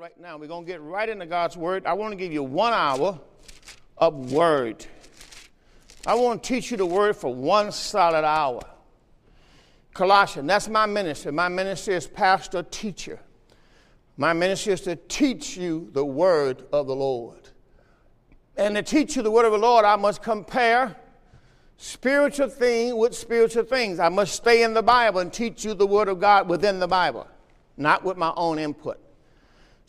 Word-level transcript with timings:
right 0.00 0.18
now. 0.18 0.38
We're 0.38 0.46
going 0.46 0.64
to 0.64 0.72
get 0.72 0.80
right 0.80 1.06
into 1.06 1.26
God's 1.26 1.58
Word. 1.58 1.84
I 1.84 1.92
want 1.92 2.12
to 2.12 2.16
give 2.16 2.32
you 2.32 2.42
one 2.42 2.72
hour 2.72 3.20
of 3.98 4.32
Word. 4.32 4.86
I 6.06 6.14
want 6.14 6.42
to 6.42 6.48
teach 6.48 6.70
you 6.70 6.78
the 6.78 6.86
Word 6.86 7.16
for 7.16 7.34
one 7.34 7.70
solid 7.70 8.24
hour. 8.24 8.62
Colossians, 9.92 10.48
that's 10.48 10.70
my 10.70 10.86
ministry. 10.86 11.32
My 11.32 11.48
ministry 11.48 11.96
is 11.96 12.06
pastor 12.06 12.62
teacher. 12.62 13.20
My 14.16 14.32
ministry 14.32 14.72
is 14.72 14.80
to 14.82 14.96
teach 14.96 15.58
you 15.58 15.90
the 15.92 16.04
Word 16.06 16.64
of 16.72 16.86
the 16.86 16.96
Lord. 16.96 17.50
And 18.56 18.76
to 18.76 18.82
teach 18.82 19.16
you 19.16 19.22
the 19.22 19.30
Word 19.30 19.44
of 19.44 19.52
the 19.52 19.58
Lord, 19.58 19.84
I 19.84 19.96
must 19.96 20.22
compare 20.22 20.96
spiritual 21.76 22.48
things 22.48 22.94
with 22.94 23.14
spiritual 23.14 23.64
things. 23.64 23.98
I 23.98 24.08
must 24.08 24.32
stay 24.32 24.62
in 24.62 24.72
the 24.72 24.82
Bible 24.82 25.20
and 25.20 25.30
teach 25.30 25.62
you 25.62 25.74
the 25.74 25.86
Word 25.86 26.08
of 26.08 26.20
God 26.20 26.48
within 26.48 26.80
the 26.80 26.88
Bible, 26.88 27.26
not 27.76 28.02
with 28.02 28.16
my 28.16 28.32
own 28.34 28.58
input. 28.58 28.98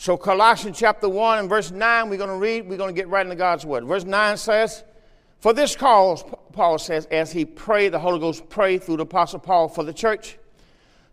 So, 0.01 0.17
Colossians 0.17 0.79
chapter 0.79 1.07
1 1.07 1.37
and 1.37 1.47
verse 1.47 1.69
9, 1.69 2.09
we're 2.09 2.17
going 2.17 2.31
to 2.31 2.35
read, 2.35 2.67
we're 2.67 2.75
going 2.75 2.89
to 2.89 2.99
get 2.99 3.07
right 3.07 3.23
into 3.23 3.35
God's 3.35 3.67
Word. 3.67 3.85
Verse 3.85 4.03
9 4.03 4.35
says, 4.35 4.83
For 5.41 5.53
this 5.53 5.75
cause, 5.75 6.23
Paul 6.53 6.79
says, 6.79 7.05
as 7.11 7.31
he 7.31 7.45
prayed, 7.45 7.93
the 7.93 7.99
Holy 7.99 8.19
Ghost 8.19 8.49
prayed 8.49 8.81
through 8.81 8.97
the 8.97 9.03
Apostle 9.03 9.37
Paul 9.37 9.67
for 9.67 9.83
the 9.83 9.93
church. 9.93 10.39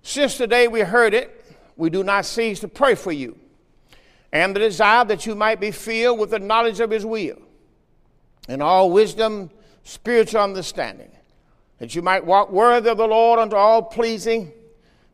Since 0.01 0.39
the 0.39 0.47
day 0.47 0.69
we 0.69 0.81
heard 0.81 1.13
it, 1.13 1.55
we 1.77 1.91
do 1.91 2.03
not 2.03 2.25
cease 2.25 2.61
to 2.61 2.69
pray 2.69 2.95
for 2.95 3.13
you, 3.13 3.39
and 4.33 4.57
the 4.57 4.61
desire 4.61 5.05
that 5.05 5.27
you 5.27 5.35
might 5.35 5.61
be 5.61 5.71
filled 5.71 6.19
with 6.19 6.31
the 6.31 6.39
knowledge 6.39 6.81
of 6.81 6.91
his 6.91 7.05
will, 7.05 7.37
and 8.49 8.63
all 8.63 8.91
wisdom, 8.91 9.51
spiritual 9.85 10.41
understanding, 10.41 11.11
that 11.79 11.95
you 11.95 12.01
might 12.01 12.25
walk 12.25 12.51
worthy 12.51 12.89
of 12.89 12.97
the 12.97 13.07
Lord 13.07 13.39
unto 13.39 13.55
all 13.55 13.83
pleasing, 13.83 14.51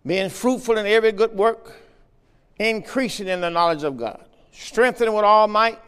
being 0.06 0.30
fruitful 0.30 0.78
in 0.78 0.86
every 0.86 1.10
good 1.10 1.32
work 1.32 1.80
increasing 2.58 3.28
in 3.28 3.40
the 3.40 3.50
knowledge 3.50 3.82
of 3.82 3.96
God, 3.96 4.24
strengthening 4.52 5.14
with 5.14 5.24
all 5.24 5.48
might, 5.48 5.78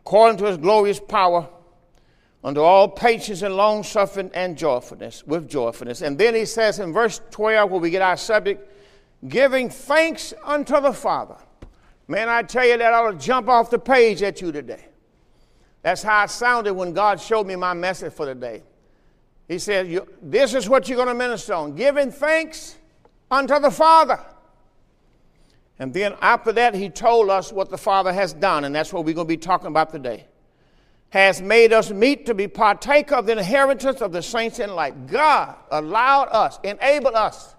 according 0.00 0.38
to 0.38 0.44
his 0.44 0.56
glorious 0.56 1.00
power, 1.00 1.48
unto 2.44 2.60
all 2.60 2.88
patience 2.88 3.42
and 3.42 3.56
long 3.56 3.82
suffering 3.82 4.30
and 4.34 4.56
joyfulness, 4.56 5.24
with 5.26 5.48
joyfulness. 5.48 6.02
And 6.02 6.18
then 6.18 6.34
he 6.34 6.44
says 6.44 6.78
in 6.78 6.92
verse 6.92 7.20
12, 7.30 7.70
where 7.70 7.80
we 7.80 7.90
get 7.90 8.02
our 8.02 8.16
subject, 8.16 8.68
giving 9.28 9.70
thanks 9.70 10.34
unto 10.42 10.80
the 10.80 10.92
Father. 10.92 11.36
Man, 12.08 12.28
I 12.28 12.42
tell 12.42 12.66
you, 12.66 12.76
that 12.78 13.10
to 13.10 13.16
jump 13.16 13.48
off 13.48 13.70
the 13.70 13.78
page 13.78 14.22
at 14.22 14.40
you 14.40 14.50
today. 14.50 14.86
That's 15.82 16.02
how 16.02 16.24
it 16.24 16.30
sounded 16.30 16.74
when 16.74 16.92
God 16.92 17.20
showed 17.20 17.46
me 17.46 17.56
my 17.56 17.74
message 17.74 18.12
for 18.12 18.26
the 18.26 18.34
day. 18.34 18.62
He 19.48 19.58
said, 19.58 20.06
This 20.20 20.54
is 20.54 20.68
what 20.68 20.88
you're 20.88 20.96
going 20.96 21.08
to 21.08 21.14
minister 21.14 21.54
on 21.54 21.74
giving 21.74 22.10
thanks 22.10 22.76
unto 23.30 23.58
the 23.58 23.70
Father. 23.70 24.20
And 25.78 25.92
then 25.92 26.14
after 26.20 26.52
that, 26.52 26.74
he 26.74 26.88
told 26.88 27.30
us 27.30 27.52
what 27.52 27.70
the 27.70 27.78
Father 27.78 28.12
has 28.12 28.32
done, 28.32 28.64
and 28.64 28.74
that's 28.74 28.92
what 28.92 29.04
we're 29.04 29.14
going 29.14 29.26
to 29.26 29.28
be 29.28 29.36
talking 29.36 29.68
about 29.68 29.90
today. 29.90 30.26
Has 31.10 31.42
made 31.42 31.72
us 31.72 31.90
meet 31.90 32.26
to 32.26 32.34
be 32.34 32.48
partaker 32.48 33.16
of 33.16 33.26
the 33.26 33.32
inheritance 33.32 34.00
of 34.00 34.12
the 34.12 34.22
saints 34.22 34.58
in 34.58 34.74
light. 34.74 35.06
God 35.08 35.56
allowed 35.70 36.28
us, 36.28 36.58
enabled 36.62 37.14
us 37.14 37.54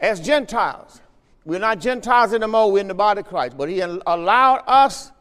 as 0.00 0.20
Gentiles. 0.20 1.00
We're 1.44 1.60
not 1.60 1.80
Gentiles 1.80 2.34
anymore, 2.34 2.70
we're 2.72 2.80
in 2.80 2.88
the 2.88 2.94
body 2.94 3.20
of 3.20 3.26
Christ, 3.26 3.56
but 3.56 3.68
he 3.68 3.80
allowed 3.80 4.62
us 4.66 5.12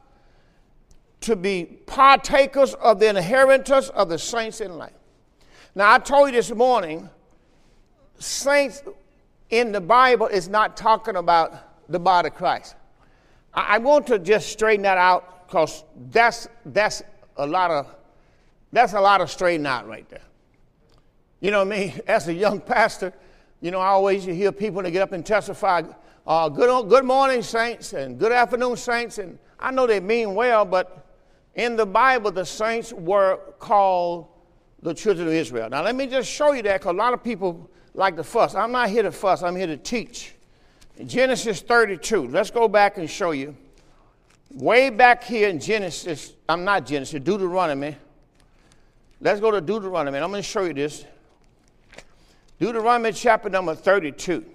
to 1.22 1.36
be 1.36 1.66
partakers 1.86 2.74
of 2.76 3.00
the 3.00 3.10
inheritance 3.10 3.90
of 3.90 4.10
the 4.10 4.20
saints 4.20 4.62
in 4.62 4.78
light. 4.78 4.94
Now, 5.74 5.94
I 5.94 6.00
told 6.00 6.30
you 6.30 6.36
this 6.36 6.54
morning, 6.54 7.10
saints 8.20 8.84
in 9.50 9.72
the 9.72 9.82
Bible 9.82 10.28
is 10.28 10.48
not 10.48 10.78
talking 10.78 11.16
about 11.16 11.54
the 11.90 12.00
body 12.00 12.28
of 12.28 12.36
Christ. 12.36 12.76
I, 13.54 13.76
I 13.76 13.78
want 13.78 14.08
to 14.08 14.20
just 14.20 14.50
straighten 14.50 14.84
that 14.84 14.98
out 14.98 15.48
because 15.48 15.84
that's, 16.12 16.48
that's 16.66 17.04
a 17.38 17.46
lot 17.46 17.72
of 17.72 17.88
that's 18.76 18.92
a 18.92 19.00
lot 19.00 19.22
of 19.22 19.32
straighten 19.32 19.66
out 19.66 19.88
right 19.88 20.08
there. 20.10 20.22
You 21.40 21.52
know 21.52 21.64
what 21.64 21.74
I 21.74 21.80
mean? 21.80 22.02
As 22.08 22.28
a 22.28 22.34
young 22.34 22.60
pastor, 22.60 23.14
you 23.62 23.72
know, 23.72 23.80
I 23.80 23.88
always 23.88 24.26
hear 24.26 24.52
people 24.52 24.82
that 24.84 24.92
get 24.92 25.02
up 25.02 25.14
and 25.14 25.26
testify, 25.26 25.84
uh, 26.28 26.50
good, 26.50 26.90
good 26.90 27.06
morning, 27.06 27.42
saints, 27.42 27.94
and 27.94 28.20
good 28.20 28.34
afternoon, 28.34 28.76
saints. 28.76 29.18
And 29.18 29.40
I 29.60 29.72
know 29.72 29.88
they 29.88 30.02
mean 30.02 30.36
well, 30.36 30.66
but 30.66 31.06
in 31.56 31.78
the 31.78 31.86
Bible, 31.86 32.32
the 32.32 32.46
saints 32.46 32.92
were 32.92 33.40
called 33.60 34.28
the 34.82 34.94
children 34.94 35.28
of 35.28 35.34
Israel. 35.34 35.70
Now, 35.70 35.82
let 35.82 35.96
me 35.96 36.06
just 36.06 36.30
show 36.30 36.52
you 36.52 36.62
that 36.64 36.82
because 36.82 36.92
a 36.92 36.98
lot 36.98 37.14
of 37.14 37.24
people 37.24 37.70
like 37.94 38.18
to 38.18 38.24
fuss. 38.24 38.56
I'm 38.56 38.74
not 38.74 38.90
here 38.90 39.04
to 39.04 39.12
fuss, 39.12 39.42
I'm 39.42 39.56
here 39.56 39.68
to 39.68 39.78
teach. 39.78 40.36
Genesis 41.04 41.62
32. 41.62 42.28
Let's 42.28 42.52
go 42.52 42.68
back 42.68 42.98
and 42.98 43.10
show 43.10 43.32
you. 43.32 43.56
Way 44.52 44.90
back 44.90 45.24
here 45.24 45.50
in 45.50 45.60
Genesis, 45.60 46.34
I'm 46.48 46.64
not 46.64 46.86
Genesis, 46.86 47.22
Deuteronomy. 47.22 47.98
Let's 49.20 49.42
go 49.42 49.52
to 49.52 49.60
Deuteronomy. 49.60 50.18
I'm 50.20 50.30
going 50.30 50.42
to 50.42 50.48
show 50.48 50.64
you 50.64 50.74
this. 50.74 51.04
Deuteronomy 52.60 53.12
chapter 53.12 53.50
number 53.50 53.76
32. 53.76 54.46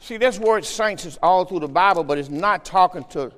See, 0.00 0.16
this 0.16 0.38
word 0.38 0.64
saints 0.64 1.04
is 1.04 1.18
all 1.22 1.44
through 1.44 1.60
the 1.60 1.68
Bible, 1.68 2.04
but 2.04 2.18
it's 2.18 2.30
not 2.30 2.64
talking 2.64 3.04
to 3.10 3.32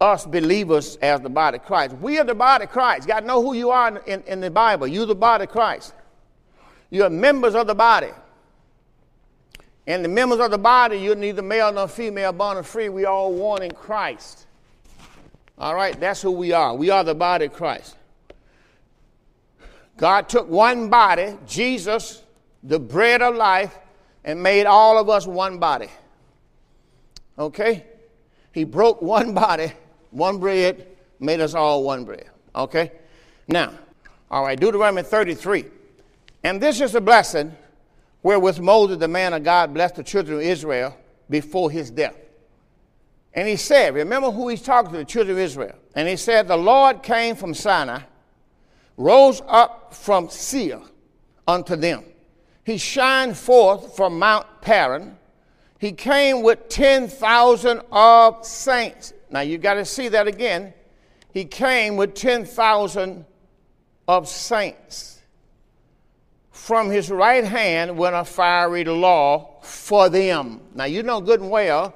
us 0.00 0.26
believers 0.26 0.96
as 0.96 1.20
the 1.20 1.28
body 1.28 1.58
of 1.58 1.64
Christ. 1.64 1.96
We 1.96 2.18
are 2.18 2.24
the 2.24 2.34
body 2.34 2.64
of 2.64 2.70
Christ. 2.70 3.02
You 3.02 3.08
got 3.08 3.20
to 3.20 3.26
know 3.26 3.42
who 3.42 3.54
you 3.54 3.70
are 3.70 3.88
in, 3.88 3.98
in, 4.06 4.22
in 4.22 4.40
the 4.40 4.50
Bible. 4.50 4.86
You're 4.86 5.06
the 5.06 5.14
body 5.14 5.44
of 5.44 5.50
Christ. 5.50 5.94
You're 6.90 7.10
members 7.10 7.54
of 7.54 7.66
the 7.66 7.74
body. 7.74 8.10
And 9.86 10.04
the 10.04 10.08
members 10.08 10.38
of 10.38 10.50
the 10.50 10.58
body, 10.58 10.98
you're 10.98 11.16
neither 11.16 11.42
male 11.42 11.72
nor 11.72 11.88
female, 11.88 12.32
born 12.32 12.56
or 12.56 12.62
free. 12.62 12.88
We 12.88 13.04
all 13.04 13.32
one 13.32 13.62
in 13.62 13.72
Christ. 13.72 14.46
All 15.58 15.74
right, 15.74 15.98
that's 15.98 16.22
who 16.22 16.30
we 16.30 16.52
are. 16.52 16.74
We 16.74 16.90
are 16.90 17.04
the 17.04 17.14
body 17.14 17.46
of 17.46 17.52
Christ. 17.52 17.96
God 19.96 20.28
took 20.28 20.48
one 20.48 20.88
body, 20.88 21.36
Jesus, 21.46 22.22
the 22.62 22.78
bread 22.78 23.22
of 23.22 23.34
life, 23.34 23.76
and 24.24 24.42
made 24.42 24.66
all 24.66 24.98
of 24.98 25.08
us 25.08 25.26
one 25.26 25.58
body. 25.58 25.88
Okay? 27.38 27.84
He 28.52 28.64
broke 28.64 29.02
one 29.02 29.34
body, 29.34 29.72
one 30.10 30.38
bread, 30.38 30.86
made 31.18 31.40
us 31.40 31.54
all 31.54 31.82
one 31.84 32.04
bread. 32.04 32.28
Okay? 32.54 32.92
Now, 33.48 33.72
all 34.30 34.44
right, 34.44 34.58
Deuteronomy 34.58 35.02
33. 35.02 35.66
And 36.44 36.60
this 36.60 36.80
is 36.80 36.94
a 36.94 37.00
blessing 37.00 37.54
wherewith 38.22 38.60
Moses, 38.60 38.98
the 38.98 39.08
man 39.08 39.32
of 39.32 39.44
God, 39.44 39.74
blessed 39.74 39.96
the 39.96 40.02
children 40.02 40.38
of 40.38 40.42
Israel 40.42 40.96
before 41.28 41.70
his 41.70 41.90
death. 41.90 42.16
And 43.34 43.48
he 43.48 43.56
said, 43.56 43.94
Remember 43.94 44.30
who 44.30 44.48
he's 44.48 44.62
talking 44.62 44.92
to, 44.92 44.98
the 44.98 45.04
children 45.04 45.36
of 45.36 45.42
Israel. 45.42 45.76
And 45.94 46.08
he 46.08 46.16
said, 46.16 46.48
The 46.48 46.56
Lord 46.56 47.02
came 47.02 47.34
from 47.34 47.54
Sinai, 47.54 48.02
rose 48.96 49.42
up 49.48 49.94
from 49.94 50.28
Seir 50.28 50.80
unto 51.48 51.76
them. 51.76 52.04
He 52.64 52.78
shined 52.78 53.36
forth 53.36 53.96
from 53.96 54.18
Mount 54.18 54.46
Paran. 54.60 55.18
He 55.78 55.92
came 55.92 56.42
with 56.42 56.68
10,000 56.68 57.82
of 57.90 58.46
saints. 58.46 59.12
Now 59.30 59.40
you've 59.40 59.62
got 59.62 59.74
to 59.74 59.84
see 59.84 60.08
that 60.08 60.28
again. 60.28 60.74
He 61.32 61.44
came 61.44 61.96
with 61.96 62.14
10,000 62.14 63.24
of 64.06 64.28
saints 64.28 65.21
from 66.52 66.90
his 66.90 67.10
right 67.10 67.44
hand 67.44 67.96
went 67.96 68.14
a 68.14 68.24
fiery 68.24 68.84
law 68.84 69.60
for 69.62 70.08
them. 70.08 70.60
Now, 70.74 70.84
you 70.84 71.02
know 71.02 71.20
good 71.20 71.40
and 71.40 71.50
well, 71.50 71.94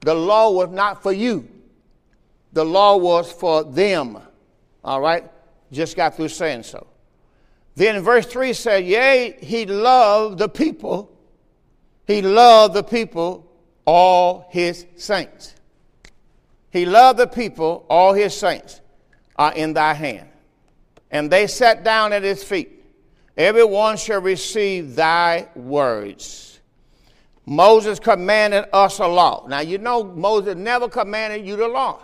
the 0.00 0.14
law 0.14 0.50
was 0.50 0.70
not 0.70 1.02
for 1.02 1.12
you, 1.12 1.48
the 2.52 2.64
law 2.64 2.96
was 2.96 3.30
for 3.30 3.62
them. 3.62 4.18
All 4.82 5.00
right? 5.00 5.30
Just 5.70 5.96
got 5.96 6.16
through 6.16 6.28
saying 6.28 6.64
so. 6.64 6.86
Then 7.74 8.02
verse 8.02 8.26
3 8.26 8.52
said, 8.52 8.84
Yea, 8.84 9.36
he 9.40 9.66
loved 9.66 10.38
the 10.38 10.48
people, 10.48 11.10
he 12.06 12.22
loved 12.22 12.74
the 12.74 12.82
people, 12.82 13.50
all 13.84 14.46
his 14.50 14.86
saints. 14.96 15.54
He 16.70 16.86
loved 16.86 17.18
the 17.18 17.26
people, 17.26 17.86
all 17.88 18.14
his 18.14 18.36
saints 18.36 18.80
are 19.36 19.52
in 19.52 19.74
thy 19.74 19.94
hand. 19.94 20.28
And 21.10 21.30
they 21.30 21.46
sat 21.46 21.84
down 21.84 22.12
at 22.12 22.22
his 22.22 22.42
feet. 22.42 22.83
Everyone 23.36 23.96
shall 23.96 24.20
receive 24.20 24.94
thy 24.94 25.48
words. 25.54 26.60
Moses 27.46 27.98
commanded 27.98 28.66
us 28.72 29.00
a 29.00 29.06
law. 29.06 29.46
Now, 29.48 29.60
you 29.60 29.78
know, 29.78 30.04
Moses 30.04 30.54
never 30.56 30.88
commanded 30.88 31.46
you 31.46 31.56
the 31.56 31.68
law. 31.68 32.00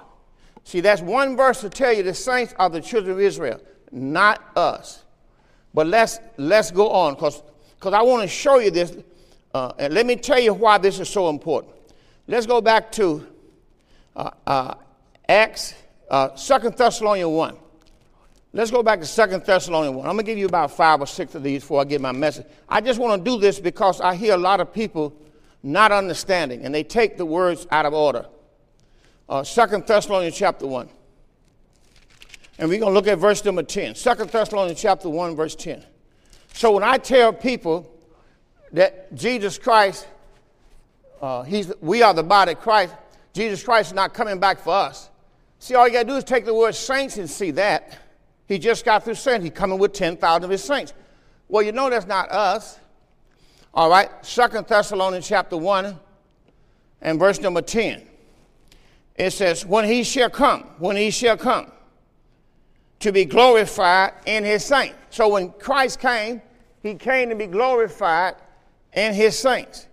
See, 0.64 0.80
that's 0.80 1.00
one 1.00 1.36
verse 1.36 1.60
to 1.62 1.70
tell 1.70 1.92
you 1.92 2.02
the 2.02 2.14
saints 2.14 2.54
are 2.58 2.68
the 2.68 2.80
children 2.80 3.12
of 3.12 3.20
Israel, 3.20 3.60
not 3.90 4.42
us. 4.56 5.04
But 5.72 5.86
let's, 5.86 6.18
let's 6.36 6.70
go 6.70 6.90
on 6.90 7.14
because 7.14 7.42
I 7.84 8.02
want 8.02 8.22
to 8.22 8.28
show 8.28 8.58
you 8.58 8.70
this. 8.70 8.96
Uh, 9.54 9.72
and 9.78 9.94
let 9.94 10.06
me 10.06 10.16
tell 10.16 10.38
you 10.38 10.52
why 10.52 10.78
this 10.78 11.00
is 11.00 11.08
so 11.08 11.28
important. 11.28 11.74
Let's 12.26 12.46
go 12.46 12.60
back 12.60 12.92
to 12.92 13.26
uh, 14.14 14.30
uh, 14.46 14.74
Acts, 15.28 15.74
uh, 16.10 16.28
2 16.28 16.70
Thessalonians 16.70 17.30
1. 17.30 17.56
Let's 18.52 18.72
go 18.72 18.82
back 18.82 18.98
to 18.98 19.06
Second 19.06 19.44
Thessalonians 19.44 19.96
1. 19.96 20.06
I'm 20.06 20.14
going 20.14 20.24
to 20.24 20.30
give 20.30 20.38
you 20.38 20.46
about 20.46 20.72
five 20.72 21.00
or 21.00 21.06
six 21.06 21.36
of 21.36 21.44
these 21.44 21.62
before 21.62 21.80
I 21.80 21.84
get 21.84 22.00
my 22.00 22.10
message. 22.10 22.46
I 22.68 22.80
just 22.80 22.98
want 22.98 23.24
to 23.24 23.30
do 23.30 23.38
this 23.38 23.60
because 23.60 24.00
I 24.00 24.16
hear 24.16 24.34
a 24.34 24.38
lot 24.38 24.58
of 24.60 24.72
people 24.72 25.14
not 25.62 25.92
understanding 25.92 26.64
and 26.64 26.74
they 26.74 26.82
take 26.82 27.16
the 27.16 27.24
words 27.24 27.68
out 27.70 27.86
of 27.86 27.94
order. 27.94 28.26
uh, 29.28 29.44
2 29.44 29.84
Thessalonians 29.86 30.36
chapter 30.36 30.66
1. 30.66 30.88
And 32.58 32.68
we're 32.68 32.80
going 32.80 32.90
to 32.90 32.94
look 32.94 33.06
at 33.06 33.18
verse 33.18 33.44
number 33.44 33.62
10. 33.62 33.94
2 33.94 34.14
Thessalonians 34.24 34.80
chapter 34.80 35.08
1, 35.08 35.36
verse 35.36 35.54
10. 35.54 35.84
So 36.52 36.72
when 36.72 36.82
I 36.82 36.98
tell 36.98 37.32
people 37.32 37.88
that 38.72 39.14
Jesus 39.14 39.58
Christ, 39.58 40.08
uh, 41.22 41.44
he's, 41.44 41.72
we 41.80 42.02
are 42.02 42.12
the 42.12 42.24
body 42.24 42.52
of 42.52 42.60
Christ, 42.60 42.94
Jesus 43.32 43.62
Christ 43.62 43.90
is 43.90 43.94
not 43.94 44.12
coming 44.12 44.40
back 44.40 44.58
for 44.58 44.74
us. 44.74 45.08
See, 45.60 45.76
all 45.76 45.86
you 45.86 45.92
got 45.94 46.02
to 46.02 46.08
do 46.08 46.16
is 46.16 46.24
take 46.24 46.44
the 46.44 46.54
word 46.54 46.74
saints 46.74 47.16
and 47.16 47.30
see 47.30 47.52
that. 47.52 48.09
He 48.50 48.58
just 48.58 48.84
got 48.84 49.04
through 49.04 49.14
saying 49.14 49.42
he's 49.42 49.52
coming 49.52 49.78
with 49.78 49.92
10,000 49.92 50.42
of 50.42 50.50
his 50.50 50.64
saints. 50.64 50.92
Well, 51.48 51.62
you 51.62 51.70
know 51.70 51.88
that's 51.88 52.08
not 52.08 52.32
us. 52.32 52.80
All 53.72 53.88
right, 53.88 54.10
Second 54.22 54.66
Thessalonians 54.66 55.28
chapter 55.28 55.56
1 55.56 55.96
and 57.00 57.16
verse 57.20 57.40
number 57.40 57.62
10. 57.62 58.02
It 59.14 59.30
says, 59.30 59.64
When 59.64 59.84
he 59.84 60.02
shall 60.02 60.30
come, 60.30 60.62
when 60.80 60.96
he 60.96 61.12
shall 61.12 61.36
come, 61.36 61.70
to 62.98 63.12
be 63.12 63.24
glorified 63.24 64.14
in 64.26 64.42
his 64.42 64.64
saints. 64.64 64.96
So 65.10 65.28
when 65.28 65.50
Christ 65.52 66.00
came, 66.00 66.42
he 66.82 66.94
came 66.94 67.28
to 67.28 67.36
be 67.36 67.46
glorified 67.46 68.34
in 68.94 69.14
his 69.14 69.38
saints 69.38 69.86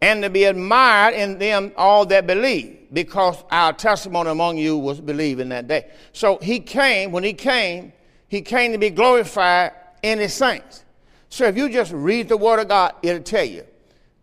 and 0.00 0.22
to 0.22 0.30
be 0.30 0.44
admired 0.44 1.14
in 1.14 1.40
them 1.40 1.72
all 1.76 2.06
that 2.06 2.28
believe 2.28 2.78
because 2.92 3.42
our 3.50 3.72
testimony 3.72 4.30
among 4.30 4.56
you 4.56 4.78
was 4.78 5.00
believed 5.00 5.40
in 5.40 5.48
that 5.48 5.66
day. 5.66 5.90
So 6.12 6.38
he 6.40 6.60
came, 6.60 7.10
when 7.10 7.24
he 7.24 7.32
came, 7.32 7.92
he 8.34 8.42
came 8.42 8.72
to 8.72 8.78
be 8.78 8.90
glorified 8.90 9.70
in 10.02 10.18
his 10.18 10.34
saints. 10.34 10.84
So 11.28 11.44
if 11.44 11.56
you 11.56 11.68
just 11.68 11.92
read 11.92 12.28
the 12.28 12.36
word 12.36 12.58
of 12.58 12.66
God, 12.66 12.94
it'll 13.00 13.22
tell 13.22 13.44
you. 13.44 13.64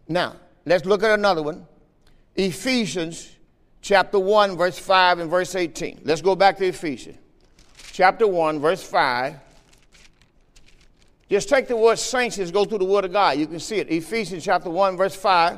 Now, 0.10 0.36
let's 0.66 0.84
look 0.84 1.02
at 1.02 1.18
another 1.18 1.42
one. 1.42 1.66
Ephesians 2.36 3.34
chapter 3.82 4.20
1, 4.20 4.58
verse 4.58 4.78
5 4.78 5.20
and 5.20 5.32
verse 5.32 5.56
18. 5.56 6.02
Let's 6.04 6.22
go 6.22 6.36
back 6.36 6.58
to 6.58 6.66
Ephesians 6.66 7.18
chapter 7.94 8.28
1, 8.28 8.60
verse 8.60 8.84
5. 8.84 9.36
Just 11.30 11.48
take 11.48 11.70
the 11.70 11.78
word 11.78 11.98
saints 11.98 12.38
and 12.38 12.52
go 12.52 12.66
through 12.66 12.80
the 12.80 12.84
word 12.84 13.06
of 13.06 13.14
God. 13.14 13.38
You 13.38 13.48
can 13.48 13.62
see 13.62 13.78
it. 13.78 13.90
Ephesians 13.90 14.44
chapter 14.44 14.70
1, 14.70 14.98
verse 14.98 15.16
5. 15.16 15.58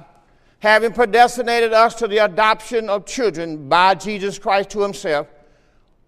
Having 0.60 0.94
predestinated 0.94 1.74
us 1.74 1.96
to 1.96 2.08
the 2.08 2.20
adoption 2.20 2.88
of 2.88 3.08
children 3.08 3.68
by 3.68 3.96
Jesus 3.96 4.38
Christ 4.38 4.70
to 4.70 4.82
himself, 4.82 5.26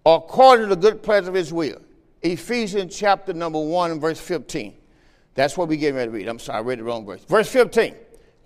according 0.05 0.69
to 0.69 0.75
the 0.75 0.79
good 0.79 1.01
pleasure 1.01 1.29
of 1.29 1.33
his 1.33 1.51
will. 1.51 1.81
Ephesians 2.31 2.97
chapter 2.97 3.33
number 3.33 3.59
1, 3.59 3.99
verse 3.99 4.19
15. 4.19 4.73
That's 5.35 5.57
what 5.57 5.67
we're 5.67 5.77
getting 5.77 5.95
ready 5.95 6.11
to 6.11 6.17
read. 6.17 6.27
I'm 6.27 6.39
sorry, 6.39 6.59
I 6.59 6.61
read 6.61 6.79
the 6.79 6.83
wrong 6.83 7.05
verse. 7.05 7.23
Verse 7.25 7.49
15. 7.49 7.95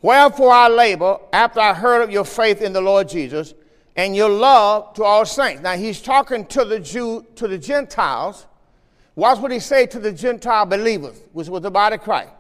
Wherefore 0.02 0.52
I 0.52 0.68
labor 0.68 1.20
after 1.32 1.60
I 1.60 1.74
heard 1.74 2.02
of 2.02 2.12
your 2.12 2.26
faith 2.26 2.62
in 2.62 2.74
the 2.74 2.82
Lord 2.82 3.10
Jesus 3.10 3.54
and 3.96 4.16
your 4.16 4.30
love 4.30 4.94
to 4.96 5.04
all 5.04 5.26
saints. 5.26 5.62
Now 5.62 5.76
he's 5.76 6.02
talking 6.02 6.46
to 6.48 6.66
the 6.66 6.80
Jew, 6.80 7.26
to 7.36 7.48
the 7.48 7.58
Gentiles. 7.58 8.48
Watch 9.16 9.40
what 9.40 9.52
he 9.52 9.60
say 9.60 9.86
to 9.88 10.00
the 10.00 10.12
Gentile 10.12 10.66
believers, 10.66 11.20
which 11.34 11.50
was 11.50 11.62
the 11.62 11.72
body 11.72 11.96
of 11.96 12.02
Christ. 12.02 12.32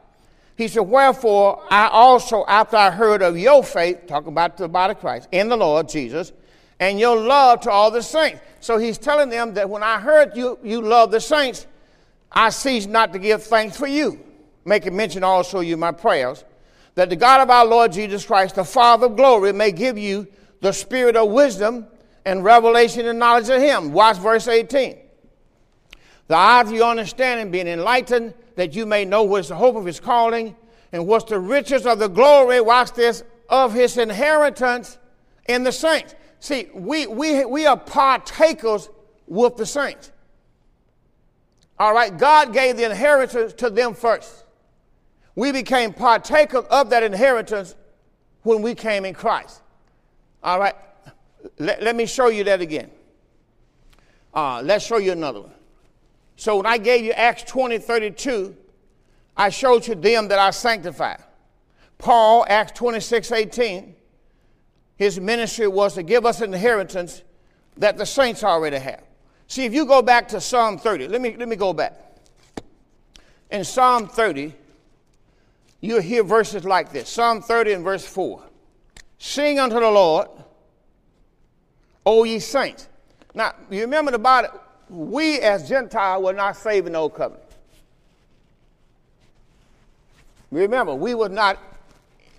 He 0.55 0.67
said, 0.67 0.81
Wherefore 0.81 1.63
I 1.69 1.87
also, 1.87 2.45
after 2.45 2.77
I 2.77 2.91
heard 2.91 3.21
of 3.21 3.37
your 3.37 3.63
faith, 3.63 4.07
talking 4.07 4.29
about 4.29 4.57
the 4.57 4.67
body 4.67 4.91
of 4.91 4.99
Christ, 4.99 5.27
in 5.31 5.47
the 5.49 5.57
Lord 5.57 5.87
Jesus, 5.89 6.31
and 6.79 6.99
your 6.99 7.17
love 7.17 7.61
to 7.61 7.71
all 7.71 7.91
the 7.91 8.01
saints. 8.01 8.41
So 8.59 8.77
he's 8.77 8.97
telling 8.97 9.29
them 9.29 9.53
that 9.55 9.69
when 9.69 9.83
I 9.83 9.99
heard 9.99 10.35
you, 10.35 10.59
you 10.63 10.81
love 10.81 11.11
the 11.11 11.19
saints, 11.19 11.67
I 12.31 12.49
cease 12.49 12.85
not 12.85 13.13
to 13.13 13.19
give 13.19 13.43
thanks 13.43 13.77
for 13.77 13.87
you. 13.87 14.19
Making 14.65 14.95
mention 14.95 15.23
also 15.23 15.61
you 15.61 15.77
my 15.77 15.91
prayers, 15.91 16.43
that 16.95 17.09
the 17.09 17.15
God 17.15 17.41
of 17.41 17.49
our 17.49 17.65
Lord 17.65 17.91
Jesus 17.91 18.25
Christ, 18.25 18.55
the 18.55 18.63
Father 18.63 19.07
of 19.07 19.15
glory, 19.15 19.53
may 19.53 19.71
give 19.71 19.97
you 19.97 20.27
the 20.61 20.71
spirit 20.71 21.15
of 21.15 21.29
wisdom 21.29 21.87
and 22.25 22.43
revelation 22.43 23.07
and 23.07 23.17
knowledge 23.17 23.49
of 23.49 23.61
him. 23.61 23.93
Watch 23.93 24.17
verse 24.17 24.47
18. 24.47 24.97
The 26.27 26.35
eyes 26.35 26.67
of 26.67 26.73
your 26.73 26.89
understanding 26.89 27.49
being 27.49 27.67
enlightened, 27.67 28.33
that 28.55 28.75
you 28.75 28.85
may 28.85 29.05
know 29.05 29.23
what's 29.23 29.47
the 29.47 29.55
hope 29.55 29.75
of 29.75 29.85
his 29.85 29.99
calling 29.99 30.55
and 30.91 31.07
what's 31.07 31.29
the 31.29 31.39
riches 31.39 31.85
of 31.85 31.97
the 31.97 32.07
glory, 32.07 32.61
watch 32.61 32.93
this, 32.93 33.23
of 33.47 33.73
his 33.73 33.97
inheritance 33.97 34.97
in 35.47 35.63
the 35.63 35.71
saints. 35.71 36.13
See, 36.39 36.69
we, 36.73 37.07
we, 37.07 37.45
we 37.45 37.65
are 37.65 37.77
partakers 37.77 38.89
with 39.27 39.57
the 39.57 39.65
saints. 39.65 40.11
All 41.77 41.93
right, 41.93 42.15
God 42.17 42.53
gave 42.53 42.77
the 42.77 42.85
inheritance 42.85 43.53
to 43.53 43.69
them 43.69 43.93
first. 43.93 44.45
We 45.35 45.51
became 45.51 45.93
partakers 45.93 46.65
of 46.69 46.89
that 46.89 47.03
inheritance 47.03 47.75
when 48.43 48.61
we 48.61 48.75
came 48.75 49.05
in 49.05 49.13
Christ. 49.13 49.61
All 50.43 50.59
right, 50.59 50.75
let, 51.57 51.81
let 51.81 51.95
me 51.95 52.05
show 52.05 52.27
you 52.27 52.43
that 52.45 52.61
again. 52.61 52.89
Uh, 54.33 54.61
let's 54.63 54.85
show 54.85 54.97
you 54.97 55.11
another 55.11 55.41
one. 55.41 55.53
So 56.35 56.57
when 56.57 56.65
I 56.65 56.77
gave 56.77 57.03
you 57.03 57.11
Acts 57.11 57.43
20, 57.43 57.79
32, 57.79 58.55
I 59.35 59.49
showed 59.49 59.87
you 59.87 59.95
them 59.95 60.29
that 60.29 60.39
I 60.39 60.51
sanctified. 60.51 61.23
Paul, 61.97 62.45
Acts 62.47 62.73
26, 62.73 63.31
18, 63.31 63.95
his 64.99 65.17
ministry 65.17 65.65
was 65.65 65.93
to 65.93 66.03
give 66.03 66.25
us 66.25 66.41
an 66.41 66.53
inheritance 66.53 67.23
that 67.77 67.97
the 67.97 68.05
saints 68.05 68.43
already 68.43 68.77
have. 68.77 69.01
See, 69.47 69.63
if 69.63 69.73
you 69.73 69.85
go 69.85 70.01
back 70.01 70.27
to 70.27 70.41
Psalm 70.41 70.77
30, 70.77 71.07
let 71.07 71.21
me, 71.21 71.37
let 71.37 71.47
me 71.47 71.55
go 71.55 71.71
back. 71.71 71.93
In 73.49 73.63
Psalm 73.63 74.09
30, 74.09 74.53
you'll 75.79 76.01
hear 76.01 76.21
verses 76.21 76.65
like 76.65 76.91
this 76.91 77.07
Psalm 77.07 77.41
30 77.41 77.71
and 77.71 77.83
verse 77.83 78.05
4. 78.05 78.43
Sing 79.17 79.57
unto 79.57 79.79
the 79.79 79.89
Lord, 79.89 80.27
O 82.05 82.25
ye 82.25 82.39
saints. 82.39 82.89
Now, 83.33 83.53
you 83.69 83.81
remember 83.81 84.11
the 84.11 84.19
Bible, 84.19 84.49
we 84.89 85.39
as 85.39 85.69
Gentiles 85.69 86.25
were 86.25 86.33
not 86.33 86.57
saved 86.57 86.87
in 86.87 86.93
the 86.93 86.99
old 86.99 87.13
covenant. 87.13 87.45
Remember, 90.51 90.93
we 90.93 91.15
were 91.15 91.29
not 91.29 91.57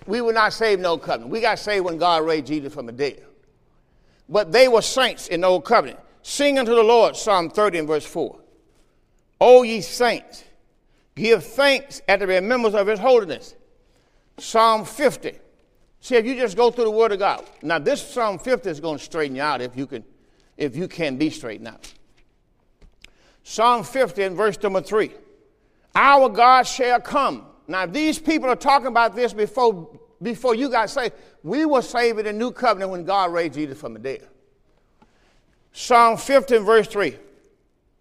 we 0.06 0.20
were 0.20 0.32
not 0.32 0.52
saved 0.52 0.78
in 0.78 0.82
the 0.82 0.88
old 0.88 1.02
covenant. 1.02 1.30
We 1.30 1.40
got 1.40 1.58
saved 1.58 1.84
when 1.84 1.98
God 1.98 2.24
raised 2.24 2.46
Jesus 2.46 2.72
from 2.72 2.86
the 2.86 2.92
dead. 2.92 3.22
But 4.28 4.52
they 4.52 4.68
were 4.68 4.82
saints 4.82 5.28
in 5.28 5.40
the 5.42 5.48
old 5.48 5.64
covenant. 5.64 5.98
Sing 6.22 6.58
unto 6.58 6.74
the 6.74 6.82
Lord, 6.82 7.16
Psalm 7.16 7.50
30 7.50 7.78
and 7.78 7.88
verse 7.88 8.06
4. 8.06 8.38
O 9.40 9.62
ye 9.62 9.80
saints, 9.80 10.44
give 11.16 11.44
thanks 11.44 12.02
at 12.08 12.20
the 12.20 12.26
remembrance 12.26 12.76
of 12.76 12.86
his 12.86 12.98
holiness. 12.98 13.54
Psalm 14.38 14.84
50. 14.84 15.38
See, 16.00 16.16
if 16.16 16.24
you 16.24 16.34
just 16.34 16.56
go 16.56 16.70
through 16.70 16.84
the 16.84 16.90
word 16.90 17.12
of 17.12 17.18
God. 17.18 17.44
Now, 17.62 17.78
this 17.78 18.00
Psalm 18.02 18.38
50 18.38 18.70
is 18.70 18.80
going 18.80 18.98
to 18.98 19.04
straighten 19.04 19.36
you 19.36 19.42
out 19.42 19.60
if 19.60 19.76
you 19.76 19.86
can, 19.86 20.04
if 20.56 20.76
you 20.76 20.88
can 20.88 21.16
be 21.16 21.30
straightened 21.30 21.68
out. 21.68 21.92
Psalm 23.42 23.82
50 23.82 24.22
and 24.22 24.36
verse 24.36 24.62
number 24.62 24.80
3. 24.80 25.10
Our 25.94 26.28
God 26.28 26.62
shall 26.62 27.00
come. 27.00 27.46
Now, 27.70 27.86
these 27.86 28.18
people 28.18 28.48
are 28.48 28.56
talking 28.56 28.88
about 28.88 29.14
this 29.14 29.32
before, 29.32 29.88
before 30.20 30.54
you 30.54 30.68
got 30.68 30.90
saved. 30.90 31.14
We 31.42 31.64
were 31.64 31.82
saved 31.82 32.18
in 32.18 32.24
the 32.24 32.32
new 32.32 32.50
covenant 32.50 32.90
when 32.90 33.04
God 33.04 33.32
raised 33.32 33.54
Jesus 33.54 33.78
from 33.78 33.94
the 33.94 34.00
dead. 34.00 34.26
Psalm 35.72 36.16
15, 36.16 36.64
verse 36.64 36.88
3. 36.88 37.16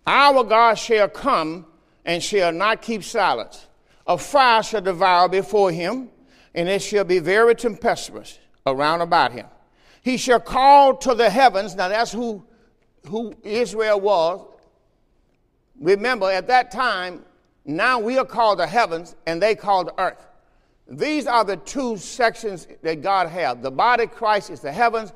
Our 0.08 0.44
God 0.44 0.74
shall 0.74 1.08
come 1.08 1.68
and 2.04 2.22
shall 2.22 2.52
not 2.52 2.82
keep 2.82 3.04
silence. 3.04 3.68
A 4.08 4.18
fire 4.18 4.64
shall 4.64 4.82
devour 4.82 5.30
before 5.30 5.72
him, 5.72 6.10
and 6.56 6.68
it 6.68 6.82
shall 6.82 7.04
be 7.04 7.20
very 7.20 7.54
tempestuous 7.54 8.40
around 8.66 9.02
about 9.02 9.34
him. 9.34 9.46
He 10.02 10.18
shall 10.18 10.40
call 10.40 10.98
to 10.98 11.14
the 11.14 11.30
heavens. 11.30 11.76
Now, 11.76 11.90
that's 11.90 12.12
who, 12.12 12.44
who 13.08 13.36
Israel 13.44 14.00
was 14.02 14.50
Remember, 15.80 16.30
at 16.30 16.48
that 16.48 16.72
time, 16.72 17.24
now 17.76 18.00
we 18.00 18.18
are 18.18 18.26
called 18.26 18.60
the 18.60 18.68
heavens 18.68 19.16
and 19.26 19.42
they 19.42 19.56
called 19.56 19.88
the 19.88 20.02
earth. 20.02 20.26
These 20.88 21.28
are 21.28 21.44
the 21.44 21.58
two 21.58 21.98
sections 21.98 22.68
that 22.82 23.02
God 23.02 23.28
has. 23.28 23.58
The 23.60 23.72
body 23.72 24.06
of 24.06 24.12
Christ 24.12 24.50
is 24.50 24.60
the 24.60 24.72
heavens, 24.72 25.14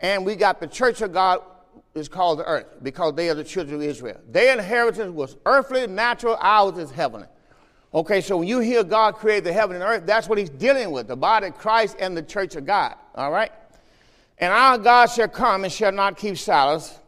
and 0.00 0.24
we 0.24 0.34
got 0.34 0.58
the 0.58 0.66
church 0.66 1.00
of 1.00 1.12
God 1.12 1.42
is 1.94 2.08
called 2.08 2.40
the 2.40 2.44
earth 2.44 2.66
because 2.82 3.14
they 3.14 3.28
are 3.28 3.34
the 3.34 3.44
children 3.44 3.76
of 3.76 3.82
Israel. 3.82 4.20
Their 4.28 4.54
inheritance 4.54 5.12
was 5.12 5.36
earthly, 5.46 5.86
natural, 5.86 6.36
ours 6.40 6.78
is 6.78 6.90
heavenly. 6.90 7.28
Okay, 7.94 8.20
so 8.22 8.38
when 8.38 8.48
you 8.48 8.60
hear 8.60 8.82
God 8.82 9.14
create 9.14 9.44
the 9.44 9.52
heaven 9.52 9.76
and 9.76 9.84
earth, 9.84 10.06
that's 10.06 10.28
what 10.28 10.38
he's 10.38 10.50
dealing 10.50 10.90
with 10.90 11.08
the 11.08 11.16
body 11.16 11.48
of 11.48 11.58
Christ 11.58 11.96
and 12.00 12.16
the 12.16 12.22
church 12.22 12.56
of 12.56 12.64
God. 12.64 12.96
All 13.14 13.30
right? 13.30 13.52
And 14.38 14.52
our 14.52 14.78
God 14.78 15.06
shall 15.06 15.28
come 15.28 15.64
and 15.64 15.72
shall 15.72 15.92
not 15.92 16.16
keep 16.16 16.38
silence. 16.38 16.98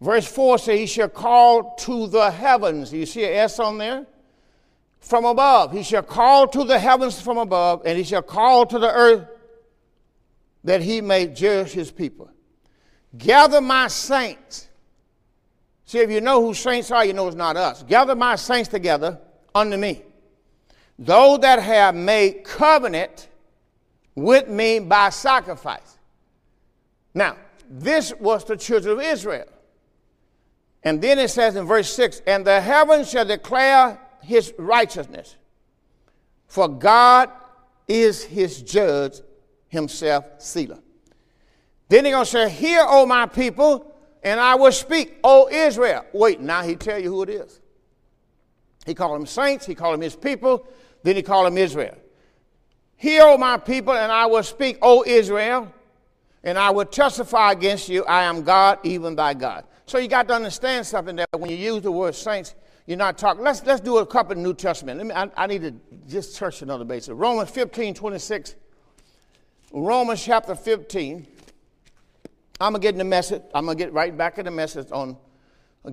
Verse 0.00 0.26
4 0.26 0.58
says, 0.58 0.78
He 0.78 0.86
shall 0.86 1.08
call 1.08 1.74
to 1.80 2.06
the 2.06 2.30
heavens. 2.30 2.92
You 2.92 3.04
see 3.04 3.24
an 3.24 3.32
S 3.32 3.58
on 3.58 3.78
there? 3.78 4.06
From 5.00 5.24
above. 5.24 5.72
He 5.72 5.82
shall 5.82 6.02
call 6.02 6.48
to 6.48 6.64
the 6.64 6.78
heavens 6.78 7.20
from 7.20 7.38
above, 7.38 7.82
and 7.84 7.96
He 7.96 8.04
shall 8.04 8.22
call 8.22 8.66
to 8.66 8.78
the 8.78 8.90
earth 8.90 9.26
that 10.64 10.82
He 10.82 11.00
may 11.00 11.26
judge 11.26 11.70
His 11.70 11.90
people. 11.90 12.30
Gather 13.16 13.60
my 13.60 13.88
saints. 13.88 14.68
See, 15.86 15.98
if 15.98 16.10
you 16.10 16.20
know 16.20 16.44
who 16.44 16.52
saints 16.52 16.90
are, 16.90 17.04
you 17.04 17.14
know 17.14 17.26
it's 17.28 17.36
not 17.36 17.56
us. 17.56 17.82
Gather 17.82 18.14
my 18.14 18.36
saints 18.36 18.68
together 18.68 19.18
unto 19.54 19.76
me. 19.76 20.02
Those 20.98 21.38
that 21.40 21.62
have 21.62 21.94
made 21.94 22.44
covenant 22.44 23.28
with 24.14 24.48
me 24.48 24.80
by 24.80 25.10
sacrifice. 25.10 25.98
Now, 27.14 27.36
this 27.70 28.12
was 28.14 28.44
the 28.44 28.56
children 28.56 28.98
of 28.98 29.04
Israel. 29.04 29.48
And 30.82 31.00
then 31.00 31.18
it 31.18 31.28
says 31.28 31.56
in 31.56 31.66
verse 31.66 31.92
6 31.94 32.22
And 32.26 32.46
the 32.46 32.60
heavens 32.60 33.10
shall 33.10 33.24
declare 33.24 33.98
his 34.28 34.52
righteousness, 34.58 35.36
for 36.46 36.68
God 36.68 37.30
is 37.88 38.22
his 38.22 38.60
judge 38.60 39.22
himself, 39.68 40.26
Selah. 40.36 40.80
Then 41.88 42.04
he's 42.04 42.12
going 42.12 42.26
to 42.26 42.30
say, 42.30 42.50
Hear, 42.50 42.84
O 42.86 43.06
my 43.06 43.24
people, 43.24 43.90
and 44.22 44.38
I 44.38 44.54
will 44.54 44.70
speak, 44.70 45.16
O 45.24 45.48
Israel. 45.50 46.04
Wait, 46.12 46.40
now 46.40 46.62
he 46.62 46.76
tell 46.76 46.98
you 46.98 47.08
who 47.08 47.22
it 47.22 47.30
is. 47.30 47.58
He 48.84 48.92
called 48.92 49.18
them 49.18 49.26
saints, 49.26 49.64
he 49.64 49.74
called 49.74 49.94
them 49.94 50.02
his 50.02 50.14
people, 50.14 50.68
then 51.02 51.16
he 51.16 51.22
called 51.22 51.46
them 51.46 51.56
Israel. 51.56 51.96
Hear, 52.96 53.22
O 53.22 53.38
my 53.38 53.56
people, 53.56 53.94
and 53.94 54.12
I 54.12 54.26
will 54.26 54.42
speak, 54.42 54.76
O 54.82 55.04
Israel, 55.06 55.72
and 56.44 56.58
I 56.58 56.68
will 56.68 56.84
testify 56.84 57.52
against 57.52 57.88
you, 57.88 58.04
I 58.04 58.24
am 58.24 58.42
God, 58.42 58.78
even 58.84 59.16
thy 59.16 59.32
God. 59.32 59.64
So 59.86 59.96
you 59.96 60.06
got 60.06 60.28
to 60.28 60.34
understand 60.34 60.86
something 60.86 61.16
that 61.16 61.28
when 61.32 61.50
you 61.50 61.56
use 61.56 61.80
the 61.80 61.90
word 61.90 62.14
saints, 62.14 62.54
you're 62.88 62.96
not 62.96 63.18
talking. 63.18 63.44
Let's, 63.44 63.62
let's 63.66 63.82
do 63.82 63.98
a 63.98 64.06
couple 64.06 64.32
of 64.32 64.38
New 64.38 64.54
Testament. 64.54 64.96
Let 64.96 65.06
me, 65.06 65.12
I, 65.14 65.44
I 65.44 65.46
need 65.46 65.60
to 65.60 65.74
just 66.08 66.36
touch 66.36 66.62
another 66.62 66.86
basis. 66.86 67.10
Romans 67.10 67.50
15, 67.50 67.92
26. 67.92 68.54
Romans 69.72 70.24
chapter 70.24 70.54
15. 70.54 71.26
I'm 72.58 72.72
going 72.72 72.80
to 72.80 72.86
get 72.86 72.94
in 72.94 72.98
the 72.98 73.04
message. 73.04 73.42
I'm 73.54 73.66
going 73.66 73.76
to 73.76 73.84
get 73.84 73.92
right 73.92 74.16
back 74.16 74.38
in 74.38 74.46
the 74.46 74.50
message 74.50 74.86
on 74.90 75.18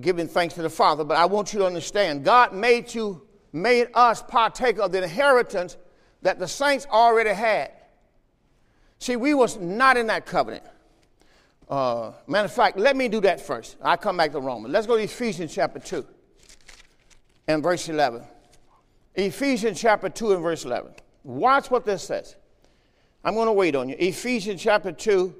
giving 0.00 0.26
thanks 0.26 0.54
to 0.54 0.62
the 0.62 0.70
Father. 0.70 1.04
But 1.04 1.18
I 1.18 1.26
want 1.26 1.52
you 1.52 1.58
to 1.58 1.66
understand 1.66 2.24
God 2.24 2.54
made 2.54 2.94
you, 2.94 3.20
made 3.52 3.88
us 3.92 4.22
partake 4.22 4.78
of 4.78 4.90
the 4.90 5.02
inheritance 5.02 5.76
that 6.22 6.38
the 6.38 6.48
saints 6.48 6.86
already 6.90 7.34
had. 7.34 7.72
See, 9.00 9.16
we 9.16 9.34
was 9.34 9.58
not 9.58 9.98
in 9.98 10.06
that 10.06 10.24
covenant. 10.24 10.64
Uh, 11.68 12.12
matter 12.26 12.46
of 12.46 12.52
fact, 12.54 12.78
let 12.78 12.96
me 12.96 13.08
do 13.08 13.20
that 13.20 13.42
first. 13.42 13.76
I 13.82 13.98
come 13.98 14.16
back 14.16 14.32
to 14.32 14.40
Romans. 14.40 14.72
Let's 14.72 14.86
go 14.86 14.96
to 14.96 15.02
Ephesians 15.02 15.54
chapter 15.54 15.78
2 15.78 16.06
and 17.48 17.62
verse 17.62 17.88
11. 17.88 18.22
Ephesians 19.14 19.80
chapter 19.80 20.08
2 20.08 20.34
and 20.34 20.42
verse 20.42 20.64
11. 20.64 20.92
Watch 21.24 21.70
what 21.70 21.84
this 21.84 22.02
says. 22.02 22.36
I'm 23.24 23.34
going 23.34 23.46
to 23.46 23.52
wait 23.52 23.74
on 23.74 23.88
you. 23.88 23.96
Ephesians 23.98 24.62
chapter 24.62 24.92
2 24.92 25.34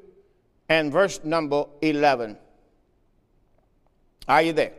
and 0.69 0.91
verse 0.91 1.23
number 1.23 1.65
11. 1.83 2.37
Are 4.29 4.43
you 4.43 4.53
there? 4.53 4.73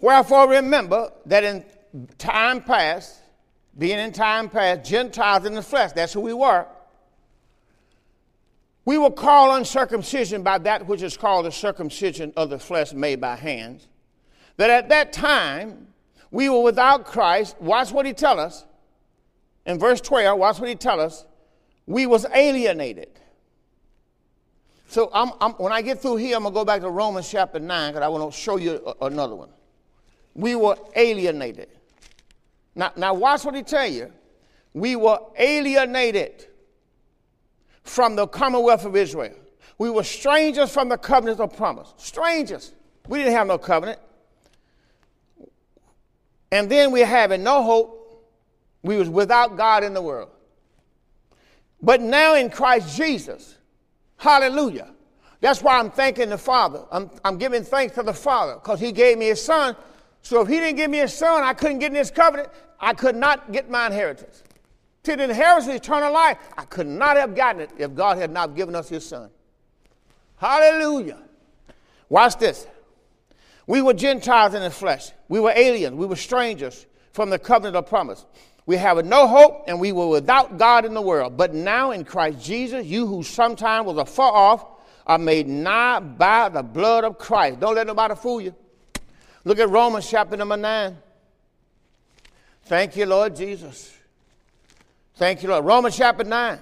Wherefore 0.00 0.48
remember 0.48 1.12
that 1.26 1.44
in 1.44 1.64
time 2.18 2.62
past, 2.62 3.20
being 3.78 3.98
in 3.98 4.12
time 4.12 4.48
past, 4.48 4.88
Gentiles 4.88 5.46
in 5.46 5.54
the 5.54 5.62
flesh, 5.62 5.92
that's 5.92 6.12
who 6.12 6.20
we 6.20 6.32
were. 6.32 6.66
We 8.84 8.98
were 8.98 9.10
called 9.10 9.56
uncircumcision 9.58 10.42
by 10.42 10.58
that 10.58 10.86
which 10.86 11.02
is 11.02 11.16
called 11.16 11.46
the 11.46 11.52
circumcision 11.52 12.32
of 12.36 12.50
the 12.50 12.58
flesh 12.58 12.92
made 12.92 13.20
by 13.20 13.36
hands. 13.36 13.86
That 14.56 14.70
at 14.70 14.88
that 14.88 15.12
time 15.12 15.86
we 16.30 16.48
were 16.48 16.62
without 16.62 17.04
Christ. 17.04 17.56
Watch 17.60 17.92
what 17.92 18.06
he 18.06 18.12
tell 18.12 18.38
us. 18.38 18.64
In 19.66 19.78
verse 19.78 20.00
12, 20.00 20.38
watch 20.38 20.58
what 20.58 20.68
he 20.68 20.74
tell 20.74 21.00
us. 21.00 21.24
We 21.86 22.06
was 22.06 22.26
alienated. 22.32 23.08
So 24.88 25.10
I'm, 25.12 25.32
I'm, 25.40 25.52
when 25.52 25.72
I 25.72 25.82
get 25.82 26.00
through 26.02 26.16
here, 26.16 26.36
I'm 26.36 26.42
going 26.42 26.52
to 26.52 26.60
go 26.60 26.64
back 26.64 26.80
to 26.80 26.90
Romans 26.90 27.30
chapter 27.30 27.60
9 27.60 27.92
because 27.92 28.04
I 28.04 28.08
want 28.08 28.32
to 28.32 28.38
show 28.38 28.56
you 28.56 28.80
a, 28.84 29.06
another 29.06 29.34
one. 29.34 29.50
We 30.34 30.54
were 30.54 30.76
alienated. 30.96 31.68
Now, 32.74 32.92
now 32.96 33.14
watch 33.14 33.44
what 33.44 33.54
he 33.54 33.62
tell 33.62 33.86
you. 33.86 34.12
We 34.72 34.96
were 34.96 35.18
alienated 35.36 36.46
from 37.82 38.16
the 38.16 38.26
commonwealth 38.26 38.84
of 38.84 38.96
Israel. 38.96 39.34
We 39.78 39.90
were 39.90 40.04
strangers 40.04 40.72
from 40.72 40.88
the 40.88 40.98
covenant 40.98 41.40
of 41.40 41.56
promise. 41.56 41.92
Strangers. 41.96 42.72
We 43.08 43.18
didn't 43.18 43.34
have 43.34 43.46
no 43.46 43.58
covenant. 43.58 43.98
And 46.52 46.70
then 46.70 46.90
we 46.90 47.00
having 47.00 47.42
no 47.42 47.62
hope. 47.62 47.96
We 48.82 48.96
was 48.96 49.08
without 49.08 49.56
God 49.56 49.84
in 49.84 49.94
the 49.94 50.02
world. 50.02 50.30
But 51.82 52.00
now 52.00 52.34
in 52.34 52.50
Christ 52.50 52.96
Jesus, 52.96 53.56
hallelujah. 54.16 54.92
That's 55.40 55.62
why 55.62 55.78
I'm 55.78 55.90
thanking 55.90 56.28
the 56.28 56.38
Father. 56.38 56.84
I'm, 56.90 57.10
I'm 57.24 57.38
giving 57.38 57.62
thanks 57.62 57.94
to 57.94 58.02
the 58.02 58.12
Father 58.12 58.54
because 58.54 58.80
He 58.80 58.92
gave 58.92 59.18
me 59.18 59.26
His 59.26 59.42
Son. 59.42 59.74
So 60.22 60.42
if 60.42 60.48
He 60.48 60.56
didn't 60.56 60.76
give 60.76 60.90
me 60.90 60.98
His 60.98 61.14
Son, 61.14 61.42
I 61.42 61.54
couldn't 61.54 61.78
get 61.78 61.92
in 61.92 61.96
His 61.96 62.10
covenant. 62.10 62.50
I 62.78 62.94
could 62.94 63.16
not 63.16 63.52
get 63.52 63.70
my 63.70 63.86
inheritance. 63.86 64.42
To 65.04 65.16
the 65.16 65.24
inheritance 65.24 65.68
of 65.68 65.74
eternal 65.74 66.12
life, 66.12 66.36
I 66.58 66.64
could 66.64 66.86
not 66.86 67.16
have 67.16 67.34
gotten 67.34 67.62
it 67.62 67.70
if 67.78 67.94
God 67.94 68.18
had 68.18 68.30
not 68.30 68.54
given 68.54 68.74
us 68.74 68.88
His 68.88 69.06
Son. 69.06 69.30
Hallelujah. 70.36 71.18
Watch 72.10 72.36
this. 72.36 72.66
We 73.66 73.80
were 73.80 73.94
Gentiles 73.94 74.52
in 74.52 74.62
the 74.62 74.70
flesh. 74.70 75.12
We 75.30 75.38
were 75.38 75.52
aliens. 75.54 75.94
We 75.94 76.06
were 76.06 76.16
strangers 76.16 76.86
from 77.12 77.30
the 77.30 77.38
covenant 77.38 77.76
of 77.76 77.86
promise. 77.86 78.26
We 78.66 78.76
have 78.76 79.02
no 79.06 79.28
hope 79.28 79.64
and 79.68 79.78
we 79.78 79.92
were 79.92 80.08
without 80.08 80.58
God 80.58 80.84
in 80.84 80.92
the 80.92 81.00
world. 81.00 81.36
But 81.36 81.54
now 81.54 81.92
in 81.92 82.04
Christ 82.04 82.44
Jesus, 82.44 82.84
you 82.84 83.06
who 83.06 83.22
sometime 83.22 83.84
was 83.84 83.96
afar 83.96 84.32
off 84.32 84.66
are 85.06 85.18
made 85.18 85.46
nigh 85.46 86.00
by 86.00 86.48
the 86.48 86.64
blood 86.64 87.04
of 87.04 87.16
Christ. 87.16 87.60
Don't 87.60 87.76
let 87.76 87.86
nobody 87.86 88.16
fool 88.16 88.40
you. 88.40 88.54
Look 89.44 89.60
at 89.60 89.70
Romans 89.70 90.10
chapter 90.10 90.36
number 90.36 90.56
9. 90.56 90.98
Thank 92.64 92.96
you, 92.96 93.06
Lord 93.06 93.36
Jesus. 93.36 93.96
Thank 95.14 95.44
you, 95.44 95.48
Lord. 95.48 95.64
Romans 95.64 95.96
chapter 95.96 96.24
9 96.24 96.58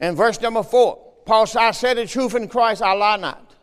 and 0.00 0.16
verse 0.16 0.40
number 0.40 0.64
4. 0.64 0.98
Paul 1.24 1.46
said, 1.46 1.60
I 1.60 1.70
said 1.70 1.96
the 1.96 2.06
truth 2.06 2.34
in 2.34 2.48
Christ, 2.48 2.82
I 2.82 2.94
lie 2.94 3.18
not. 3.18 3.54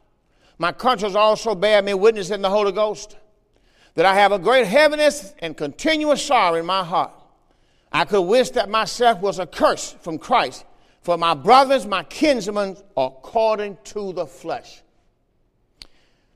My 0.58 0.72
conscience 0.72 1.16
also 1.16 1.54
bear 1.54 1.82
me 1.82 1.94
witness 1.94 2.30
in 2.32 2.42
the 2.42 2.50
Holy 2.50 2.72
Ghost 2.72 3.18
that 3.96 4.06
I 4.06 4.14
have 4.16 4.32
a 4.32 4.40
great 4.40 4.68
heaviness 4.68 5.34
and 5.40 5.58
continuous 5.58 6.22
sorrow 6.22 6.56
in 6.56 6.66
my 6.66 6.84
heart. 6.84 7.12
I 7.92 8.06
could 8.06 8.22
wish 8.24 8.52
that 8.52 8.70
myself 8.70 9.22
was 9.22 9.40
accursed 9.40 10.00
from 10.02 10.18
Christ 10.18 10.66
for 11.02 11.18
my 11.18 11.34
brothers, 11.34 11.86
my 11.86 12.04
kinsmen, 12.04 12.76
according 12.98 13.78
to 13.86 14.12
the 14.12 14.26
flesh. 14.26 14.82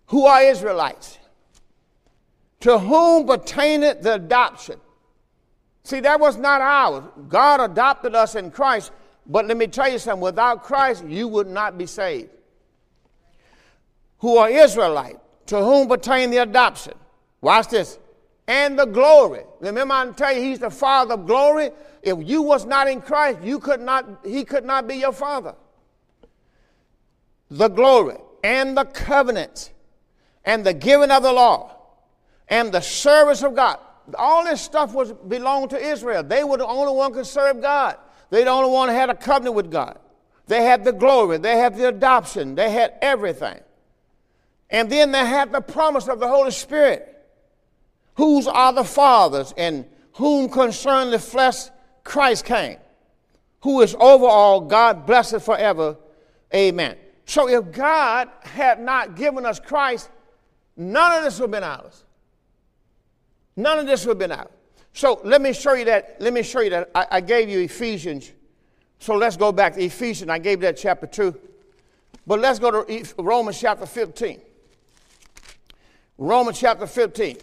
Who 0.07 0.25
are 0.25 0.43
Israelites? 0.43 1.17
To 2.61 2.79
whom 2.79 3.27
pertaineth 3.27 4.01
the 4.01 4.15
adoption? 4.15 4.79
See, 5.83 5.99
that 6.01 6.19
was 6.19 6.37
not 6.37 6.61
ours. 6.61 7.03
God 7.27 7.61
adopted 7.61 8.15
us 8.15 8.35
in 8.35 8.51
Christ, 8.51 8.91
but 9.25 9.47
let 9.47 9.57
me 9.57 9.67
tell 9.67 9.89
you 9.89 9.97
something 9.97 10.21
without 10.21 10.63
Christ, 10.63 11.05
you 11.05 11.27
would 11.27 11.47
not 11.47 11.77
be 11.77 11.85
saved. 11.85 12.29
Who 14.19 14.37
are 14.37 14.49
Israelite? 14.49 15.17
To 15.47 15.57
whom 15.57 15.87
pertain 15.87 16.29
the 16.29 16.37
adoption? 16.37 16.93
Watch 17.41 17.69
this. 17.69 17.99
And 18.47 18.77
the 18.77 18.85
glory. 18.85 19.43
Remember, 19.59 19.93
I 19.93 20.11
tell 20.11 20.33
you, 20.33 20.41
He's 20.41 20.59
the 20.59 20.69
Father 20.69 21.13
of 21.13 21.25
glory. 21.25 21.71
If 22.01 22.17
you 22.27 22.41
was 22.41 22.65
not 22.65 22.87
in 22.87 23.01
Christ, 23.01 23.41
you 23.43 23.59
could 23.59 23.81
not, 23.81 24.05
he 24.25 24.45
could 24.45 24.65
not 24.65 24.87
be 24.87 24.95
your 24.95 25.11
father. 25.11 25.55
The 27.51 27.67
glory 27.67 28.17
and 28.43 28.77
the 28.77 28.85
covenant 28.85 29.71
and 30.45 30.65
the 30.65 30.73
giving 30.73 31.11
of 31.11 31.23
the 31.23 31.33
law 31.33 31.75
and 32.47 32.71
the 32.71 32.81
service 32.81 33.43
of 33.43 33.55
God. 33.55 33.79
All 34.17 34.43
this 34.43 34.61
stuff 34.61 34.93
was 34.93 35.11
belonged 35.11 35.71
to 35.71 35.77
Israel. 35.77 36.23
They 36.23 36.43
were 36.43 36.57
the 36.57 36.65
only 36.65 36.93
one 36.93 37.13
could 37.13 37.27
serve 37.27 37.61
God. 37.61 37.97
They 38.29 38.43
the 38.43 38.49
only 38.49 38.71
one 38.71 38.89
had 38.89 39.09
a 39.09 39.15
covenant 39.15 39.55
with 39.55 39.71
God. 39.71 39.99
They 40.47 40.63
had 40.63 40.83
the 40.83 40.93
glory, 40.93 41.37
they 41.37 41.57
had 41.57 41.75
the 41.75 41.89
adoption, 41.89 42.55
they 42.55 42.71
had 42.71 42.95
everything. 43.01 43.59
And 44.71 44.89
then 44.89 45.11
they 45.11 45.25
had 45.25 45.51
the 45.51 45.61
promise 45.61 46.07
of 46.07 46.19
the 46.19 46.27
Holy 46.27 46.51
Spirit. 46.51 47.18
Whose 48.19 48.47
are 48.47 48.73
the 48.73 48.83
fathers 48.83 49.53
and 49.55 49.85
whom 50.15 50.49
concern 50.49 51.09
the 51.09 51.19
flesh 51.19 51.69
Christ 52.03 52.43
came, 52.43 52.75
who 53.61 53.79
is 53.79 53.95
over 53.97 54.25
all, 54.25 54.59
God 54.59 55.05
blessed 55.05 55.39
forever. 55.39 55.95
Amen. 56.53 56.97
So 57.23 57.47
if 57.47 57.71
God 57.71 58.27
had 58.41 58.81
not 58.81 59.15
given 59.15 59.45
us 59.45 59.57
Christ, 59.57 60.09
none 60.75 61.17
of 61.19 61.23
this 61.23 61.39
would 61.39 61.45
have 61.45 61.51
been 61.51 61.63
ours. 61.63 62.03
None 63.55 63.79
of 63.79 63.87
this 63.87 64.05
would 64.05 64.19
have 64.21 64.29
been 64.29 64.37
ours. 64.37 64.51
So 64.91 65.21
let 65.23 65.41
me 65.41 65.53
show 65.53 65.75
you 65.75 65.85
that. 65.85 66.17
Let 66.19 66.33
me 66.33 66.43
show 66.43 66.59
you 66.59 66.71
that. 66.71 66.91
I, 66.93 67.07
I 67.09 67.21
gave 67.21 67.47
you 67.47 67.61
Ephesians. 67.61 68.33
So 68.99 69.15
let's 69.15 69.37
go 69.37 69.53
back 69.53 69.75
to 69.75 69.81
Ephesians. 69.81 70.29
I 70.29 70.39
gave 70.39 70.59
that 70.59 70.75
chapter 70.75 71.07
2. 71.07 71.39
But 72.27 72.41
let's 72.41 72.59
go 72.59 72.83
to 72.83 73.13
Romans 73.17 73.61
chapter 73.61 73.85
15. 73.85 74.41
Romans 76.17 76.59
chapter 76.59 76.85
15. 76.85 77.37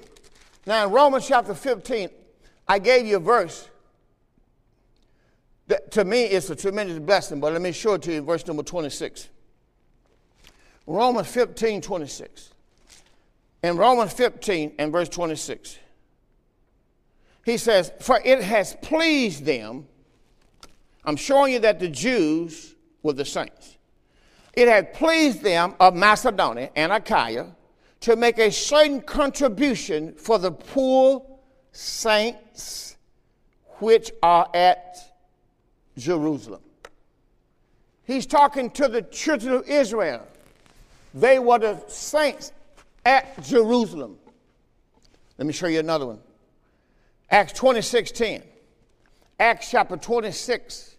Now, 0.66 0.86
in 0.86 0.92
Romans 0.92 1.26
chapter 1.26 1.54
15, 1.54 2.08
I 2.66 2.80
gave 2.80 3.06
you 3.06 3.16
a 3.16 3.20
verse 3.20 3.68
that, 5.68 5.92
to 5.92 6.04
me, 6.04 6.24
it's 6.24 6.50
a 6.50 6.56
tremendous 6.56 6.98
blessing, 6.98 7.38
but 7.38 7.52
let 7.52 7.62
me 7.62 7.70
show 7.70 7.94
it 7.94 8.02
to 8.02 8.12
you 8.12 8.18
in 8.18 8.26
verse 8.26 8.44
number 8.46 8.64
26. 8.64 9.28
Romans 10.86 11.28
15, 11.28 11.80
26. 11.80 12.50
In 13.62 13.76
Romans 13.76 14.12
15 14.12 14.74
and 14.78 14.92
verse 14.92 15.08
26, 15.08 15.78
he 17.44 17.56
says, 17.56 17.92
For 18.00 18.20
it 18.24 18.42
has 18.42 18.76
pleased 18.82 19.44
them. 19.44 19.86
I'm 21.04 21.16
showing 21.16 21.52
you 21.52 21.60
that 21.60 21.78
the 21.78 21.88
Jews 21.88 22.74
were 23.02 23.12
the 23.12 23.24
saints. 23.24 23.78
it 24.52 24.66
had 24.66 24.94
pleased 24.94 25.42
them 25.42 25.74
of 25.78 25.94
Macedonia 25.94 26.70
and 26.74 26.90
Achaia 26.90 27.54
to 28.00 28.16
make 28.16 28.38
a 28.38 28.50
certain 28.50 29.00
contribution 29.00 30.14
for 30.14 30.38
the 30.38 30.52
poor 30.52 31.24
saints 31.72 32.96
which 33.78 34.10
are 34.22 34.48
at 34.54 34.96
Jerusalem. 35.96 36.62
He's 38.04 38.26
talking 38.26 38.70
to 38.70 38.88
the 38.88 39.02
children 39.02 39.54
of 39.54 39.68
Israel. 39.68 40.26
They 41.12 41.38
were 41.38 41.58
the 41.58 41.82
saints 41.88 42.52
at 43.04 43.42
Jerusalem. 43.42 44.18
Let 45.38 45.46
me 45.46 45.52
show 45.52 45.66
you 45.66 45.80
another 45.80 46.06
one. 46.06 46.20
Acts 47.30 47.52
26 47.54 48.12
10. 48.12 48.42
Acts 49.38 49.70
chapter 49.70 49.96
26 49.96 50.96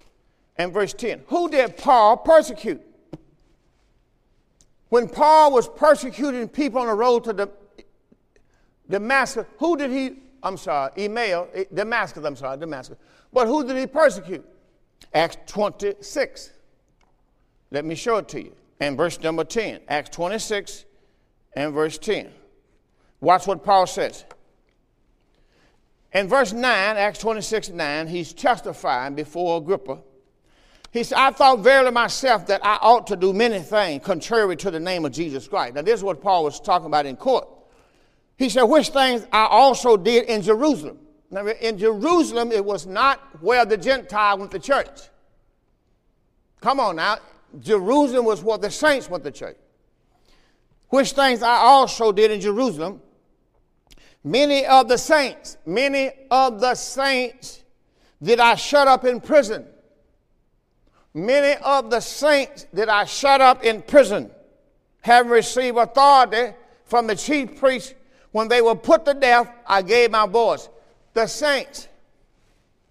and 0.58 0.74
verse 0.74 0.94
10. 0.94 1.24
Who 1.28 1.50
did 1.50 1.78
Paul 1.78 2.18
persecute? 2.18 2.82
When 4.90 5.10
Paul 5.10 5.52
was 5.52 5.68
persecuting 5.68 6.48
people 6.48 6.80
on 6.80 6.88
the 6.88 6.94
road 6.94 7.26
to 7.26 7.50
Damascus, 8.90 9.46
who 9.58 9.76
did 9.78 9.92
he, 9.92 10.20
I'm 10.42 10.58
sorry, 10.58 10.92
email, 10.98 11.50
eh, 11.54 11.66
Damascus, 11.74 12.24
I'm 12.24 12.36
sorry, 12.36 12.58
Damascus. 12.58 12.98
But 13.34 13.48
who 13.48 13.66
did 13.66 13.76
he 13.78 13.86
persecute? 13.86 14.46
Acts 15.14 15.38
26. 15.48 16.52
Let 17.72 17.84
me 17.84 17.96
show 17.96 18.18
it 18.18 18.30
to 18.30 18.44
you. 18.44 18.56
And 18.80 18.96
verse 18.96 19.20
number 19.20 19.44
10, 19.44 19.82
Acts 19.90 20.10
26 20.12 20.86
and 21.54 21.74
verse 21.74 21.98
10. 21.98 22.32
Watch 23.20 23.48
what 23.48 23.64
Paul 23.64 23.88
says. 23.88 24.24
In 26.14 26.28
verse 26.28 26.54
9, 26.54 26.64
Acts 26.64 27.20
26 27.20 27.70
9, 27.70 28.08
he's 28.08 28.32
testifying 28.32 29.16
before 29.16 29.58
Agrippa. 29.58 30.00
He 30.98 31.04
said, 31.04 31.20
I 31.20 31.30
thought 31.30 31.60
verily 31.60 31.92
myself 31.92 32.48
that 32.48 32.66
I 32.66 32.78
ought 32.82 33.06
to 33.08 33.16
do 33.16 33.32
many 33.32 33.60
things 33.60 34.04
contrary 34.04 34.56
to 34.58 34.72
the 34.72 34.80
name 34.80 35.06
of 35.06 35.12
Jesus 35.12 35.48
Christ. 35.48 35.76
Now, 35.76 35.84
this 35.84 36.00
is 36.00 36.04
what 36.04 36.22
Paul 36.22 36.44
was 36.44 36.60
talking 36.60 36.88
about 36.88 37.06
in 37.06 37.16
court. 37.16 37.48
He 38.36 38.50
said, 38.50 38.64
Which 38.64 38.90
things 38.90 39.28
I 39.32 39.46
also 39.46 39.96
did 39.96 40.26
in 40.26 40.42
Jerusalem. 40.42 40.98
Now, 41.30 41.46
in 41.46 41.78
Jerusalem, 41.78 42.52
it 42.52 42.66
was 42.66 42.88
not 42.88 43.20
where 43.42 43.64
the 43.64 43.78
Gentile 43.78 44.40
went 44.40 44.50
to 44.52 44.60
church. 44.60 45.02
Come 46.62 46.80
on 46.80 46.96
now. 46.96 47.18
Jerusalem 47.60 48.26
was 48.26 48.42
where 48.42 48.58
the 48.58 48.72
saints 48.72 49.08
went 49.08 49.24
to 49.24 49.32
church. 49.32 49.58
Which 50.90 51.12
things 51.12 51.44
I 51.44 51.58
also 51.58 52.12
did 52.12 52.32
in 52.32 52.42
Jerusalem. 52.42 53.04
Many 54.24 54.66
of 54.66 54.88
the 54.88 54.98
saints, 54.98 55.58
many 55.64 56.10
of 56.32 56.60
the 56.60 56.74
saints 56.74 57.62
did 58.20 58.40
I 58.40 58.56
shut 58.56 58.88
up 58.88 59.06
in 59.06 59.22
prison. 59.22 59.68
Many 61.18 61.60
of 61.64 61.90
the 61.90 62.00
saints 62.00 62.68
that 62.74 62.90
I 62.90 63.06
shut 63.06 63.42
up 63.42 63.64
in 63.64 63.82
prison, 63.82 64.30
having 65.02 65.32
received 65.32 65.76
authority 65.76 66.56
from 66.86 67.08
the 67.08 67.16
chief 67.16 67.60
priests. 67.60 67.96
When 68.34 68.48
they 68.50 68.62
were 68.62 68.76
put 68.76 69.04
to 69.06 69.16
death, 69.16 69.52
I 69.66 69.82
gave 69.82 70.12
my 70.12 70.28
voice. 70.28 70.70
The 71.16 71.26
saints 71.26 71.88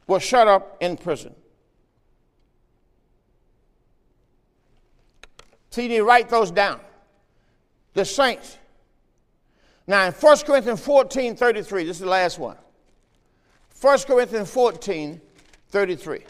were 0.09 0.19
shut 0.19 0.49
up 0.49 0.77
in 0.81 0.97
prison. 0.97 1.37
So 5.71 5.83
you 5.83 5.89
need 5.89 5.99
to 5.99 6.05
write 6.05 6.29
those 6.29 6.51
down. 6.51 6.81
The 7.95 8.05
saints. 8.05 8.59
Now 9.87 10.05
in 10.05 10.13
1 10.13 10.39
Corinthians 10.39 10.81
14 10.81 11.37
33, 11.37 11.85
this 11.85 11.99
is 11.99 12.01
the 12.01 12.09
last 12.09 12.41
one. 12.41 12.57
1 13.81 13.99
Corinthians 14.01 14.51
14 14.51 15.21
33. 15.69 16.25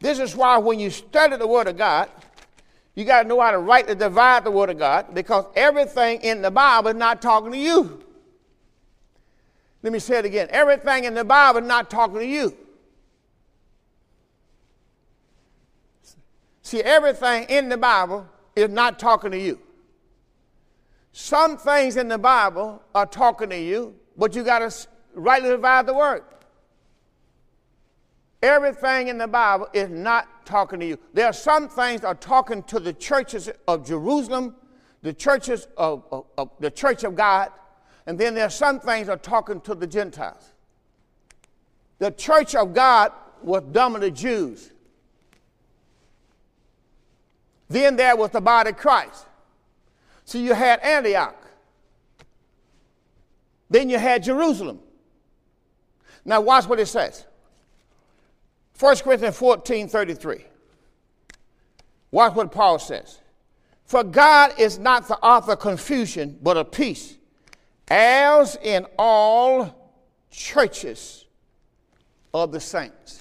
This 0.00 0.18
is 0.18 0.34
why 0.34 0.58
when 0.58 0.80
you 0.80 0.90
study 0.90 1.36
the 1.36 1.46
Word 1.46 1.68
of 1.68 1.76
God, 1.76 2.08
you 2.94 3.04
got 3.04 3.22
to 3.22 3.28
know 3.28 3.40
how 3.40 3.50
to 3.50 3.58
rightly 3.58 3.94
divide 3.94 4.44
the 4.44 4.50
Word 4.50 4.70
of 4.70 4.78
God 4.78 5.14
because 5.14 5.44
everything 5.54 6.22
in 6.22 6.42
the 6.42 6.50
Bible 6.50 6.88
is 6.88 6.96
not 6.96 7.22
talking 7.22 7.52
to 7.52 7.58
you. 7.58 8.02
Let 9.82 9.92
me 9.92 9.98
say 9.98 10.18
it 10.18 10.24
again. 10.24 10.48
Everything 10.50 11.04
in 11.04 11.14
the 11.14 11.24
Bible 11.24 11.60
is 11.60 11.66
not 11.66 11.88
talking 11.90 12.18
to 12.18 12.26
you. 12.26 12.56
See, 16.62 16.82
everything 16.82 17.44
in 17.48 17.68
the 17.68 17.76
Bible 17.76 18.26
is 18.54 18.68
not 18.68 18.98
talking 18.98 19.30
to 19.30 19.38
you. 19.38 19.58
Some 21.12 21.56
things 21.56 21.96
in 21.96 22.08
the 22.08 22.18
Bible 22.18 22.82
are 22.94 23.06
talking 23.06 23.50
to 23.50 23.58
you, 23.58 23.94
but 24.16 24.34
you 24.34 24.44
got 24.44 24.60
to 24.60 24.88
rightly 25.14 25.48
divide 25.48 25.86
the 25.86 25.94
word. 25.94 26.22
Everything 28.42 29.08
in 29.08 29.18
the 29.18 29.28
Bible 29.28 29.68
is 29.72 29.90
not 29.90 30.46
talking 30.46 30.80
to 30.80 30.86
you. 30.86 30.98
There 31.12 31.26
are 31.26 31.32
some 31.32 31.68
things 31.68 32.04
are 32.04 32.14
talking 32.14 32.62
to 32.64 32.80
the 32.80 32.92
churches 32.92 33.50
of 33.68 33.86
Jerusalem, 33.86 34.56
the 35.02 35.12
churches 35.12 35.68
of, 35.76 36.04
of, 36.10 36.24
of 36.38 36.50
the 36.58 36.70
church 36.70 37.04
of 37.04 37.14
God, 37.14 37.50
and 38.06 38.18
then 38.18 38.34
there 38.34 38.46
are 38.46 38.50
some 38.50 38.80
things 38.80 39.08
are 39.08 39.18
talking 39.18 39.60
to 39.62 39.74
the 39.74 39.86
Gentiles. 39.86 40.54
The 41.98 42.10
church 42.10 42.54
of 42.54 42.72
God 42.72 43.12
was 43.42 43.62
dumb 43.72 43.94
of 43.94 44.00
the 44.00 44.10
Jews. 44.10 44.70
Then 47.68 47.96
there 47.96 48.16
was 48.16 48.30
the 48.30 48.40
body 48.40 48.70
of 48.70 48.76
Christ. 48.78 49.26
So 50.24 50.38
you 50.38 50.54
had 50.54 50.80
Antioch. 50.80 51.36
Then 53.68 53.88
you 53.88 53.98
had 53.98 54.22
Jerusalem. 54.22 54.80
Now 56.24 56.40
watch 56.40 56.66
what 56.66 56.80
it 56.80 56.86
says. 56.86 57.26
1 58.80 58.96
Corinthians 58.96 59.36
14 59.36 59.88
33. 59.88 60.44
Watch 62.10 62.34
what 62.34 62.50
Paul 62.50 62.78
says. 62.78 63.20
For 63.84 64.02
God 64.02 64.58
is 64.58 64.78
not 64.78 65.06
the 65.06 65.18
author 65.18 65.52
of 65.52 65.60
confusion, 65.60 66.38
but 66.42 66.56
of 66.56 66.72
peace, 66.72 67.16
as 67.88 68.56
in 68.62 68.86
all 68.98 69.92
churches 70.30 71.26
of 72.32 72.52
the 72.52 72.60
saints. 72.60 73.20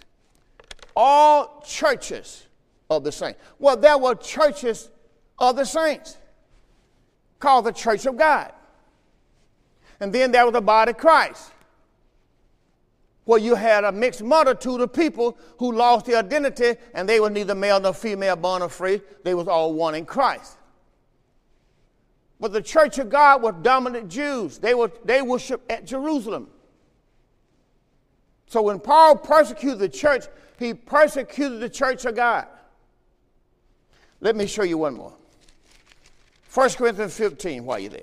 All 0.95 1.61
churches 1.67 2.45
of 2.89 3.03
the 3.03 3.11
saints. 3.11 3.39
Well, 3.57 3.75
there 3.75 3.97
were 3.97 4.15
churches 4.15 4.89
of 5.37 5.55
the 5.55 5.65
saints 5.65 6.17
called 7.39 7.65
the 7.65 7.71
Church 7.71 8.05
of 8.05 8.17
God. 8.17 8.51
And 9.99 10.13
then 10.13 10.31
there 10.31 10.45
was 10.45 10.53
the 10.53 10.61
body 10.61 10.91
of 10.91 10.97
Christ, 10.97 11.51
where 13.29 13.39
you 13.39 13.53
had 13.53 13.83
a 13.83 13.91
mixed 13.91 14.23
multitude 14.23 14.81
of 14.81 14.91
people 14.91 15.37
who 15.59 15.71
lost 15.71 16.07
their 16.07 16.17
identity 16.17 16.73
and 16.95 17.07
they 17.07 17.19
were 17.19 17.29
neither 17.29 17.53
male 17.53 17.79
nor 17.79 17.93
female, 17.93 18.35
born 18.35 18.63
or 18.63 18.69
free. 18.69 18.99
They 19.23 19.35
was 19.35 19.47
all 19.47 19.71
one 19.75 19.93
in 19.93 20.07
Christ. 20.07 20.57
But 22.39 22.53
the 22.53 22.61
church 22.63 22.97
of 22.97 23.11
God 23.11 23.43
was 23.43 23.53
dominant 23.61 24.09
Jews. 24.09 24.57
They, 24.57 24.73
were, 24.73 24.91
they 25.05 25.21
worshiped 25.21 25.71
at 25.71 25.85
Jerusalem. 25.85 26.47
So 28.47 28.63
when 28.63 28.79
Paul 28.79 29.17
persecuted 29.17 29.77
the 29.77 29.89
church, 29.89 30.25
he 30.57 30.73
persecuted 30.73 31.59
the 31.59 31.69
church 31.69 32.05
of 32.05 32.15
God. 32.15 32.47
Let 34.21 34.35
me 34.35 34.47
show 34.47 34.63
you 34.63 34.79
one 34.79 34.95
more. 34.95 35.13
1 36.51 36.69
Corinthians 36.71 37.15
15, 37.15 37.63
while 37.63 37.77
you're 37.77 37.91
there. 37.91 38.01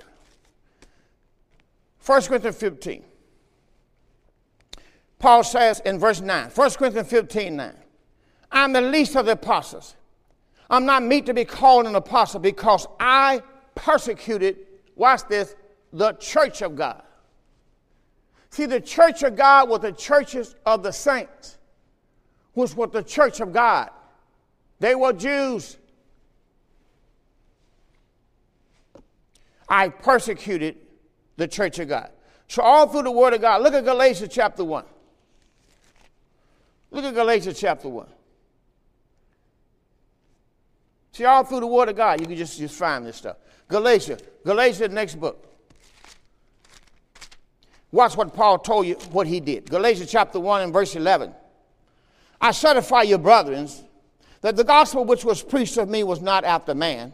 1 2.04 2.22
Corinthians 2.22 2.58
15. 2.58 3.02
Paul 5.18 5.44
says 5.44 5.80
in 5.84 5.98
verse 5.98 6.20
9, 6.20 6.50
1 6.50 6.70
Corinthians 6.72 7.08
15, 7.08 7.56
9, 7.56 7.74
I'm 8.52 8.72
the 8.72 8.80
least 8.80 9.16
of 9.16 9.26
the 9.26 9.32
apostles. 9.32 9.96
I'm 10.68 10.84
not 10.84 11.02
meet 11.02 11.26
to 11.26 11.34
be 11.34 11.44
called 11.44 11.86
an 11.86 11.94
apostle 11.94 12.40
because 12.40 12.86
I 12.98 13.42
persecuted, 13.74 14.58
watch 14.94 15.22
this, 15.28 15.54
the 15.92 16.12
church 16.14 16.62
of 16.62 16.76
God. 16.76 17.02
See, 18.50 18.66
the 18.66 18.80
church 18.80 19.22
of 19.22 19.36
God 19.36 19.68
was 19.68 19.80
the 19.80 19.92
churches 19.92 20.54
of 20.64 20.82
the 20.82 20.92
saints, 20.92 21.58
which 22.54 22.74
was 22.74 22.90
the 22.92 23.02
church 23.02 23.40
of 23.40 23.52
God. 23.52 23.90
They 24.80 24.94
were 24.94 25.12
Jews. 25.12 25.76
I 29.68 29.88
persecuted 29.88 30.76
the 31.36 31.48
church 31.48 31.78
of 31.78 31.88
God. 31.88 32.10
So, 32.48 32.62
all 32.62 32.86
through 32.86 33.02
the 33.02 33.10
Word 33.10 33.34
of 33.34 33.40
God, 33.40 33.62
look 33.62 33.74
at 33.74 33.84
Galatians 33.84 34.32
chapter 34.32 34.64
1. 34.64 34.84
Look 36.96 37.04
at 37.04 37.14
Galatians 37.14 37.60
chapter 37.60 37.88
1. 37.88 38.06
See, 41.12 41.24
all 41.24 41.44
through 41.44 41.60
the 41.60 41.66
Word 41.66 41.90
of 41.90 41.96
God, 41.96 42.20
you 42.20 42.26
can 42.26 42.36
just, 42.36 42.58
just 42.58 42.74
find 42.74 43.06
this 43.06 43.16
stuff. 43.16 43.36
Galatians, 43.68 44.22
Galatians, 44.44 44.92
next 44.92 45.14
book. 45.14 45.46
Watch 47.92 48.16
what 48.16 48.34
Paul 48.34 48.58
told 48.58 48.86
you, 48.86 48.94
what 49.12 49.26
he 49.26 49.38
did. 49.38 49.70
Galatians 49.70 50.10
chapter 50.10 50.40
1 50.40 50.62
and 50.62 50.72
verse 50.72 50.96
11. 50.96 51.32
I 52.40 52.50
certify 52.50 53.02
you, 53.02 53.18
brethren, 53.18 53.68
that 54.40 54.56
the 54.56 54.64
gospel 54.64 55.04
which 55.04 55.24
was 55.24 55.42
preached 55.42 55.76
of 55.76 55.88
me 55.88 56.02
was 56.02 56.20
not 56.20 56.44
after 56.44 56.74
man 56.74 57.12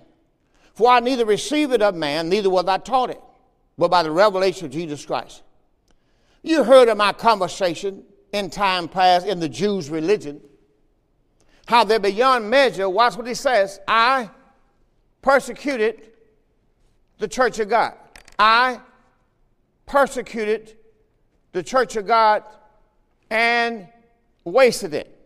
for 0.74 0.90
I 0.90 1.00
neither 1.00 1.24
received 1.26 1.72
it 1.72 1.82
of 1.82 1.94
man, 1.94 2.28
neither 2.28 2.48
was 2.48 2.66
I 2.66 2.78
taught 2.78 3.10
it, 3.10 3.20
but 3.76 3.90
by 3.90 4.02
the 4.02 4.10
revelation 4.10 4.66
of 4.66 4.72
Jesus 4.72 5.04
Christ. 5.04 5.42
You 6.42 6.64
heard 6.64 6.88
of 6.88 6.96
my 6.96 7.12
conversation 7.12 8.04
in 8.32 8.50
time 8.50 8.88
past 8.88 9.26
in 9.26 9.40
the 9.40 9.48
Jews' 9.48 9.90
religion, 9.90 10.40
how 11.66 11.84
they're 11.84 11.98
beyond 11.98 12.48
measure, 12.50 12.88
watch 12.88 13.16
what 13.16 13.26
he 13.26 13.34
says, 13.34 13.80
I 13.86 14.30
persecuted 15.20 16.10
the 17.18 17.28
church 17.28 17.58
of 17.58 17.68
God. 17.68 17.94
I 18.38 18.80
persecuted 19.86 20.76
the 21.52 21.62
church 21.62 21.96
of 21.96 22.06
God 22.06 22.42
and 23.30 23.86
wasted 24.44 24.94
it. 24.94 25.18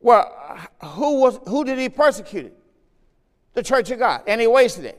Well, 0.00 0.58
who 0.82 1.20
was 1.20 1.38
who 1.48 1.64
did 1.64 1.78
he 1.78 1.88
persecute? 1.88 2.52
The 3.54 3.62
church 3.62 3.90
of 3.90 3.98
God, 3.98 4.22
and 4.26 4.40
he 4.40 4.46
wasted 4.46 4.84
it. 4.84 4.98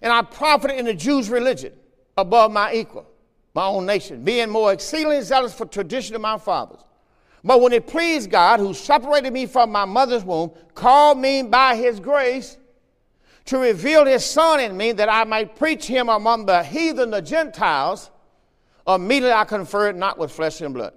And 0.00 0.12
I 0.12 0.22
profited 0.22 0.78
in 0.78 0.84
the 0.84 0.94
Jews' 0.94 1.28
religion 1.28 1.72
above 2.16 2.50
my 2.50 2.72
equal, 2.72 3.06
my 3.54 3.66
own 3.66 3.86
nation, 3.86 4.24
being 4.24 4.48
more 4.48 4.72
exceedingly 4.72 5.20
zealous 5.22 5.54
for 5.54 5.66
tradition 5.66 6.14
of 6.14 6.20
my 6.20 6.38
fathers. 6.38 6.80
But 7.44 7.60
when 7.60 7.72
it 7.72 7.86
pleased 7.86 8.30
God, 8.30 8.60
who 8.60 8.72
separated 8.72 9.32
me 9.32 9.46
from 9.46 9.70
my 9.70 9.84
mother's 9.84 10.24
womb, 10.24 10.52
called 10.74 11.18
me 11.18 11.42
by 11.42 11.76
his 11.76 11.98
grace 12.00 12.56
to 13.46 13.58
reveal 13.58 14.06
his 14.06 14.24
son 14.24 14.60
in 14.60 14.76
me 14.76 14.92
that 14.92 15.08
I 15.08 15.24
might 15.24 15.56
preach 15.56 15.86
him 15.86 16.08
among 16.08 16.46
the 16.46 16.62
heathen, 16.62 17.10
the 17.10 17.20
Gentiles, 17.20 18.10
immediately 18.86 19.32
I 19.32 19.44
conferred 19.44 19.96
not 19.96 20.18
with 20.18 20.30
flesh 20.30 20.60
and 20.60 20.72
blood. 20.72 20.94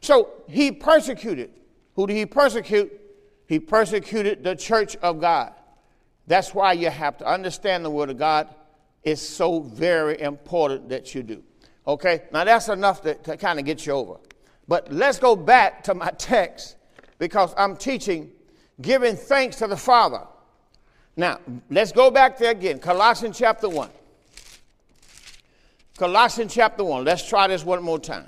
So 0.00 0.30
he 0.48 0.70
persecuted. 0.70 1.50
Who 1.94 2.06
did 2.06 2.16
he 2.16 2.26
persecute? 2.26 2.92
He 3.46 3.58
persecuted 3.58 4.44
the 4.44 4.54
church 4.54 4.96
of 4.96 5.20
God. 5.20 5.54
That's 6.26 6.54
why 6.54 6.74
you 6.74 6.90
have 6.90 7.16
to 7.18 7.26
understand 7.26 7.84
the 7.84 7.90
word 7.90 8.10
of 8.10 8.18
God. 8.18 8.54
It's 9.02 9.22
so 9.22 9.60
very 9.60 10.20
important 10.20 10.90
that 10.90 11.14
you 11.14 11.22
do. 11.22 11.42
Okay? 11.88 12.24
Now 12.32 12.44
that's 12.44 12.68
enough 12.68 13.02
to, 13.02 13.14
to 13.14 13.36
kind 13.36 13.58
of 13.58 13.64
get 13.64 13.86
you 13.86 13.94
over. 13.94 14.16
But 14.68 14.92
let's 14.92 15.18
go 15.18 15.34
back 15.34 15.82
to 15.84 15.94
my 15.94 16.10
text 16.18 16.76
because 17.18 17.54
I'm 17.56 17.76
teaching 17.76 18.30
giving 18.80 19.16
thanks 19.16 19.56
to 19.56 19.66
the 19.66 19.76
Father. 19.76 20.24
Now, 21.16 21.40
let's 21.68 21.90
go 21.90 22.12
back 22.12 22.38
there 22.38 22.52
again. 22.52 22.78
Colossians 22.78 23.38
chapter 23.38 23.68
1. 23.68 23.90
Colossians 25.96 26.54
chapter 26.54 26.84
1. 26.84 27.04
Let's 27.04 27.28
try 27.28 27.48
this 27.48 27.64
one 27.64 27.82
more 27.82 27.98
time. 27.98 28.26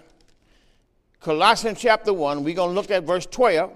Colossians 1.20 1.78
chapter 1.80 2.12
1, 2.12 2.42
we're 2.42 2.54
going 2.54 2.70
to 2.70 2.74
look 2.74 2.90
at 2.90 3.04
verse 3.04 3.26
12. 3.26 3.72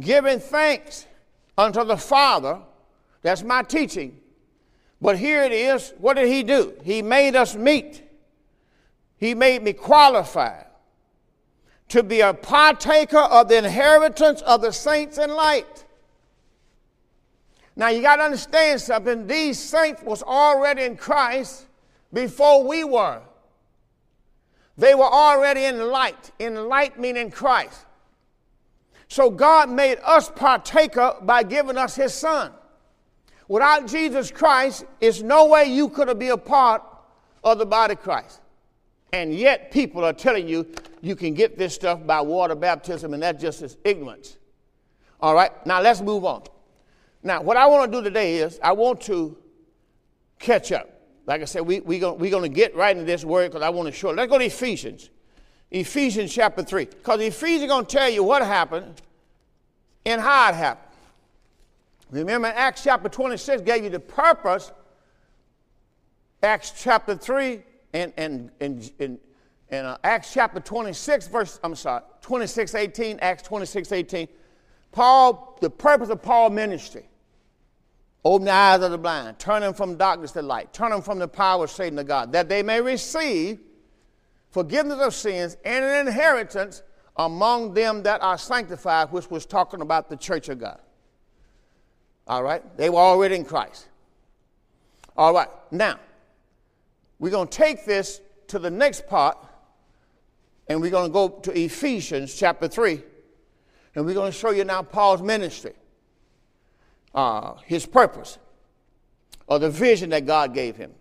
Giving 0.00 0.40
thanks 0.40 1.06
unto 1.56 1.82
the 1.84 1.96
Father. 1.96 2.58
That's 3.22 3.42
my 3.42 3.62
teaching. 3.62 4.20
But 5.00 5.18
here 5.18 5.42
it 5.44 5.52
is. 5.52 5.94
What 5.96 6.14
did 6.14 6.28
he 6.28 6.42
do? 6.42 6.74
He 6.84 7.00
made 7.00 7.36
us 7.36 7.54
meet. 7.54 8.02
He 9.18 9.34
made 9.34 9.62
me 9.62 9.72
qualified 9.72 10.66
to 11.88 12.02
be 12.02 12.20
a 12.20 12.34
partaker 12.34 13.18
of 13.18 13.48
the 13.48 13.58
inheritance 13.58 14.42
of 14.42 14.60
the 14.60 14.72
saints 14.72 15.18
in 15.18 15.30
light. 15.30 15.84
Now 17.76 17.88
you 17.88 18.02
got 18.02 18.16
to 18.16 18.22
understand 18.22 18.80
something. 18.80 19.26
These 19.26 19.58
saints 19.58 20.02
was 20.02 20.22
already 20.22 20.82
in 20.82 20.96
Christ 20.96 21.66
before 22.12 22.64
we 22.64 22.84
were. 22.84 23.20
They 24.78 24.94
were 24.94 25.04
already 25.04 25.64
in 25.64 25.90
light. 25.90 26.32
In 26.38 26.68
light 26.68 26.98
meaning 26.98 27.30
Christ. 27.30 27.84
So 29.08 29.30
God 29.30 29.70
made 29.70 29.98
us 30.04 30.30
partaker 30.30 31.14
by 31.22 31.42
giving 31.42 31.76
us 31.76 31.94
his 31.94 32.12
son. 32.12 32.52
Without 33.48 33.86
Jesus 33.86 34.30
Christ, 34.30 34.84
there's 35.00 35.22
no 35.22 35.46
way 35.46 35.66
you 35.66 35.88
could 35.88 36.18
be 36.18 36.28
a 36.28 36.36
part 36.36 36.82
of 37.44 37.58
the 37.58 37.66
body 37.66 37.92
of 37.92 38.02
Christ. 38.02 38.40
And 39.12 39.34
yet 39.34 39.70
people 39.70 40.04
are 40.04 40.12
telling 40.12 40.48
you 40.48 40.66
you 41.00 41.16
can 41.16 41.34
get 41.34 41.56
this 41.56 41.74
stuff 41.74 42.04
by 42.06 42.20
water 42.20 42.54
baptism, 42.54 43.14
and 43.14 43.22
that 43.22 43.38
just 43.38 43.62
is 43.62 43.76
ignorance. 43.84 44.36
All 45.20 45.34
right, 45.34 45.52
now 45.66 45.80
let's 45.80 46.00
move 46.00 46.24
on. 46.24 46.42
Now, 47.22 47.42
what 47.42 47.56
I 47.56 47.66
want 47.66 47.90
to 47.90 47.98
do 47.98 48.04
today 48.04 48.36
is 48.36 48.60
I 48.62 48.72
want 48.72 49.00
to 49.02 49.36
catch 50.38 50.72
up. 50.72 50.90
Like 51.26 51.42
I 51.42 51.44
said, 51.44 51.62
we, 51.62 51.80
we 51.80 51.98
gonna, 51.98 52.14
we're 52.14 52.30
going 52.30 52.48
to 52.48 52.54
get 52.54 52.76
right 52.76 52.94
into 52.96 53.06
this 53.06 53.24
word 53.24 53.50
because 53.50 53.62
I 53.62 53.68
want 53.70 53.86
to 53.86 53.92
show. 53.92 54.10
Let's 54.10 54.30
go 54.30 54.38
to 54.38 54.44
Ephesians. 54.44 55.10
Ephesians 55.70 56.32
chapter 56.32 56.62
3. 56.62 56.84
Because 56.84 57.20
Ephesians 57.20 57.68
going 57.68 57.86
to 57.86 57.96
tell 57.96 58.08
you 58.08 58.22
what 58.22 58.42
happened 58.42 59.02
and 60.04 60.20
how 60.20 60.50
it 60.50 60.54
happened. 60.54 60.86
Remember, 62.12 62.48
Acts 62.48 62.84
chapter 62.84 63.08
26 63.08 63.62
gave 63.62 63.82
you 63.82 63.90
the 63.90 63.98
purpose. 63.98 64.70
Acts 66.42 66.72
chapter 66.80 67.16
3 67.16 67.62
and, 67.96 68.50
and, 68.60 68.90
and, 68.98 69.18
and, 69.70 69.86
uh, 69.86 69.98
Acts 70.04 70.32
chapter 70.32 70.60
26, 70.60 71.28
verse, 71.28 71.60
I'm 71.64 71.74
sorry, 71.74 72.02
26, 72.20 72.74
18, 72.74 73.18
Acts 73.20 73.42
26, 73.42 73.92
18. 73.92 74.28
Paul, 74.92 75.58
the 75.60 75.70
purpose 75.70 76.08
of 76.08 76.22
Paul's 76.22 76.52
ministry 76.52 77.08
Open 78.26 78.46
the 78.46 78.50
eyes 78.50 78.82
of 78.82 78.90
the 78.90 78.98
blind, 78.98 79.38
turn 79.38 79.60
them 79.60 79.72
from 79.72 79.94
darkness 79.94 80.32
to 80.32 80.42
light, 80.42 80.72
turn 80.72 80.90
them 80.90 81.00
from 81.00 81.20
the 81.20 81.28
power 81.28 81.62
of 81.62 81.70
Satan 81.70 81.96
to 81.96 82.02
God, 82.02 82.32
that 82.32 82.48
they 82.48 82.60
may 82.60 82.80
receive 82.80 83.60
forgiveness 84.50 84.98
of 84.98 85.14
sins 85.14 85.56
and 85.64 85.84
an 85.84 86.08
inheritance 86.08 86.82
among 87.16 87.72
them 87.72 88.02
that 88.02 88.20
are 88.22 88.36
sanctified, 88.36 89.12
which 89.12 89.30
was 89.30 89.46
talking 89.46 89.80
about 89.80 90.10
the 90.10 90.16
church 90.16 90.48
of 90.48 90.58
God. 90.58 90.80
All 92.26 92.42
right? 92.42 92.64
They 92.76 92.90
were 92.90 92.98
already 92.98 93.36
in 93.36 93.44
Christ. 93.44 93.86
All 95.16 95.32
right, 95.32 95.48
now, 95.70 96.00
we're 97.18 97.30
going 97.30 97.48
to 97.48 97.56
take 97.56 97.84
this 97.84 98.20
to 98.48 98.58
the 98.58 98.70
next 98.70 99.06
part, 99.06 99.38
and 100.68 100.80
we're 100.80 100.90
going 100.90 101.08
to 101.08 101.12
go 101.12 101.28
to 101.28 101.58
Ephesians 101.58 102.34
chapter 102.34 102.68
3, 102.68 103.00
and 103.94 104.04
we're 104.04 104.14
going 104.14 104.30
to 104.30 104.38
show 104.38 104.50
you 104.50 104.64
now 104.64 104.82
Paul's 104.82 105.22
ministry 105.22 105.72
uh, 107.16 107.54
his 107.64 107.86
purpose 107.86 108.38
or 109.48 109.58
the 109.58 109.70
vision 109.70 110.10
that 110.10 110.26
God 110.26 110.54
gave 110.54 110.76
him. 110.76 110.92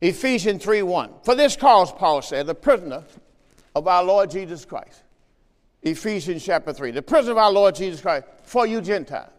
Ephesians 0.00 0.62
3 0.62 0.82
1. 0.82 1.10
For 1.24 1.34
this 1.34 1.56
cause, 1.56 1.92
Paul 1.92 2.22
said, 2.22 2.46
the 2.46 2.54
prisoner 2.54 3.02
of 3.74 3.88
our 3.88 4.04
Lord 4.04 4.30
Jesus 4.30 4.64
Christ. 4.64 5.02
Ephesians 5.82 6.44
chapter 6.44 6.72
3. 6.72 6.92
The 6.92 7.02
prisoner 7.02 7.32
of 7.32 7.38
our 7.38 7.52
Lord 7.52 7.74
Jesus 7.74 8.00
Christ 8.00 8.26
for 8.42 8.66
you 8.66 8.80
Gentiles. 8.80 9.30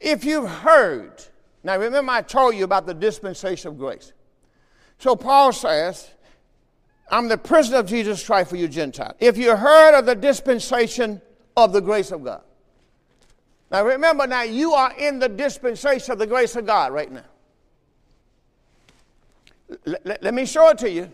If 0.00 0.24
you've 0.24 0.48
heard, 0.48 1.22
now 1.62 1.78
remember 1.78 2.12
I 2.12 2.22
told 2.22 2.54
you 2.54 2.64
about 2.64 2.86
the 2.86 2.94
dispensation 2.94 3.68
of 3.68 3.78
grace. 3.78 4.12
So 4.98 5.16
Paul 5.16 5.52
says, 5.52 6.10
I'm 7.10 7.28
the 7.28 7.38
prisoner 7.38 7.78
of 7.78 7.86
Jesus 7.86 8.24
Christ 8.24 8.50
for 8.50 8.56
you 8.56 8.68
Gentiles. 8.68 9.14
If 9.20 9.36
you 9.36 9.54
heard 9.54 9.98
of 9.98 10.06
the 10.06 10.14
dispensation 10.14 11.20
of 11.56 11.72
the 11.72 11.80
grace 11.80 12.10
of 12.10 12.24
God. 12.24 12.42
Now 13.70 13.84
remember, 13.84 14.26
now 14.26 14.42
you 14.42 14.72
are 14.72 14.92
in 14.96 15.18
the 15.18 15.28
dispensation 15.28 16.12
of 16.12 16.18
the 16.18 16.26
grace 16.26 16.54
of 16.56 16.66
God 16.66 16.92
right 16.92 17.10
now. 17.10 17.24
L- 19.86 20.16
let 20.20 20.34
me 20.34 20.46
show 20.46 20.68
it 20.68 20.78
to 20.78 20.90
you. 20.90 21.10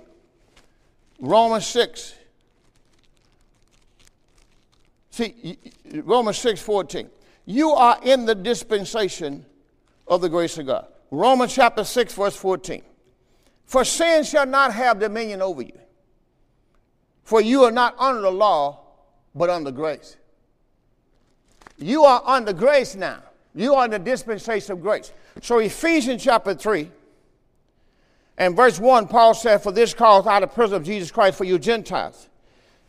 Romans 1.18 1.66
6. 1.66 2.14
See, 5.11 5.59
Romans 6.05 6.38
6 6.38 6.61
14. 6.61 7.09
You 7.45 7.71
are 7.71 7.99
in 8.03 8.25
the 8.25 8.35
dispensation 8.35 9.45
of 10.07 10.21
the 10.21 10.29
grace 10.29 10.59
of 10.59 10.66
God. 10.66 10.87
Romans 11.11 11.55
chapter 11.55 11.85
6, 11.85 12.14
verse 12.14 12.37
14. 12.37 12.83
For 13.66 13.85
sin 13.85 14.25
shall 14.25 14.46
not 14.46 14.75
have 14.75 14.98
dominion 14.98 15.40
over 15.40 15.62
you. 15.62 15.79
For 17.25 17.40
you 17.40 17.64
are 17.64 17.70
not 17.70 17.98
under 17.98 18.22
the 18.22 18.31
law, 18.31 18.81
but 19.35 19.48
under 19.48 19.70
grace. 19.70 20.16
You 21.79 22.05
are 22.05 22.22
under 22.27 22.53
grace 22.53 22.94
now. 22.94 23.22
You 23.55 23.75
are 23.75 23.85
in 23.85 23.90
the 23.90 23.98
dispensation 23.98 24.72
of 24.72 24.83
grace. 24.83 25.12
So, 25.40 25.59
Ephesians 25.59 26.22
chapter 26.22 26.55
3 26.55 26.90
and 28.38 28.57
verse 28.57 28.79
1, 28.79 29.09
Paul 29.09 29.35
said, 29.35 29.62
For 29.62 29.72
this 29.72 29.94
cause 29.94 30.27
out 30.27 30.42
of 30.42 30.55
prison 30.55 30.77
of 30.77 30.85
Jesus 30.85 31.11
Christ 31.11 31.38
for 31.38 31.44
you 31.44 31.59
Gentiles. 31.59 32.29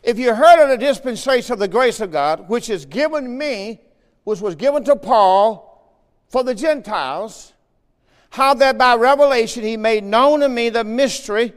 If 0.02 0.18
you 0.18 0.34
heard 0.34 0.62
of 0.62 0.68
the 0.68 0.76
dispensation 0.76 1.54
of 1.54 1.58
the 1.58 1.68
grace 1.68 2.00
of 2.00 2.12
God, 2.12 2.48
which 2.48 2.68
is 2.68 2.84
given 2.84 3.38
me, 3.38 3.80
which 4.24 4.40
was 4.40 4.54
given 4.54 4.84
to 4.84 4.96
Paul 4.96 5.96
for 6.28 6.44
the 6.44 6.54
Gentiles, 6.54 7.53
how 8.34 8.52
that 8.52 8.76
by 8.76 8.96
revelation 8.96 9.62
he 9.62 9.76
made 9.76 10.02
known 10.02 10.40
to 10.40 10.48
me 10.48 10.68
the 10.68 10.82
mystery 10.82 11.52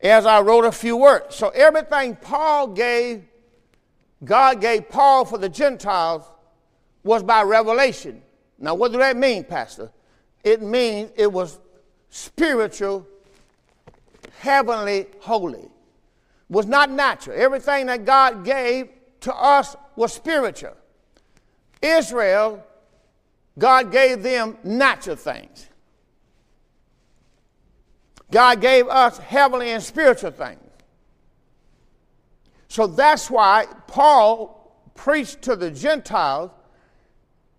as 0.00 0.24
I 0.24 0.40
wrote 0.40 0.64
a 0.64 0.70
few 0.70 0.96
words. 0.96 1.34
So 1.34 1.48
everything 1.48 2.14
Paul 2.14 2.68
gave, 2.68 3.24
God 4.22 4.60
gave 4.60 4.88
Paul 4.88 5.24
for 5.24 5.36
the 5.36 5.48
Gentiles 5.48 6.22
was 7.02 7.24
by 7.24 7.42
revelation. 7.42 8.22
Now, 8.56 8.76
what 8.76 8.92
does 8.92 9.00
that 9.00 9.16
mean, 9.16 9.42
Pastor? 9.42 9.90
It 10.44 10.62
means 10.62 11.10
it 11.16 11.32
was 11.32 11.58
spiritual, 12.10 13.04
heavenly, 14.38 15.06
holy. 15.18 15.68
Was 16.48 16.66
not 16.66 16.88
natural. 16.88 17.36
Everything 17.36 17.86
that 17.86 18.04
God 18.04 18.44
gave 18.44 18.90
to 19.22 19.34
us 19.34 19.74
was 19.96 20.12
spiritual. 20.12 20.76
Israel, 21.82 22.64
God 23.58 23.90
gave 23.90 24.22
them 24.22 24.56
natural 24.62 25.16
things. 25.16 25.66
God 28.30 28.60
gave 28.60 28.88
us 28.88 29.18
heavenly 29.18 29.70
and 29.70 29.82
spiritual 29.82 30.32
things. 30.32 30.60
So 32.68 32.86
that's 32.86 33.30
why 33.30 33.66
Paul 33.86 34.74
preached 34.94 35.42
to 35.42 35.56
the 35.56 35.70
Gentiles 35.70 36.50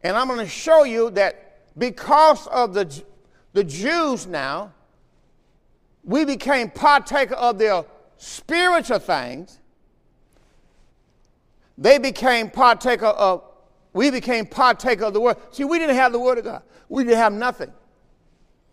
and 0.07 0.15
I'm 0.15 0.27
going 0.27 0.39
to 0.39 0.47
show 0.47 0.83
you 0.83 1.09
that 1.11 1.77
because 1.77 2.47
of 2.47 2.73
the, 2.73 3.03
the 3.53 3.63
Jews 3.63 4.27
now, 4.27 4.73
we 6.03 6.25
became 6.25 6.69
partaker 6.69 7.35
of 7.35 7.57
their 7.57 7.83
spiritual 8.17 8.99
things. 8.99 9.59
They 11.77 11.97
became 11.97 12.49
partaker 12.49 13.07
of, 13.07 13.43
we 13.93 14.09
became 14.09 14.45
partaker 14.45 15.05
of 15.05 15.13
the 15.13 15.21
word. 15.21 15.37
See, 15.51 15.65
we 15.65 15.77
didn't 15.79 15.95
have 15.95 16.11
the 16.11 16.19
word 16.19 16.37
of 16.37 16.45
God. 16.45 16.63
We 16.89 17.03
didn't 17.03 17.17
have 17.17 17.33
nothing. 17.33 17.71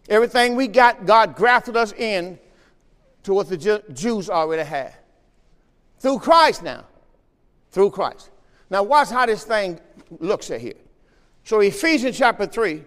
Everything 0.08 0.56
we 0.56 0.68
got, 0.68 1.06
God 1.06 1.34
grafted 1.34 1.76
us 1.76 1.92
in 1.92 2.38
to 3.22 3.34
what 3.34 3.48
the 3.48 3.82
Jews 3.92 4.28
already 4.28 4.64
had. 4.64 4.94
Through 5.98 6.18
Christ 6.18 6.62
now. 6.62 6.84
Through 7.70 7.90
Christ. 7.90 8.30
Now, 8.70 8.82
watch 8.82 9.08
how 9.10 9.26
this 9.26 9.44
thing 9.44 9.80
looks 10.18 10.50
at 10.50 10.60
here. 10.60 10.74
So, 11.44 11.60
Ephesians 11.60 12.16
chapter 12.16 12.46
3 12.46 12.82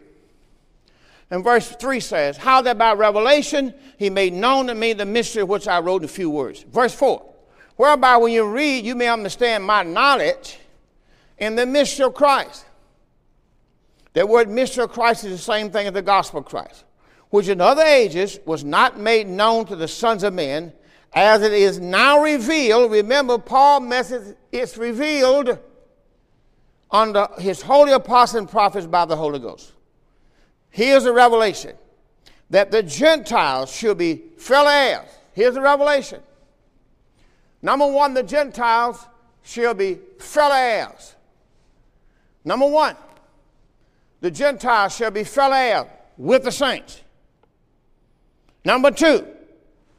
and 1.29 1.43
verse 1.43 1.69
3 1.69 1.99
says, 1.99 2.37
How 2.37 2.61
that 2.61 2.77
by 2.77 2.93
revelation 2.93 3.73
he 3.97 4.09
made 4.09 4.33
known 4.33 4.67
to 4.67 4.75
me 4.75 4.93
the 4.93 5.05
mystery 5.05 5.43
which 5.43 5.67
I 5.67 5.79
wrote 5.79 6.01
in 6.01 6.05
a 6.05 6.09
few 6.09 6.29
words. 6.29 6.63
Verse 6.63 6.93
4 6.93 7.23
Whereby 7.75 8.17
when 8.17 8.33
you 8.33 8.45
read, 8.45 8.85
you 8.85 8.95
may 8.95 9.07
understand 9.07 9.63
my 9.63 9.83
knowledge 9.83 10.57
in 11.37 11.55
the 11.55 11.65
mystery 11.65 12.05
of 12.05 12.13
Christ. 12.13 12.65
That 14.13 14.27
word 14.27 14.49
mystery 14.49 14.83
of 14.83 14.91
Christ 14.91 15.25
is 15.25 15.31
the 15.31 15.37
same 15.37 15.69
thing 15.69 15.85
as 15.85 15.93
the 15.93 16.01
gospel 16.01 16.39
of 16.39 16.45
Christ, 16.45 16.85
which 17.29 17.47
in 17.47 17.61
other 17.61 17.83
ages 17.83 18.39
was 18.45 18.63
not 18.63 18.99
made 18.99 19.27
known 19.27 19.65
to 19.65 19.75
the 19.75 19.87
sons 19.87 20.23
of 20.23 20.33
men, 20.33 20.73
as 21.13 21.41
it 21.41 21.53
is 21.53 21.79
now 21.79 22.21
revealed. 22.21 22.91
Remember, 22.91 23.37
Paul 23.37 23.81
message 23.81 24.35
it's 24.51 24.77
revealed 24.77 25.59
under 26.89 27.27
his 27.37 27.61
holy 27.61 27.91
apostles 27.91 28.39
and 28.39 28.49
prophets 28.49 28.85
by 28.85 29.05
the 29.05 29.15
Holy 29.15 29.39
Ghost. 29.39 29.73
Here's 30.69 31.05
a 31.05 31.13
revelation 31.13 31.75
that 32.49 32.71
the 32.71 32.83
Gentiles 32.83 33.73
should 33.73 33.97
be 33.97 34.23
fellow 34.37 34.69
heirs. 34.69 35.09
Here's 35.33 35.55
a 35.55 35.61
revelation. 35.61 36.21
Number 37.61 37.87
one, 37.87 38.13
the 38.13 38.23
Gentiles 38.23 39.05
shall 39.43 39.73
be 39.73 39.99
fellow 40.19 40.55
heirs. 40.55 41.15
Number 42.45 42.67
one, 42.67 42.95
the 44.21 44.31
Gentiles 44.31 44.95
shall 44.95 45.11
be 45.11 45.23
fellow 45.23 45.55
heirs 45.55 45.87
with 46.17 46.43
the 46.43 46.51
saints. 46.51 47.01
Number 48.67 48.91
two, 48.91 49.25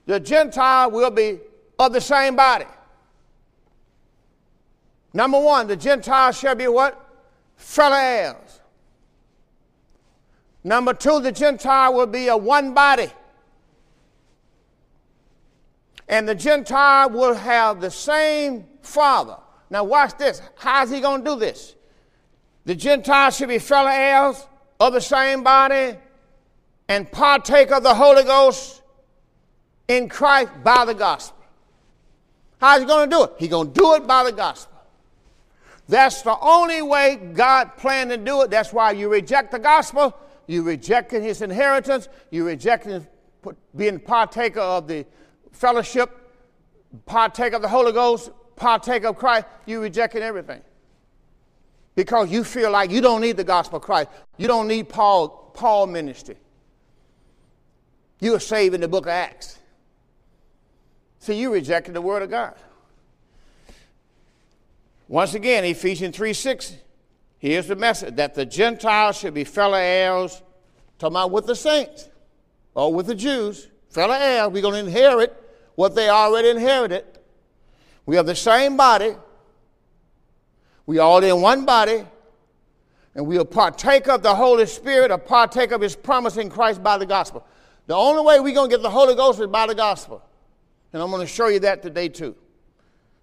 the 0.05 0.21
Gentile 0.21 0.91
will 0.91 1.11
be 1.11 1.41
of 1.79 1.95
the 1.95 2.03
same 2.03 2.37
body. 2.37 2.67
Number 5.15 5.41
one, 5.41 5.67
the 5.69 5.75
Gentile 5.75 6.33
shall 6.33 6.55
be 6.55 6.69
what? 6.69 7.03
Fellow 7.57 7.97
heirs. 7.97 8.61
Number 10.63 10.93
two, 10.93 11.19
the 11.21 11.33
Gentile 11.33 11.95
will 11.95 12.09
be 12.09 12.29
a 12.29 12.37
one 12.37 12.75
body. 12.75 13.11
And 16.07 16.29
the 16.29 16.35
Gentile 16.35 17.09
will 17.09 17.33
have 17.33 17.81
the 17.81 17.91
same 17.91 18.67
father. 18.83 19.39
Now, 19.71 19.85
watch 19.85 20.19
this. 20.19 20.43
How's 20.57 20.91
he 20.91 21.01
going 21.01 21.25
to 21.25 21.31
do 21.31 21.41
this? 21.41 21.75
The 22.67 22.75
Gentile 22.75 23.31
should 23.31 23.49
be 23.49 23.61
fellow 23.61 23.89
heirs 23.89 24.47
of 24.79 24.93
the 24.93 25.01
same 25.01 25.43
body 25.43 25.97
and 26.89 27.11
partake 27.11 27.71
of 27.71 27.83
the 27.83 27.95
Holy 27.95 28.25
Ghost 28.25 28.83
in 29.87 30.09
Christ 30.09 30.51
by 30.65 30.85
the 30.85 30.95
gospel. 30.95 31.37
How's 32.61 32.81
he 32.81 32.87
going 32.87 33.09
to 33.09 33.17
do 33.17 33.25
it? 33.25 33.33
He's 33.39 33.51
going 33.51 33.73
to 33.73 33.75
do 33.75 33.95
it 33.95 34.07
by 34.07 34.25
the 34.25 34.33
gospel. 34.33 34.77
That's 35.89 36.23
the 36.23 36.39
only 36.41 36.83
way 36.83 37.17
God 37.17 37.77
planned 37.77 38.11
to 38.11 38.17
do 38.17 38.43
it. 38.43 38.51
That's 38.51 38.73
why 38.73 38.93
you 38.93 39.09
reject 39.09 39.53
the 39.53 39.59
gospel, 39.59 40.15
you 40.47 40.63
rejecting 40.63 41.23
his 41.23 41.41
inheritance, 41.41 42.09
you 42.31 42.47
rejecting 42.47 43.07
being 43.75 43.99
partaker 43.99 44.61
of 44.61 44.89
the 44.89 45.07
fellowship, 45.53 46.11
partake 47.07 47.53
of 47.53 47.63
the 47.63 47.69
Holy 47.69 47.93
Ghost, 47.93 48.31
partake 48.57 49.05
of 49.05 49.17
Christ, 49.17 49.47
you 49.65 49.81
rejecting 49.81 50.23
everything. 50.23 50.61
Because 51.95 52.31
you 52.31 52.45
feel 52.45 52.71
like 52.71 52.91
you 52.91 53.01
don't 53.01 53.21
need 53.21 53.37
the 53.37 53.45
gospel 53.45 53.79
of 53.79 53.83
Christ. 53.83 54.11
You 54.37 54.47
don't 54.47 54.69
need 54.69 54.89
Paul, 54.89 55.53
Paul 55.55 55.87
ministry. 55.87 56.37
You 58.21 58.35
are 58.35 58.41
saved 58.41 58.75
in 58.75 58.81
the 58.81 58.89
book 58.89 59.07
of 59.07 59.11
Acts. 59.11 59.59
See, 61.21 61.35
you 61.35 61.53
rejected 61.53 61.95
the 61.95 62.01
word 62.01 62.23
of 62.23 62.31
God. 62.31 62.55
Once 65.09 65.35
again, 65.35 65.65
Ephesians 65.65 66.17
3 66.17 66.33
6, 66.33 66.77
here's 67.39 67.67
the 67.67 67.77
message 67.77 68.17
that 68.17 68.35
the 68.35 68.45
Gentiles 68.45 69.19
should 69.19 69.35
be 69.35 69.45
fellow 69.45 69.79
heirs, 69.79 70.43
talking 70.99 71.15
about 71.15 71.31
with 71.31 71.47
the 71.47 71.57
saints 71.57 72.09
or 72.75 72.93
with 72.93 73.07
the 73.07 73.15
Jews, 73.15 73.69
fellow 73.89 74.15
heirs. 74.15 74.51
We're 74.53 74.63
going 74.63 74.85
to 74.85 74.91
inherit 74.91 75.35
what 75.77 75.95
they 75.95 76.09
already 76.09 76.51
inherited. 76.51 77.05
We 78.05 78.17
have 78.17 78.27
the 78.27 78.35
same 78.35 78.77
body. 78.77 79.15
We 80.87 80.99
all 80.99 81.23
in 81.23 81.41
one 81.41 81.65
body. 81.65 82.05
And 83.15 83.27
we'll 83.27 83.45
partake 83.45 84.09
of 84.09 84.23
the 84.23 84.35
Holy 84.35 84.67
Spirit 84.67 85.11
or 85.11 85.19
partake 85.19 85.73
of 85.73 85.81
His 85.81 85.97
promise 85.97 86.37
in 86.37 86.51
Christ 86.51 86.83
by 86.83 86.99
the 86.99 87.07
gospel. 87.07 87.45
The 87.89 87.95
only 87.95 88.23
way 88.23 88.39
we're 88.39 88.55
going 88.55 88.69
to 88.69 88.77
get 88.77 88.83
the 88.83 88.91
Holy 88.91 89.15
Ghost 89.15 89.41
is 89.41 89.47
by 89.47 89.67
the 89.67 89.75
gospel. 89.75 90.23
And 90.93 91.03
I'm 91.03 91.11
going 91.11 91.27
to 91.27 91.27
show 91.27 91.49
you 91.49 91.59
that 91.61 91.83
today 91.83 92.11
too. 92.11 92.37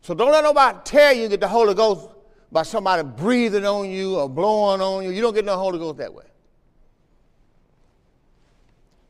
So 0.01 0.15
don't 0.15 0.31
let 0.31 0.43
nobody 0.43 0.79
tell 0.83 1.13
you 1.13 1.27
get 1.27 1.39
the 1.39 1.47
Holy 1.47 1.75
Ghost 1.75 2.09
by 2.51 2.63
somebody 2.63 3.03
breathing 3.03 3.63
on 3.63 3.87
you 3.91 4.17
or 4.17 4.27
blowing 4.27 4.81
on 4.81 5.03
you. 5.03 5.11
You 5.11 5.21
don't 5.21 5.35
get 5.35 5.45
no 5.45 5.55
Holy 5.55 5.77
Ghost 5.77 5.99
that 5.99 6.11
way. 6.11 6.25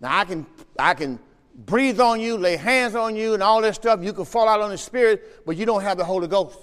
Now 0.01 0.19
I 0.19 0.25
can 0.25 0.45
I 0.77 0.93
can 0.93 1.19
breathe 1.55 2.01
on 2.01 2.19
you, 2.19 2.37
lay 2.37 2.57
hands 2.57 2.93
on 2.93 3.15
you, 3.15 3.33
and 3.33 3.41
all 3.41 3.61
that 3.61 3.75
stuff. 3.75 4.03
You 4.03 4.11
can 4.11 4.25
fall 4.25 4.49
out 4.49 4.59
on 4.59 4.71
the 4.71 4.77
Spirit, 4.77 5.45
but 5.45 5.55
you 5.55 5.65
don't 5.65 5.83
have 5.83 5.97
the 5.97 6.03
Holy 6.03 6.27
Ghost. 6.27 6.59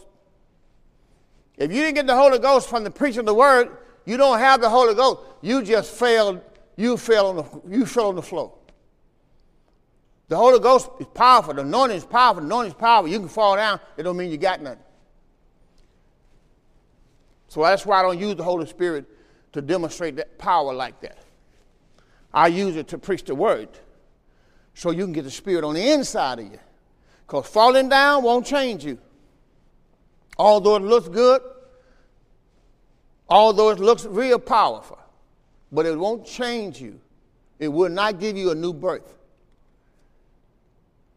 If 1.57 1.72
you 1.72 1.81
didn't 1.81 1.94
get 1.94 2.07
the 2.07 2.16
Holy 2.16 2.38
Ghost 2.38 2.68
from 2.68 2.85
the 2.85 2.90
preaching 2.90 3.20
of 3.20 3.26
the 3.26 3.35
Word, 3.35 3.70
you 4.05 4.18
don't 4.18 4.38
have 4.38 4.61
the 4.61 4.68
Holy 4.68 4.94
Ghost. 4.94 5.20
You 5.40 5.62
just 5.62 5.92
failed. 5.92 6.42
You 6.76 6.98
fell 6.98 7.28
on 7.28 7.37
the 7.37 7.74
you 7.74 7.87
fell 7.87 8.09
on 8.09 8.16
the 8.16 8.22
floor. 8.22 8.52
The 10.33 10.38
Holy 10.38 10.61
Ghost 10.61 10.88
is 10.99 11.07
powerful. 11.12 11.53
The 11.53 11.61
anointing 11.61 11.99
is 11.99 12.07
powerful. 12.07 12.40
The 12.40 12.47
anointing 12.47 12.71
is 12.71 12.79
powerful. 12.79 13.11
You 13.11 13.18
can 13.18 13.29
fall 13.29 13.55
down. 13.55 13.79
It 13.99 14.05
don't 14.05 14.16
mean 14.16 14.31
you 14.31 14.38
got 14.38 14.62
nothing. 14.62 14.83
So 17.49 17.61
that's 17.61 17.85
why 17.85 17.99
I 17.99 18.03
don't 18.03 18.18
use 18.18 18.37
the 18.37 18.42
Holy 18.42 18.64
Spirit 18.64 19.05
to 19.53 19.61
demonstrate 19.61 20.16
that 20.16 20.38
power 20.38 20.73
like 20.73 21.03
that. 21.03 21.18
I 22.33 22.47
use 22.47 22.77
it 22.77 22.88
to 22.88 22.97
preach 22.97 23.25
the 23.25 23.35
word 23.35 23.68
so 24.73 24.90
you 24.90 25.05
can 25.05 25.12
get 25.12 25.25
the 25.25 25.31
Spirit 25.31 25.64
on 25.64 25.75
the 25.75 25.92
inside 25.92 26.38
of 26.38 26.47
you. 26.47 26.59
Because 27.27 27.47
falling 27.47 27.90
down 27.90 28.23
won't 28.23 28.47
change 28.47 28.87
you. 28.87 28.97
Although 30.38 30.77
it 30.77 30.83
looks 30.83 31.09
good, 31.09 31.42
although 33.29 33.68
it 33.68 33.81
looks 33.81 34.07
real 34.07 34.38
powerful, 34.38 34.99
but 35.71 35.85
it 35.85 35.99
won't 35.99 36.25
change 36.25 36.81
you. 36.81 36.99
It 37.59 37.68
will 37.68 37.90
not 37.90 38.18
give 38.18 38.38
you 38.38 38.51
a 38.51 38.55
new 38.55 38.73
birth. 38.73 39.18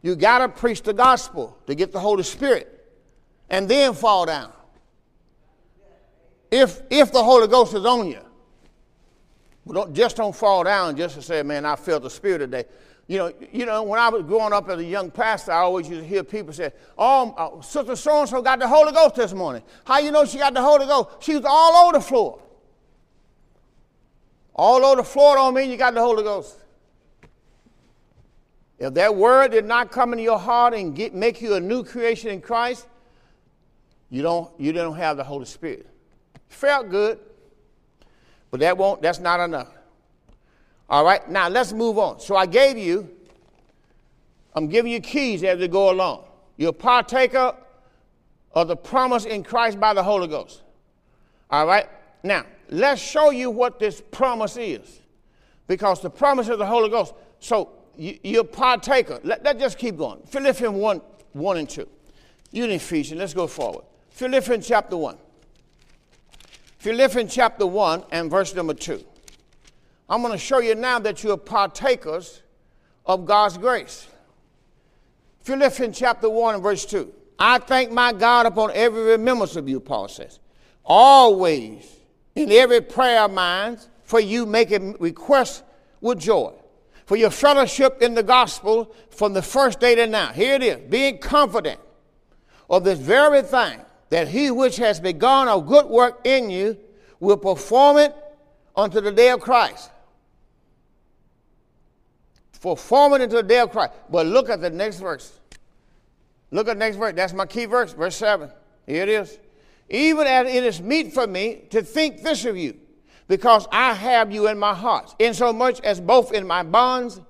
You 0.02 0.14
got 0.16 0.38
to 0.38 0.48
preach 0.48 0.82
the 0.82 0.92
gospel 0.92 1.58
to 1.66 1.74
get 1.74 1.92
the 1.92 2.00
Holy 2.00 2.22
Spirit 2.22 2.72
and 3.48 3.68
then 3.68 3.94
fall 3.94 4.26
down. 4.26 4.52
If, 6.50 6.80
if 6.90 7.12
the 7.12 7.22
Holy 7.22 7.48
Ghost 7.48 7.74
is 7.74 7.84
on 7.84 8.08
you, 8.08 8.20
don't, 9.72 9.94
just 9.94 10.16
don't 10.16 10.34
fall 10.34 10.62
down 10.64 10.96
just 10.96 11.16
to 11.16 11.22
say, 11.22 11.42
man, 11.42 11.64
I 11.64 11.76
felt 11.76 12.02
the 12.02 12.10
Spirit 12.10 12.38
today. 12.38 12.64
You 13.08 13.18
know, 13.18 13.32
you 13.52 13.66
know, 13.66 13.82
when 13.84 14.00
I 14.00 14.08
was 14.08 14.22
growing 14.24 14.52
up 14.52 14.68
as 14.68 14.80
a 14.80 14.84
young 14.84 15.10
pastor, 15.10 15.52
I 15.52 15.58
always 15.58 15.88
used 15.88 16.02
to 16.02 16.08
hear 16.08 16.24
people 16.24 16.52
say, 16.52 16.72
"Oh, 16.98 17.34
uh, 17.36 17.62
Sister 17.62 17.94
So 17.94 18.20
and 18.20 18.28
So 18.28 18.42
got 18.42 18.58
the 18.58 18.66
Holy 18.66 18.90
Ghost 18.92 19.14
this 19.14 19.32
morning." 19.32 19.62
How 19.84 19.98
you 19.98 20.10
know 20.10 20.24
she 20.24 20.38
got 20.38 20.54
the 20.54 20.62
Holy 20.62 20.86
Ghost? 20.86 21.22
She 21.22 21.36
was 21.36 21.44
all 21.44 21.86
over 21.86 21.98
the 21.98 22.04
floor. 22.04 22.42
All 24.56 24.84
over 24.84 24.96
the 24.96 25.04
floor 25.04 25.36
don't 25.36 25.54
mean 25.54 25.70
you 25.70 25.76
got 25.76 25.94
the 25.94 26.00
Holy 26.00 26.24
Ghost. 26.24 26.56
If 28.78 28.94
that 28.94 29.14
word 29.14 29.52
did 29.52 29.64
not 29.64 29.90
come 29.90 30.12
into 30.12 30.22
your 30.22 30.38
heart 30.38 30.74
and 30.74 30.94
get, 30.94 31.14
make 31.14 31.40
you 31.40 31.54
a 31.54 31.60
new 31.60 31.82
creation 31.82 32.30
in 32.30 32.40
Christ, 32.40 32.86
you 34.10 34.22
don't, 34.22 34.50
you 34.58 34.72
don't 34.72 34.96
have 34.96 35.16
the 35.16 35.24
Holy 35.24 35.46
Spirit. 35.46 35.88
Felt 36.48 36.90
good, 36.90 37.18
but 38.50 38.60
that 38.60 38.76
won't, 38.76 39.02
that's 39.02 39.18
not 39.18 39.40
enough. 39.40 39.68
All 40.88 41.04
right, 41.04 41.28
now 41.28 41.48
let's 41.48 41.72
move 41.72 41.98
on. 41.98 42.20
So 42.20 42.36
I 42.36 42.46
gave 42.46 42.78
you, 42.78 43.10
I'm 44.54 44.68
giving 44.68 44.92
you 44.92 45.00
keys 45.00 45.42
as 45.42 45.58
we 45.58 45.68
go 45.68 45.90
along. 45.90 46.24
You're 46.56 46.70
a 46.70 46.72
partaker 46.72 47.54
of 48.52 48.68
the 48.68 48.76
promise 48.76 49.24
in 49.24 49.42
Christ 49.42 49.80
by 49.80 49.94
the 49.94 50.02
Holy 50.02 50.28
Ghost. 50.28 50.62
All 51.50 51.66
right, 51.66 51.88
now 52.22 52.44
let's 52.68 53.00
show 53.00 53.30
you 53.30 53.50
what 53.50 53.78
this 53.78 54.02
promise 54.10 54.56
is. 54.56 55.00
Because 55.66 56.00
the 56.00 56.10
promise 56.10 56.48
of 56.48 56.58
the 56.58 56.66
Holy 56.66 56.88
Ghost. 56.88 57.12
So 57.40 57.70
you, 57.96 58.38
are 58.38 58.42
a 58.42 58.44
partaker. 58.44 59.20
Let, 59.22 59.46
us 59.46 59.56
just 59.58 59.78
keep 59.78 59.96
going. 59.96 60.20
Philippians 60.26 60.74
1, 60.74 61.00
1 61.32 61.56
and 61.56 61.68
2. 61.68 61.88
You 62.52 62.64
in 62.64 62.70
Ephesians, 62.70 63.18
let's 63.18 63.34
go 63.34 63.46
forward. 63.46 63.84
Philippians 64.10 64.66
chapter 64.66 64.96
1. 64.96 65.16
Philippians 66.78 67.34
chapter 67.34 67.66
1 67.66 68.04
and 68.12 68.30
verse 68.30 68.54
number 68.54 68.74
2. 68.74 69.04
I'm 70.08 70.20
going 70.20 70.32
to 70.32 70.38
show 70.38 70.60
you 70.60 70.74
now 70.74 70.98
that 71.00 71.24
you 71.24 71.32
are 71.32 71.36
partakers 71.36 72.42
of 73.04 73.26
God's 73.26 73.58
grace. 73.58 74.06
Philippians 75.42 75.98
chapter 75.98 76.30
1 76.30 76.54
and 76.54 76.62
verse 76.62 76.86
2. 76.86 77.12
I 77.38 77.58
thank 77.58 77.92
my 77.92 78.12
God 78.12 78.46
upon 78.46 78.70
every 78.72 79.02
remembrance 79.02 79.56
of 79.56 79.68
you, 79.68 79.80
Paul 79.80 80.08
says. 80.08 80.38
Always, 80.84 81.84
in 82.34 82.50
every 82.52 82.80
prayer 82.80 83.22
of 83.22 83.32
mine, 83.32 83.78
for 84.04 84.20
you 84.20 84.46
making 84.46 84.96
requests 85.00 85.62
with 86.00 86.20
joy. 86.20 86.52
For 87.06 87.16
your 87.16 87.30
fellowship 87.30 88.02
in 88.02 88.14
the 88.14 88.22
gospel 88.22 88.94
from 89.10 89.32
the 89.32 89.42
first 89.42 89.80
day 89.80 89.94
to 89.94 90.06
now. 90.06 90.32
Here 90.32 90.54
it 90.54 90.62
is, 90.62 90.90
being 90.90 91.18
confident 91.18 91.80
of 92.68 92.84
this 92.84 92.98
very 92.98 93.42
thing, 93.42 93.80
that 94.10 94.28
he 94.28 94.50
which 94.50 94.76
has 94.76 95.00
begun 95.00 95.48
a 95.48 95.60
good 95.60 95.86
work 95.86 96.20
in 96.24 96.50
you 96.50 96.76
will 97.20 97.36
perform 97.36 97.98
it 97.98 98.14
unto 98.74 99.00
the 99.00 99.12
day 99.12 99.30
of 99.30 99.40
Christ. 99.40 99.90
Perform 102.60 103.14
it 103.14 103.20
unto 103.22 103.36
the 103.36 103.42
day 103.42 103.60
of 103.60 103.70
Christ. 103.70 103.92
But 104.10 104.26
look 104.26 104.50
at 104.50 104.60
the 104.60 104.70
next 104.70 104.98
verse. 104.98 105.38
Look 106.50 106.68
at 106.68 106.74
the 106.74 106.78
next 106.80 106.96
verse. 106.96 107.14
That's 107.14 107.32
my 107.32 107.46
key 107.46 107.66
verse, 107.66 107.92
verse 107.92 108.16
7. 108.16 108.50
Here 108.86 109.02
it 109.02 109.08
is. 109.08 109.38
Even 109.88 110.26
as 110.26 110.48
it 110.48 110.64
is 110.64 110.80
meet 110.80 111.12
for 111.12 111.26
me 111.26 111.62
to 111.70 111.82
think 111.82 112.22
this 112.22 112.44
of 112.44 112.56
you, 112.56 112.76
because 113.28 113.66
I 113.72 113.94
have 113.94 114.32
you 114.32 114.48
in 114.48 114.58
my 114.58 114.74
heart, 114.74 115.14
insomuch 115.18 115.80
as 115.80 116.00
both 116.00 116.32
in 116.32 116.46
my 116.46 116.62
bonds 116.62 117.20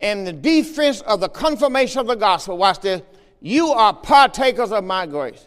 and 0.00 0.26
the 0.26 0.32
defense 0.32 1.00
of 1.02 1.20
the 1.20 1.28
confirmation 1.28 2.00
of 2.00 2.06
the 2.06 2.16
gospel, 2.16 2.58
watch 2.58 2.80
this, 2.80 3.02
you 3.40 3.68
are 3.68 3.94
partakers 3.94 4.72
of 4.72 4.84
my 4.84 5.06
grace. 5.06 5.46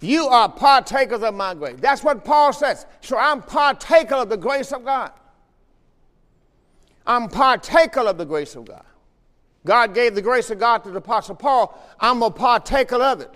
You 0.00 0.26
are 0.26 0.48
partakers 0.48 1.22
of 1.22 1.34
my 1.34 1.54
grace. 1.54 1.76
That's 1.80 2.04
what 2.04 2.24
Paul 2.24 2.52
says. 2.52 2.86
So 3.00 3.16
I'm 3.16 3.42
partaker 3.42 4.14
of 4.14 4.28
the 4.28 4.36
grace 4.36 4.72
of 4.72 4.84
God. 4.84 5.12
I'm 7.06 7.28
partaker 7.28 8.00
of 8.00 8.18
the 8.18 8.24
grace 8.24 8.54
of 8.54 8.66
God. 8.66 8.84
God 9.64 9.94
gave 9.94 10.14
the 10.14 10.22
grace 10.22 10.50
of 10.50 10.58
God 10.58 10.84
to 10.84 10.90
the 10.90 10.98
Apostle 10.98 11.34
Paul. 11.34 11.76
I'm 11.98 12.22
a 12.22 12.30
partaker 12.30 12.96
of 12.96 13.20
it. 13.20 13.34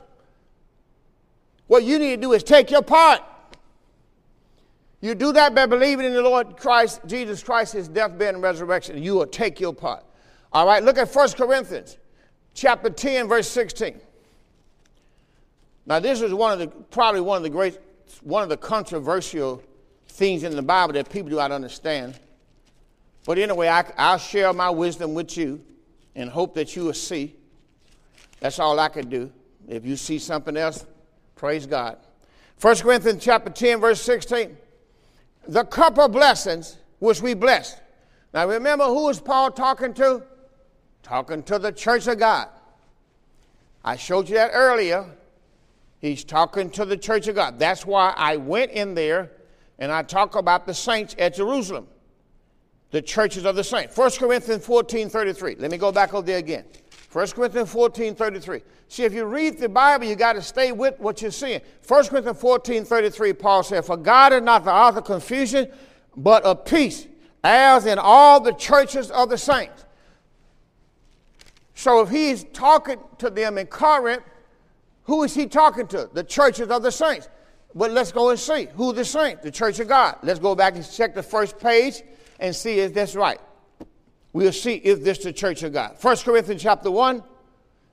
What 1.66 1.84
you 1.84 1.98
need 1.98 2.16
to 2.16 2.22
do 2.22 2.32
is 2.32 2.42
take 2.42 2.70
your 2.70 2.82
part. 2.82 3.22
You 5.02 5.16
do 5.16 5.32
that 5.32 5.52
by 5.52 5.66
believing 5.66 6.06
in 6.06 6.14
the 6.14 6.22
Lord 6.22 6.56
Christ, 6.56 7.00
Jesus 7.06 7.42
Christ, 7.42 7.72
his 7.72 7.88
death, 7.88 8.16
burial, 8.16 8.36
and 8.36 8.42
resurrection. 8.42 9.02
You 9.02 9.14
will 9.14 9.26
take 9.26 9.58
your 9.58 9.74
part. 9.74 10.04
All 10.52 10.64
right, 10.64 10.82
look 10.82 10.96
at 10.96 11.12
1 11.12 11.32
Corinthians 11.32 11.98
chapter 12.54 12.88
10, 12.88 13.26
verse 13.26 13.48
16. 13.48 14.00
Now, 15.86 15.98
this 15.98 16.20
is 16.20 16.32
one 16.32 16.52
of 16.52 16.58
the 16.60 16.68
probably 16.68 17.20
one 17.20 17.38
of 17.38 17.42
the 17.42 17.50
great, 17.50 17.80
one 18.22 18.44
of 18.44 18.48
the 18.48 18.56
controversial 18.56 19.60
things 20.06 20.44
in 20.44 20.54
the 20.54 20.62
Bible 20.62 20.92
that 20.92 21.10
people 21.10 21.30
do 21.30 21.36
not 21.36 21.50
understand. 21.50 22.20
But 23.26 23.38
anyway, 23.38 23.66
I, 23.66 23.84
I'll 23.98 24.18
share 24.18 24.52
my 24.52 24.70
wisdom 24.70 25.14
with 25.14 25.36
you 25.36 25.64
and 26.14 26.30
hope 26.30 26.54
that 26.54 26.76
you 26.76 26.84
will 26.84 26.94
see. 26.94 27.34
That's 28.38 28.60
all 28.60 28.78
I 28.78 28.88
can 28.88 29.08
do. 29.08 29.32
If 29.66 29.84
you 29.84 29.96
see 29.96 30.20
something 30.20 30.56
else, 30.56 30.86
praise 31.34 31.66
God. 31.66 31.98
1 32.60 32.76
Corinthians 32.76 33.24
chapter 33.24 33.50
10, 33.50 33.80
verse 33.80 34.00
16 34.00 34.56
the 35.46 35.64
cup 35.64 35.98
of 35.98 36.12
blessings 36.12 36.78
which 36.98 37.20
we 37.20 37.34
blessed. 37.34 37.80
Now 38.32 38.48
remember 38.48 38.84
who 38.84 39.08
is 39.08 39.20
Paul 39.20 39.50
talking 39.50 39.92
to? 39.94 40.22
Talking 41.02 41.42
to 41.44 41.58
the 41.58 41.72
church 41.72 42.06
of 42.06 42.18
God. 42.18 42.48
I 43.84 43.96
showed 43.96 44.28
you 44.28 44.36
that 44.36 44.52
earlier. 44.54 45.06
He's 46.00 46.24
talking 46.24 46.70
to 46.70 46.84
the 46.84 46.96
church 46.96 47.28
of 47.28 47.34
God. 47.34 47.58
That's 47.58 47.84
why 47.84 48.14
I 48.16 48.36
went 48.36 48.72
in 48.72 48.94
there 48.94 49.32
and 49.78 49.90
I 49.90 50.02
talk 50.02 50.36
about 50.36 50.66
the 50.66 50.74
saints 50.74 51.14
at 51.18 51.34
Jerusalem. 51.34 51.86
The 52.90 53.02
churches 53.02 53.44
of 53.44 53.56
the 53.56 53.64
saints. 53.64 53.96
1 53.96 54.10
Corinthians 54.12 54.64
14 54.64 55.08
33. 55.08 55.56
Let 55.56 55.70
me 55.70 55.78
go 55.78 55.90
back 55.90 56.14
over 56.14 56.26
there 56.26 56.38
again. 56.38 56.64
1 57.12 57.26
Corinthians 57.32 57.70
14 57.70 58.14
33. 58.14 58.62
See, 58.88 59.04
if 59.04 59.12
you 59.12 59.26
read 59.26 59.58
the 59.58 59.68
Bible, 59.68 60.06
you 60.06 60.16
got 60.16 60.32
to 60.32 60.42
stay 60.42 60.72
with 60.72 60.98
what 60.98 61.20
you're 61.20 61.30
seeing. 61.30 61.60
1 61.86 62.06
Corinthians 62.06 62.40
14 62.40 62.84
33, 62.86 63.32
Paul 63.34 63.62
said, 63.62 63.84
For 63.84 63.98
God 63.98 64.32
is 64.32 64.42
not 64.42 64.64
the 64.64 64.72
author 64.72 65.00
of 65.00 65.04
confusion, 65.04 65.70
but 66.16 66.42
of 66.44 66.64
peace, 66.64 67.06
as 67.44 67.84
in 67.84 67.98
all 67.98 68.40
the 68.40 68.54
churches 68.54 69.10
of 69.10 69.28
the 69.28 69.36
saints. 69.36 69.84
So 71.74 72.00
if 72.00 72.08
he's 72.08 72.44
talking 72.54 72.98
to 73.18 73.28
them 73.28 73.58
in 73.58 73.66
Corinth, 73.66 74.22
who 75.04 75.22
is 75.24 75.34
he 75.34 75.46
talking 75.46 75.86
to? 75.88 76.08
The 76.14 76.24
churches 76.24 76.68
of 76.68 76.82
the 76.82 76.92
saints. 76.92 77.28
But 77.74 77.90
let's 77.90 78.12
go 78.12 78.30
and 78.30 78.38
see 78.38 78.68
who 78.74 78.94
the 78.94 79.04
saints, 79.04 79.42
the 79.42 79.50
church 79.50 79.80
of 79.80 79.88
God. 79.88 80.16
Let's 80.22 80.38
go 80.38 80.54
back 80.54 80.76
and 80.76 80.90
check 80.90 81.14
the 81.14 81.22
first 81.22 81.58
page 81.58 82.02
and 82.40 82.56
see 82.56 82.80
if 82.80 82.94
that's 82.94 83.14
right 83.14 83.40
we'll 84.32 84.52
see 84.52 84.74
if 84.74 85.02
this 85.02 85.18
the 85.18 85.32
church 85.32 85.62
of 85.62 85.72
God. 85.72 85.96
1 86.00 86.16
Corinthians 86.18 86.62
chapter 86.62 86.90
1 86.90 87.22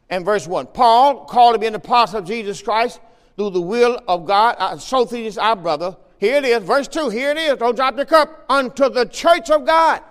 and 0.10 0.26
verse 0.26 0.48
1. 0.48 0.68
Paul, 0.68 1.26
called 1.26 1.56
to 1.56 1.60
be 1.60 1.68
an 1.68 1.76
apostle 1.76 2.20
of 2.20 2.26
Jesus 2.26 2.62
Christ 2.62 3.00
through 3.36 3.52
the 3.52 3.62
will 3.62 4.02
of 4.08 4.26
God, 4.26 4.56
uh, 4.60 4.78
Sosthenes, 4.78 5.38
our 5.38 5.56
brother. 5.56 5.96
Here 6.18 6.36
it 6.36 6.46
is, 6.46 6.64
verse 6.64 6.88
2. 6.88 7.10
Here 7.10 7.32
it 7.32 7.38
is. 7.38 7.58
Don't 7.58 7.76
drop 7.76 7.96
the 7.96 8.06
cup. 8.06 8.46
Unto 8.50 8.90
the 8.90 9.06
church 9.06 9.50
of 9.50 9.66
God. 9.66 10.02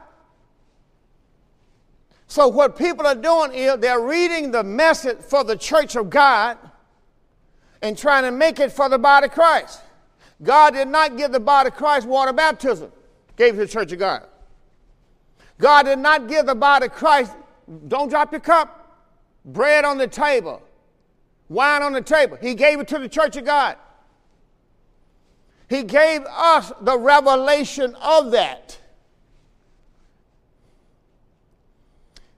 So, 2.27 2.49
what 2.49 2.77
people 2.77 3.07
are 3.07 3.15
doing 3.15 3.53
is 3.53 3.79
they're 3.79 4.01
reading 4.01 4.51
the 4.51 4.63
message 4.63 5.19
for 5.19 5.45
the 5.45 5.57
church 5.57 5.97
of 5.97 6.11
God 6.11 6.59
and 7.81 7.97
trying 7.97 8.25
to 8.25 8.31
make 8.31 8.61
it 8.61 8.71
for 8.71 8.89
the 8.89 8.99
body 8.99 9.27
of 9.27 9.33
Christ. 9.33 9.81
God 10.43 10.75
did 10.75 10.89
not 10.89 11.17
give 11.17 11.33
the 11.33 11.41
body 11.41 11.69
of 11.69 11.75
Christ 11.75 12.07
water 12.07 12.33
baptism, 12.33 12.93
gave 13.37 13.55
it 13.55 13.57
to 13.57 13.67
the 13.67 13.73
church 13.73 13.93
of 13.93 13.99
God. 13.99 14.27
God 15.59 15.85
did 15.85 15.99
not 15.99 16.29
give 16.29 16.47
the 16.47 16.55
body 16.55 16.87
of 16.87 16.93
Christ, 16.93 17.33
don't 17.89 18.09
drop 18.09 18.33
your 18.33 18.41
cup, 18.41 19.07
bread 19.45 19.85
on 19.85 19.99
the 19.99 20.07
table, 20.07 20.63
wine 21.49 21.83
on 21.83 21.93
the 21.93 22.01
table. 22.01 22.37
He 22.41 22.55
gave 22.55 22.79
it 22.81 22.89
to 22.89 22.99
the 22.99 23.09
church 23.09 23.37
of 23.37 23.45
God. 23.45 23.77
He 25.69 25.83
gave 25.83 26.23
us 26.25 26.73
the 26.81 26.99
revelation 26.99 27.95
of 27.97 28.31
that. 28.31 28.79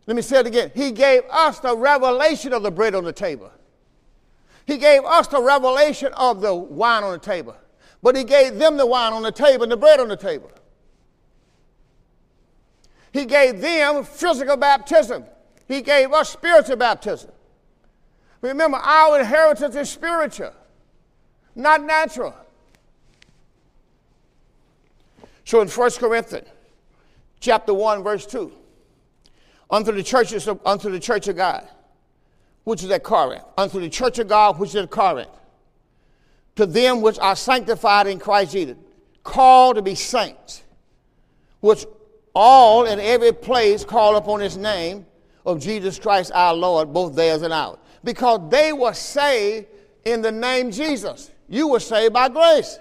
Let 0.07 0.17
me 0.17 0.23
say 0.23 0.41
it 0.41 0.47
again. 0.47 0.73
He 0.75 0.91
gave 0.91 1.23
us 1.31 1.61
the 1.61 1.77
revelation 1.77 2.53
of 2.53 2.65
the 2.65 2.71
bread 2.71 2.97
on 2.97 3.05
the 3.05 3.13
table. 3.13 3.53
He 4.67 4.77
gave 4.77 5.05
us 5.05 5.29
the 5.29 5.41
revelation 5.41 6.13
of 6.15 6.41
the 6.41 6.53
wine 6.53 7.05
on 7.05 7.13
the 7.13 7.19
table. 7.19 7.55
But 8.03 8.17
he 8.17 8.25
gave 8.25 8.59
them 8.59 8.77
the 8.77 8.87
wine 8.87 9.13
on 9.13 9.23
the 9.23 9.31
table 9.31 9.65
and 9.65 9.73
the 9.73 9.77
bread 9.77 10.01
on 10.01 10.09
the 10.09 10.17
table. 10.17 10.51
He 13.13 13.25
gave 13.25 13.61
them 13.61 14.05
physical 14.05 14.57
baptism. 14.57 15.25
He 15.67 15.83
gave 15.83 16.13
us 16.13 16.31
spiritual 16.31 16.77
baptism. 16.77 17.31
Remember, 18.41 18.79
our 18.79 19.21
inheritance 19.21 19.77
is 19.77 19.91
spiritual, 19.91 20.53
not 21.55 21.83
natural. 21.83 22.35
So 25.45 25.61
in 25.61 25.69
1 25.69 25.91
Corinthians 25.93 26.49
chapter 27.41 27.75
1, 27.75 28.03
verse 28.03 28.27
2, 28.27 28.53
unto 29.71 29.93
the 29.93 30.03
churches 30.03 30.47
of, 30.47 30.61
unto 30.65 30.91
the 30.91 31.01
church 31.01 31.29
of 31.29 31.37
God, 31.37 31.69
which 32.65 32.83
is 32.83 32.91
at 32.91 33.03
Corinth, 33.03 33.45
unto 33.57 33.81
the 33.81 33.89
church 33.89 34.19
of 34.19 34.29
God 34.29 34.59
which 34.59 34.71
is 34.71 34.77
at 34.77 34.91
Corinth, 34.91 35.31
to 36.57 36.67
them 36.67 37.01
which 37.01 37.19
are 37.19 37.37
sanctified 37.37 38.07
in 38.07 38.19
Christ 38.19 38.53
Jesus, 38.53 38.77
called 39.25 39.77
to 39.77 39.83
be 39.83 39.95
saints, 39.95 40.63
which 41.61 41.85
all 42.35 42.87
in 42.87 43.01
every 43.01 43.33
place 43.33 43.85
call 43.85 44.17
upon 44.17 44.41
his 44.41 44.57
name 44.57 45.07
of 45.45 45.61
Jesus 45.61 45.99
Christ 45.99 46.31
our 46.35 46.55
Lord, 46.55 46.93
both 46.93 47.15
theirs 47.15 47.43
and 47.43 47.53
ours. 47.53 47.79
Because 48.05 48.41
they 48.51 48.73
were 48.73 48.95
saved 48.95 49.67
in 50.05 50.23
the 50.23 50.33
name 50.33 50.71
Jesus. 50.71 51.31
You 51.49 51.69
were 51.69 51.81
saved 51.81 52.15
by 52.15 52.29
grace. 52.29 52.79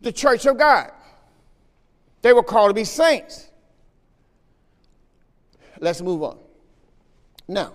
The 0.00 0.12
church 0.12 0.46
of 0.46 0.58
God. 0.58 0.92
They 2.22 2.32
were 2.32 2.42
called 2.42 2.70
to 2.70 2.74
be 2.74 2.84
saints. 2.84 3.50
Let's 5.80 6.00
move 6.00 6.22
on. 6.22 6.38
Now, 7.46 7.72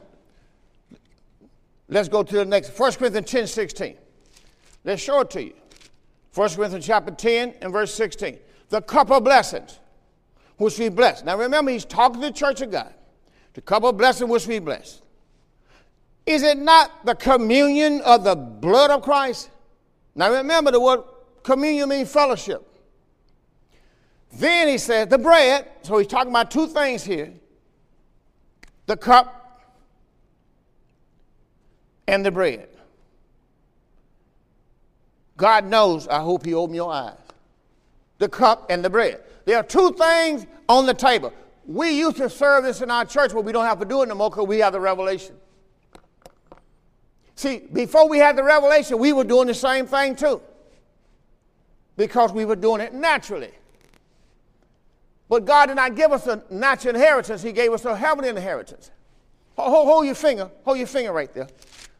let's 1.88 2.10
go 2.10 2.24
to 2.24 2.36
the 2.36 2.46
next. 2.46 2.78
1 2.78 2.94
Corinthians 2.94 3.32
10 3.32 3.48
16. 3.48 3.98
Let's 4.84 5.02
show 5.02 5.22
it 5.22 5.30
to 5.32 5.44
you. 5.44 5.54
1 6.34 6.49
Corinthians 6.51 6.86
chapter 6.86 7.13
10 7.13 7.55
and 7.61 7.71
verse 7.71 7.93
16. 7.93 8.39
The 8.69 8.81
cup 8.81 9.11
of 9.11 9.23
blessings 9.23 9.79
which 10.57 10.79
we 10.79 10.89
bless. 10.89 11.23
Now 11.23 11.38
remember, 11.38 11.71
he's 11.71 11.86
talking 11.86 12.21
to 12.21 12.27
the 12.27 12.34
church 12.34 12.61
of 12.61 12.71
God. 12.71 12.93
The 13.53 13.61
cup 13.61 13.84
of 13.84 13.97
blessing 13.97 14.27
which 14.27 14.47
we 14.47 14.59
bless. 14.59 15.01
Is 16.25 16.41
it 16.41 16.57
not 16.57 17.05
the 17.05 17.15
communion 17.15 18.01
of 18.01 18.23
the 18.23 18.36
blood 18.36 18.89
of 18.89 19.01
Christ? 19.01 19.49
Now 20.15 20.31
remember 20.31 20.71
the 20.71 20.79
word 20.79 21.01
communion 21.43 21.89
means 21.89 22.11
fellowship. 22.11 22.67
Then 24.31 24.67
he 24.67 24.77
says 24.77 25.09
the 25.09 25.17
bread, 25.17 25.69
so 25.84 25.97
he's 25.97 26.07
talking 26.07 26.31
about 26.31 26.49
two 26.49 26.67
things 26.67 27.03
here 27.03 27.34
the 28.86 28.97
cup 28.97 29.61
and 32.07 32.25
the 32.25 32.31
bread. 32.31 32.69
God 35.38 35.65
knows, 35.65 36.07
I 36.07 36.19
hope 36.19 36.45
He 36.45 36.53
opened 36.53 36.75
your 36.75 36.91
eyes. 36.91 37.17
The 38.19 38.29
cup 38.29 38.67
and 38.69 38.84
the 38.84 38.89
bread. 38.89 39.21
There 39.45 39.57
are 39.57 39.63
two 39.63 39.91
things 39.93 40.45
on 40.69 40.86
the 40.86 40.93
table. 40.93 41.34
We 41.65 41.91
used 41.91 42.17
to 42.17 42.29
serve 42.29 42.63
this 42.63 42.81
in 42.81 42.91
our 42.91 43.05
church, 43.05 43.34
but 43.34 43.43
we 43.43 43.51
don't 43.51 43.65
have 43.65 43.79
to 43.79 43.86
do 43.86 44.01
it 44.01 44.09
no 44.09 44.15
more 44.15 44.29
because 44.29 44.47
we 44.47 44.59
have 44.59 44.73
the 44.73 44.79
revelation. 44.79 45.36
See, 47.36 47.63
before 47.71 48.07
we 48.07 48.19
had 48.19 48.36
the 48.36 48.43
revelation, 48.43 48.99
we 48.99 49.11
were 49.11 49.23
doing 49.23 49.47
the 49.47 49.53
same 49.53 49.88
thing 49.88 50.15
too 50.15 50.41
because 51.97 52.31
we 52.31 52.45
were 52.45 52.55
doing 52.55 52.81
it 52.81 52.93
naturally. 52.93 53.51
But 55.29 55.45
God 55.45 55.67
did 55.67 55.75
not 55.75 55.95
give 55.95 56.11
us 56.11 56.27
a 56.27 56.43
natural 56.49 56.95
inheritance, 56.95 57.41
He 57.41 57.51
gave 57.51 57.71
us 57.71 57.86
a 57.86 57.95
heavenly 57.95 58.29
inheritance. 58.29 58.91
Hold, 59.55 59.88
hold, 59.88 60.05
your 60.05 60.15
finger, 60.15 60.49
hold 60.63 60.77
your 60.77 60.88
finger 60.88 61.11
right 61.11 61.31
there. 61.34 61.47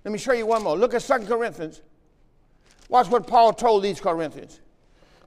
Let 0.03 0.11
me 0.11 0.17
show 0.17 0.34
you 0.34 0.45
one 0.45 0.63
more. 0.63 0.75
Look 0.75 0.93
at 0.93 1.01
2 1.01 1.19
Corinthians. 1.25 1.81
Watch 2.94 3.08
what 3.10 3.26
Paul 3.26 3.54
told 3.54 3.82
these 3.82 4.00
Corinthians. 4.00 4.60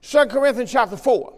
2 0.01 0.27
Corinthians 0.27 0.71
chapter 0.71 0.95
4. 0.95 1.33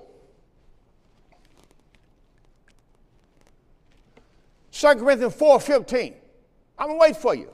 2 4.72 4.88
Corinthians 4.94 5.34
4 5.34 5.60
15. 5.60 6.14
I'm 6.78 6.88
going 6.90 7.00
to 7.00 7.02
wait 7.02 7.18
for 7.18 7.34
you. 7.34 7.50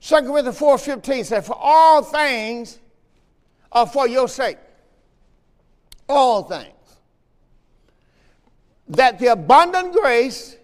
2 0.00 0.22
Corinthians 0.22 0.58
4 0.58 0.78
15 0.78 1.24
says, 1.24 1.46
For 1.46 1.54
all 1.54 2.02
things 2.02 2.78
are 3.70 3.86
for 3.86 4.08
your 4.08 4.26
sake. 4.26 4.56
All 6.08 6.44
things. 6.44 6.96
That 8.88 9.18
the 9.18 9.26
abundant 9.26 9.92
grace 9.92 10.56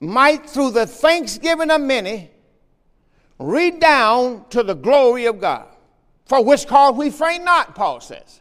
might, 0.00 0.48
through 0.48 0.70
the 0.70 0.86
thanksgiving 0.86 1.70
of 1.70 1.82
many, 1.82 2.30
redound 3.38 4.50
to 4.50 4.62
the 4.62 4.74
glory 4.74 5.26
of 5.26 5.40
God. 5.40 5.66
For 6.26 6.42
which 6.42 6.66
cause 6.66 6.94
we 6.94 7.10
faint 7.10 7.44
not, 7.44 7.74
Paul 7.74 8.00
says. 8.00 8.40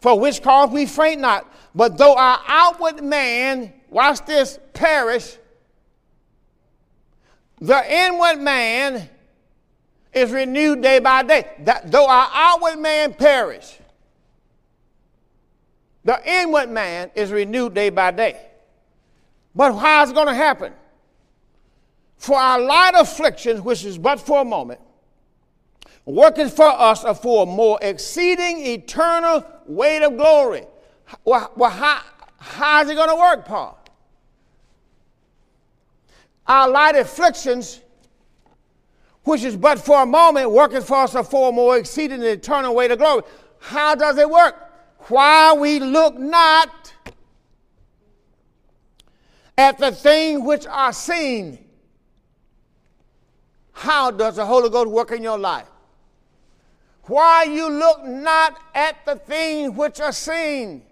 For 0.00 0.18
which 0.18 0.42
cause 0.42 0.70
we 0.70 0.86
faint 0.86 1.20
not, 1.20 1.50
but 1.74 1.98
though 1.98 2.14
our 2.14 2.38
outward 2.46 3.02
man, 3.02 3.72
watch 3.88 4.24
this, 4.26 4.58
perish, 4.72 5.38
the 7.60 7.92
inward 7.92 8.40
man 8.40 9.08
is 10.12 10.30
renewed 10.30 10.82
day 10.82 10.98
by 11.00 11.22
day. 11.22 11.48
That, 11.60 11.90
though 11.90 12.06
our 12.06 12.28
outward 12.32 12.78
man 12.78 13.14
perish, 13.14 13.78
the 16.04 16.20
inward 16.30 16.68
man 16.68 17.10
is 17.14 17.32
renewed 17.32 17.74
day 17.74 17.90
by 17.90 18.10
day. 18.10 18.38
But 19.54 19.74
how 19.74 20.02
is 20.02 20.10
it 20.10 20.14
going 20.14 20.28
to 20.28 20.34
happen? 20.34 20.72
For 22.16 22.36
our 22.36 22.60
light 22.60 22.92
afflictions, 22.94 23.60
which 23.60 23.84
is 23.84 23.98
but 23.98 24.20
for 24.20 24.40
a 24.40 24.44
moment, 24.44 24.80
working 26.04 26.48
for 26.48 26.68
us 26.68 27.04
a 27.04 27.14
for 27.14 27.46
more 27.46 27.78
exceeding 27.82 28.64
eternal 28.66 29.44
weight 29.66 30.02
of 30.02 30.16
glory. 30.16 30.64
Well, 31.24 31.50
how, 31.58 32.00
how 32.38 32.82
is 32.82 32.88
it 32.88 32.94
going 32.94 33.10
to 33.10 33.16
work, 33.16 33.44
Paul? 33.44 33.78
Our 36.46 36.68
light 36.68 36.96
afflictions, 36.96 37.80
which 39.22 39.42
is 39.42 39.56
but 39.56 39.78
for 39.78 40.02
a 40.02 40.06
moment, 40.06 40.50
working 40.50 40.82
for 40.82 40.96
us 40.96 41.14
a 41.14 41.24
for 41.24 41.52
more 41.52 41.78
exceeding 41.78 42.22
eternal 42.22 42.74
weight 42.74 42.90
of 42.90 42.98
glory. 42.98 43.22
How 43.58 43.94
does 43.94 44.18
it 44.18 44.28
work? 44.28 44.54
Why 45.08 45.54
we 45.54 45.80
look 45.80 46.18
not 46.18 46.92
at 49.56 49.78
the 49.78 49.92
things 49.92 50.42
which 50.42 50.66
are 50.66 50.92
seen. 50.92 51.63
How 53.74 54.10
does 54.10 54.36
the 54.36 54.46
Holy 54.46 54.70
Ghost 54.70 54.90
work 54.90 55.10
in 55.10 55.22
your 55.22 55.38
life? 55.38 55.66
Why 57.02 57.44
you 57.44 57.68
look 57.68 58.02
not 58.04 58.58
at 58.74 59.04
the 59.04 59.16
things 59.16 59.76
which 59.76 60.00
are 60.00 60.12
seen. 60.12 60.82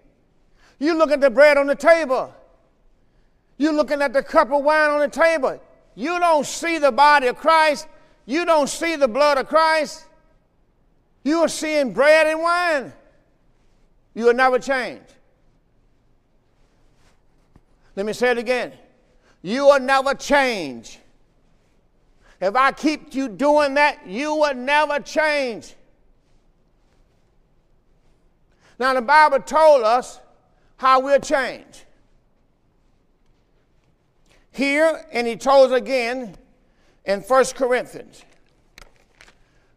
You 0.77 0.95
look 0.95 1.11
at 1.11 1.21
the 1.21 1.29
bread 1.29 1.57
on 1.57 1.65
the 1.65 1.75
table. 1.75 2.33
You're 3.57 3.73
looking 3.73 4.01
at 4.01 4.13
the 4.13 4.21
cup 4.21 4.51
of 4.51 4.63
wine 4.63 4.91
on 4.91 4.99
the 4.99 5.07
table. 5.07 5.59
You 5.95 6.19
don't 6.19 6.45
see 6.45 6.77
the 6.77 6.91
body 6.91 7.27
of 7.27 7.37
Christ. 7.37 7.87
You 8.25 8.45
don't 8.45 8.67
see 8.67 8.95
the 8.95 9.07
blood 9.07 9.37
of 9.37 9.47
Christ. 9.47 10.05
You 11.23 11.39
are 11.39 11.47
seeing 11.47 11.93
bread 11.93 12.27
and 12.27 12.41
wine. 12.41 12.93
You 14.13 14.25
will 14.25 14.33
never 14.33 14.59
change. 14.59 15.01
Let 17.95 18.05
me 18.05 18.13
say 18.13 18.31
it 18.31 18.37
again. 18.37 18.73
You 19.41 19.65
will 19.65 19.79
never 19.79 20.13
change. 20.13 20.99
If 22.43 22.57
I 22.57 22.73
keep 22.73 23.15
you 23.15 23.29
doing 23.29 23.75
that, 23.75 24.05
you 24.05 24.35
will 24.35 24.53
never 24.53 24.99
change. 24.99 25.75
Now, 28.77 28.93
the 28.93 29.01
Bible 29.01 29.39
told 29.39 29.83
us 29.83 30.19
how 30.75 30.99
we'll 30.99 31.21
change. 31.21 31.85
Here, 34.51 35.05
and 35.13 35.25
he 35.25 35.37
told 35.37 35.71
us 35.71 35.77
again 35.77 36.35
in 37.05 37.21
First 37.21 37.55
Corinthians. 37.55 38.25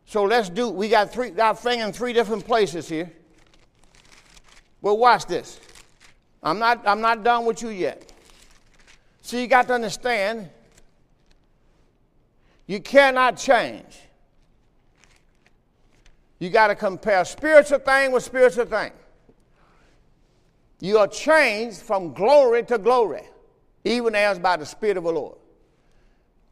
So 0.07 0.25
let's 0.25 0.49
do, 0.49 0.69
we 0.69 0.89
got 0.89 1.13
three, 1.13 1.31
got 1.31 1.61
thing 1.61 1.79
in 1.79 1.93
three 1.93 2.13
different 2.13 2.45
places 2.45 2.89
here. 2.89 3.13
Well, 4.83 4.99
watch 4.99 5.27
this. 5.27 5.61
I'm 6.43 6.59
not, 6.59 6.83
I'm 6.85 7.01
not 7.01 7.23
done 7.23 7.45
with 7.45 7.63
you 7.63 7.69
yet. 7.69 8.13
So 9.23 9.37
you 9.37 9.47
got 9.47 9.69
to 9.69 9.75
understand, 9.75 10.51
you 12.67 12.81
cannot 12.81 13.37
change. 13.37 14.01
You 16.39 16.51
got 16.51 16.69
to 16.69 16.75
compare 16.75 17.25
spiritual 17.25 17.79
thing 17.79 18.13
with 18.13 18.23
spiritual 18.23 18.67
thing. 18.67 18.93
You 20.81 20.99
are 20.99 21.09
changed 21.09 21.79
from 21.79 22.13
glory 22.13 22.63
to 22.65 22.77
glory, 22.77 23.23
even 23.85 24.15
as 24.15 24.39
by 24.39 24.57
the 24.57 24.67
Spirit 24.67 24.99
of 24.99 25.05
the 25.05 25.13
Lord. 25.13 25.39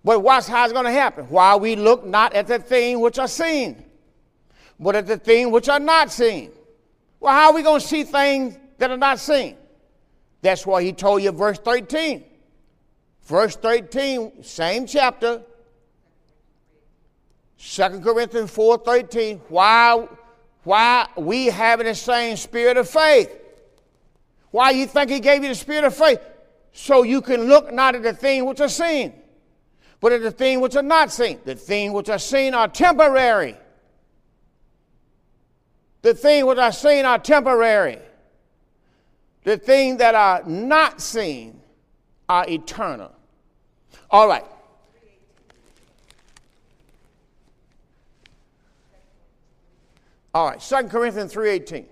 But 0.02 0.20
watch 0.20 0.46
how 0.46 0.64
it's 0.64 0.72
going 0.72 0.86
to 0.86 0.92
happen. 0.92 1.26
While 1.26 1.60
we 1.60 1.76
look 1.76 2.04
not 2.04 2.34
at 2.34 2.46
the 2.46 2.58
thing 2.58 3.00
which 3.00 3.18
are 3.18 3.28
seen, 3.28 3.84
but 4.78 4.94
at 4.96 5.06
the 5.06 5.18
thing 5.18 5.50
which 5.50 5.68
are 5.68 5.80
not 5.80 6.10
seen. 6.10 6.52
Well, 7.20 7.32
how 7.32 7.50
are 7.50 7.54
we 7.54 7.62
going 7.62 7.80
to 7.80 7.86
see 7.86 8.04
things 8.04 8.56
that 8.78 8.90
are 8.90 8.96
not 8.96 9.18
seen? 9.18 9.56
That's 10.42 10.66
why 10.66 10.82
he 10.82 10.92
told 10.92 11.22
you, 11.22 11.32
verse 11.32 11.58
13. 11.58 12.22
Verse 13.22 13.56
13, 13.56 14.42
same 14.42 14.86
chapter. 14.86 15.42
2 17.66 18.00
Corinthians 18.00 18.54
4.13, 18.54 19.40
Why, 19.48 20.06
why 20.64 21.08
we 21.16 21.46
having 21.46 21.86
the 21.86 21.94
same 21.94 22.36
spirit 22.36 22.76
of 22.76 22.88
faith? 22.88 23.34
Why 24.50 24.70
you 24.70 24.86
think 24.86 25.10
he 25.10 25.18
gave 25.18 25.42
you 25.42 25.48
the 25.48 25.54
spirit 25.54 25.84
of 25.84 25.96
faith? 25.96 26.20
So 26.72 27.04
you 27.04 27.22
can 27.22 27.44
look 27.44 27.72
not 27.72 27.94
at 27.94 28.02
the 28.02 28.12
things 28.12 28.44
which 28.44 28.60
are 28.60 28.68
seen, 28.68 29.14
but 30.00 30.12
at 30.12 30.22
the 30.22 30.30
things 30.30 30.60
which 30.60 30.76
are 30.76 30.82
not 30.82 31.10
seen. 31.10 31.40
The 31.44 31.54
things 31.54 31.94
which 31.94 32.10
are 32.10 32.18
seen 32.18 32.52
are 32.52 32.68
temporary. 32.68 33.56
The 36.02 36.12
things 36.12 36.44
which 36.44 36.58
are 36.58 36.72
seen 36.72 37.06
are 37.06 37.18
temporary. 37.18 37.98
The 39.44 39.56
things 39.56 39.98
that 39.98 40.14
are 40.14 40.42
not 40.46 41.00
seen 41.00 41.60
are 42.28 42.44
eternal. 42.46 43.12
All 44.10 44.28
right. 44.28 44.44
All 50.34 50.48
right, 50.48 50.60
2 50.60 50.88
Corinthians 50.88 51.32
3.18. 51.32 51.86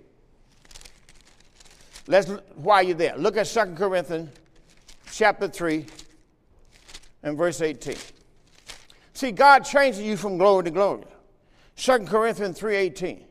Let's, 2.08 2.28
while 2.56 2.82
you're 2.82 2.96
there, 2.96 3.16
look 3.16 3.36
at 3.36 3.46
2 3.46 3.74
Corinthians 3.76 4.30
chapter 5.12 5.46
3 5.46 5.86
and 7.22 7.38
verse 7.38 7.60
18. 7.60 7.94
See, 9.14 9.30
God 9.30 9.60
changes 9.60 10.02
you 10.02 10.16
from 10.16 10.38
glory 10.38 10.64
to 10.64 10.70
glory. 10.72 11.04
2 11.76 12.00
Corinthians 12.00 12.58
3.18. 12.58 13.22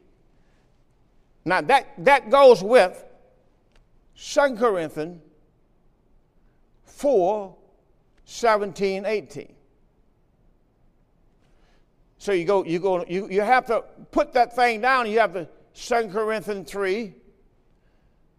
Now 1.43 1.59
that, 1.59 1.87
that 1.97 2.29
goes 2.29 2.63
with 2.63 3.03
2 4.15 4.55
Corinthians 4.55 5.21
4, 6.85 7.55
17, 8.23 9.05
18. 9.05 9.53
So 12.21 12.33
you 12.33 12.45
go, 12.45 12.63
you 12.63 12.77
go, 12.77 13.03
you, 13.09 13.27
you 13.31 13.41
have 13.41 13.65
to 13.65 13.83
put 14.11 14.33
that 14.33 14.55
thing 14.55 14.79
down. 14.79 15.09
You 15.09 15.17
have 15.17 15.33
to 15.33 15.47
2 15.73 16.09
Corinthians 16.09 16.69
3 16.69 17.15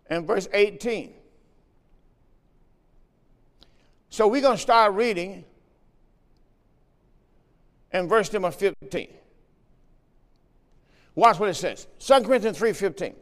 and 0.07 0.25
verse 0.25 0.47
18. 0.53 1.13
So 4.09 4.29
we're 4.29 4.41
going 4.41 4.55
to 4.55 4.63
start 4.63 4.95
reading 4.95 5.45
in 7.93 8.09
verse 8.09 8.33
number 8.33 8.53
15. 8.53 9.09
Watch 11.17 11.41
what 11.41 11.49
it 11.49 11.55
says. 11.55 11.89
2 11.99 12.21
Corinthians 12.21 12.61
3:15. 12.61 13.17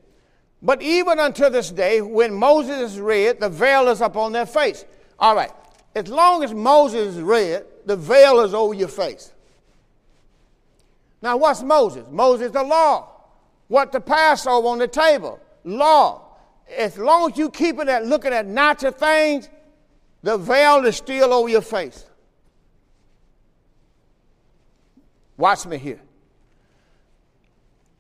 But 0.61 0.83
even 0.83 1.19
unto 1.19 1.49
this 1.49 1.71
day, 1.71 2.03
when 2.03 2.35
Moses 2.35 2.93
is 2.93 3.01
read, 3.01 3.41
the 3.41 3.49
veil 3.49 3.89
is 3.89 4.03
upon 4.03 4.33
their 4.33 4.45
face. 4.45 4.85
All 5.19 5.35
right. 5.35 5.53
As 5.95 6.09
long 6.09 6.45
as 6.45 6.53
Moses 6.53 7.17
is 7.17 7.23
read, 7.23 7.65
the 7.87 7.97
veil 7.97 8.41
is 8.41 8.53
over 8.53 8.75
your 8.75 8.89
face. 8.89 9.33
Now, 11.23 11.37
what's 11.37 11.63
Moses? 11.63 12.05
Moses, 12.11 12.51
the 12.51 12.63
law. 12.63 13.09
What 13.69 13.93
the 13.93 14.01
Passover 14.01 14.69
on 14.69 14.79
the 14.79 14.89
table? 14.89 15.39
Law. 15.65 16.23
As 16.77 16.97
long 16.97 17.31
as 17.31 17.39
you 17.39 17.51
keep 17.51 17.79
it 17.79 17.89
at 17.89 18.07
looking 18.07 18.33
at 18.33 18.47
natural 18.47 18.93
things, 18.93 19.49
the 20.23 20.39
veil 20.39 20.85
is 20.87 20.97
still 20.97 21.33
over 21.33 21.49
your 21.49 21.63
face. 21.63 22.05
Watch 25.37 25.67
me 25.67 25.79
here. 25.79 26.01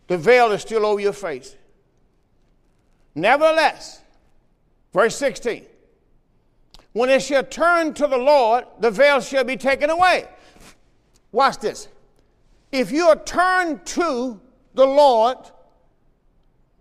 The 0.08 0.18
veil 0.18 0.52
is 0.52 0.62
still 0.62 0.84
over 0.84 1.00
your 1.00 1.12
face. 1.12 1.56
Nevertheless, 3.14 4.00
verse 4.92 5.16
16, 5.16 5.64
when 6.92 7.10
it 7.10 7.22
shall 7.22 7.44
turn 7.44 7.94
to 7.94 8.06
the 8.06 8.18
Lord, 8.18 8.64
the 8.80 8.90
veil 8.90 9.20
shall 9.20 9.44
be 9.44 9.56
taken 9.56 9.90
away. 9.90 10.28
Watch 11.32 11.58
this. 11.58 11.88
If 12.72 12.92
you 12.92 13.06
are 13.08 13.16
turned 13.16 13.84
to 13.86 14.40
the 14.74 14.86
Lord, 14.86 15.38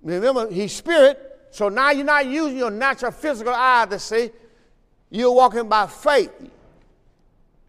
remember, 0.02 0.50
He's 0.50 0.74
Spirit, 0.74 1.26
so 1.52 1.70
now 1.70 1.92
you're 1.92 2.06
not 2.06 2.28
using 2.28 2.58
your 2.58 2.72
natural 2.72 3.12
physical 3.12 3.54
eye 3.56 3.88
to 3.90 3.98
see, 3.98 4.30
you're 5.10 5.32
walking 5.32 5.68
by 5.68 5.88
faith. 5.88 6.32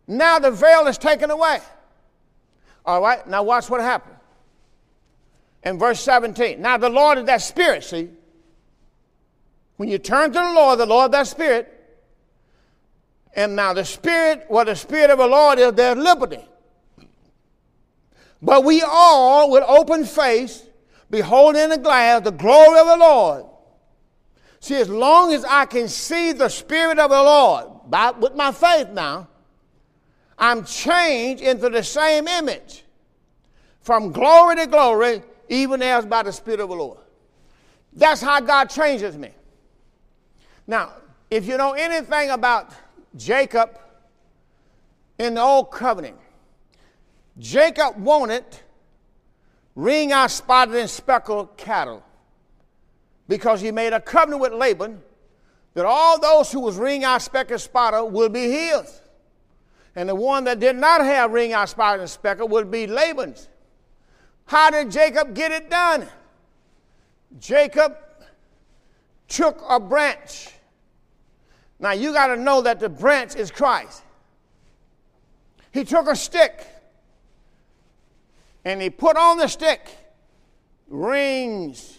Now 0.07 0.39
the 0.39 0.51
veil 0.51 0.87
is 0.87 0.99
taken 0.99 1.31
away. 1.31 1.61
All 2.85 3.01
right, 3.01 3.27
now 3.27 3.43
watch 3.43 3.71
what 3.71 3.81
happened. 3.81 4.17
In 5.63 5.79
verse 5.79 6.01
17, 6.01 6.61
now 6.61 6.77
the 6.77 6.89
Lord 6.89 7.19
is 7.19 7.25
that 7.25 7.43
Spirit, 7.43 7.85
see? 7.85 8.09
When 9.77 9.89
you 9.89 9.99
turn 9.99 10.33
to 10.33 10.39
the 10.39 10.53
Lord, 10.53 10.79
the 10.79 10.87
Lord 10.87 11.13
that 11.13 11.27
Spirit, 11.27 11.77
and 13.35 13.57
now 13.57 13.73
the 13.73 13.85
Spirit, 13.85 14.45
what 14.49 14.65
the 14.65 14.77
Spirit 14.77 15.11
of 15.11 15.19
the 15.19 15.27
Lord 15.27 15.59
is, 15.59 15.73
there's 15.73 15.97
liberty. 15.97 16.45
But 18.43 18.65
we 18.65 18.83
all, 18.83 19.51
with 19.51 19.65
open 19.67 20.05
face, 20.05 20.65
behold 21.11 21.57
in 21.57 21.73
a 21.73 21.79
glass 21.79 22.23
the 22.23 22.31
glory 22.31 22.79
of 22.79 22.87
the 22.87 22.97
Lord. 22.97 23.45
See, 24.61 24.77
as 24.77 24.89
long 24.89 25.33
as 25.33 25.45
I 25.45 25.65
can 25.65 25.89
see 25.89 26.33
the 26.33 26.49
Spirit 26.49 26.99
of 26.99 27.11
the 27.11 27.23
Lord 27.23 27.67
by, 27.87 28.11
with 28.11 28.35
my 28.35 28.53
faith 28.53 28.89
now, 28.91 29.29
I'm 30.39 30.65
changed 30.65 31.43
into 31.43 31.69
the 31.69 31.83
same 31.83 32.29
image 32.29 32.85
from 33.81 34.13
glory 34.13 34.57
to 34.57 34.67
glory, 34.67 35.23
even 35.49 35.83
as 35.83 36.07
by 36.07 36.23
the 36.23 36.33
Spirit 36.33 36.61
of 36.61 36.69
the 36.69 36.75
Lord. 36.75 36.99
That's 37.93 38.21
how 38.21 38.41
God 38.41 38.71
changes 38.71 39.17
me. 39.17 39.31
Now, 40.67 40.93
if 41.31 41.47
you 41.47 41.57
know 41.57 41.73
anything 41.73 42.31
about 42.31 42.73
Jacob 43.17 43.79
in 45.19 45.35
the 45.35 45.41
Old 45.41 45.71
Covenant, 45.71 46.17
Jacob 47.41 47.97
wanted 47.97 48.45
ring 49.75 50.13
eye 50.13 50.27
spotted 50.27 50.77
and 50.77 50.91
speckled 50.91 51.57
cattle 51.57 52.05
because 53.29 53.63
he 53.63 53.73
made 53.73 53.95
a 53.95 54.01
covenant 54.01 54.43
with 54.43 54.53
Laban 54.53 55.01
that 55.73 55.87
all 55.87 56.21
those 56.21 56.53
who 56.53 56.61
was 56.61 56.77
ring 56.77 57.05
eye 57.05 57.19
speckled 57.19 57.61
spotted 57.61 58.05
would 58.05 58.33
be 58.33 58.51
his. 58.51 59.01
And 59.97 60.09
the 60.09 60.15
one 60.15 60.45
that 60.45 60.61
did 60.61 60.77
not 60.77 61.01
have 61.01 61.33
ring 61.33 61.55
eye 61.55 61.65
spotted 61.65 62.03
and 62.03 62.11
speckled 62.11 62.51
would 62.51 62.71
be 62.71 62.87
Laban's. 62.87 63.49
How 64.45 64.71
did 64.71 64.91
Jacob 64.91 65.35
get 65.35 65.51
it 65.51 65.71
done? 65.71 66.07
Jacob 67.39 67.97
took 69.29 69.63
a 69.67 69.81
branch. 69.81 70.51
Now 71.79 71.93
you 71.93 72.13
got 72.13 72.27
to 72.27 72.37
know 72.37 72.61
that 72.61 72.81
the 72.81 72.89
branch 72.89 73.35
is 73.37 73.51
Christ. 73.51 74.03
He 75.73 75.85
took 75.85 76.07
a 76.09 76.17
stick 76.17 76.67
and 78.65 78.81
he 78.81 78.91
put 78.91 79.17
on 79.17 79.39
the 79.39 79.49
stick 79.49 79.97
rings, 80.91 81.99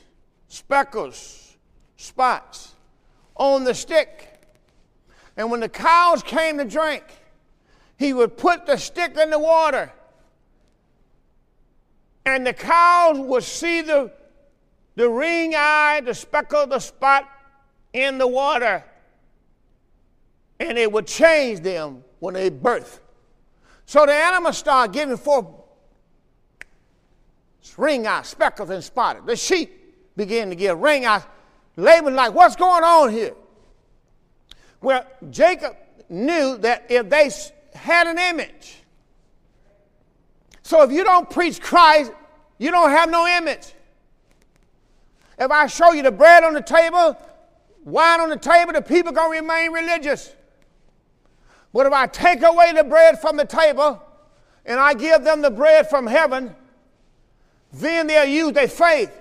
speckles, 0.49 1.57
spots 1.95 2.75
on 3.35 3.63
the 3.63 3.73
stick. 3.73 4.27
And 5.37 5.49
when 5.49 5.61
the 5.61 5.69
cows 5.69 6.21
came 6.21 6.57
to 6.57 6.65
drink, 6.65 7.03
he 7.97 8.13
would 8.13 8.37
put 8.37 8.65
the 8.65 8.77
stick 8.77 9.17
in 9.17 9.29
the 9.29 9.39
water. 9.39 9.91
And 12.25 12.45
the 12.45 12.53
cows 12.53 13.17
would 13.17 13.43
see 13.43 13.81
the, 13.81 14.11
the 14.95 15.09
ring 15.09 15.53
eye, 15.55 16.01
the 16.03 16.13
speckle, 16.13 16.67
the 16.67 16.79
spot 16.79 17.27
in 17.93 18.17
the 18.17 18.27
water. 18.27 18.83
And 20.59 20.77
it 20.77 20.91
would 20.91 21.07
change 21.07 21.61
them 21.61 22.03
when 22.19 22.35
they 22.35 22.49
birth. 22.49 23.01
So 23.85 24.05
the 24.05 24.13
animals 24.13 24.57
start 24.57 24.91
giving 24.91 25.17
forth 25.17 25.47
ring 27.77 28.07
eyes, 28.07 28.27
speckled 28.27 28.71
and 28.71 28.83
spotted. 28.83 29.25
The 29.25 29.35
sheep 29.35 30.15
began 30.15 30.49
to 30.49 30.55
get 30.55 30.77
ring 30.77 31.05
eyes. 31.05 31.23
Laban, 31.77 32.15
like, 32.15 32.33
what's 32.33 32.55
going 32.55 32.83
on 32.83 33.11
here? 33.11 33.33
Well, 34.81 35.05
Jacob 35.29 35.77
knew 36.09 36.57
that 36.57 36.85
if 36.89 37.09
they 37.09 37.29
had 37.73 38.07
an 38.07 38.17
image, 38.17 38.77
so 40.63 40.81
if 40.83 40.91
you 40.91 41.03
don't 41.03 41.29
preach 41.29 41.61
Christ, 41.61 42.11
you 42.57 42.71
don't 42.71 42.89
have 42.89 43.09
no 43.09 43.27
image. 43.27 43.73
If 45.37 45.49
I 45.49 45.67
show 45.67 45.91
you 45.91 46.03
the 46.03 46.11
bread 46.11 46.43
on 46.43 46.53
the 46.53 46.61
table, 46.61 47.17
wine 47.83 48.21
on 48.21 48.29
the 48.29 48.37
table, 48.37 48.73
the 48.73 48.81
people 48.81 49.11
gonna 49.11 49.29
remain 49.29 49.71
religious. 49.71 50.33
But 51.73 51.87
if 51.87 51.93
I 51.93 52.05
take 52.07 52.43
away 52.43 52.73
the 52.73 52.83
bread 52.83 53.19
from 53.19 53.37
the 53.37 53.45
table 53.45 54.01
and 54.65 54.79
I 54.79 54.93
give 54.93 55.23
them 55.23 55.41
the 55.41 55.49
bread 55.49 55.89
from 55.89 56.05
heaven, 56.05 56.55
then 57.73 58.07
they'll 58.07 58.25
use 58.25 58.53
their 58.53 58.67
faith. 58.67 59.11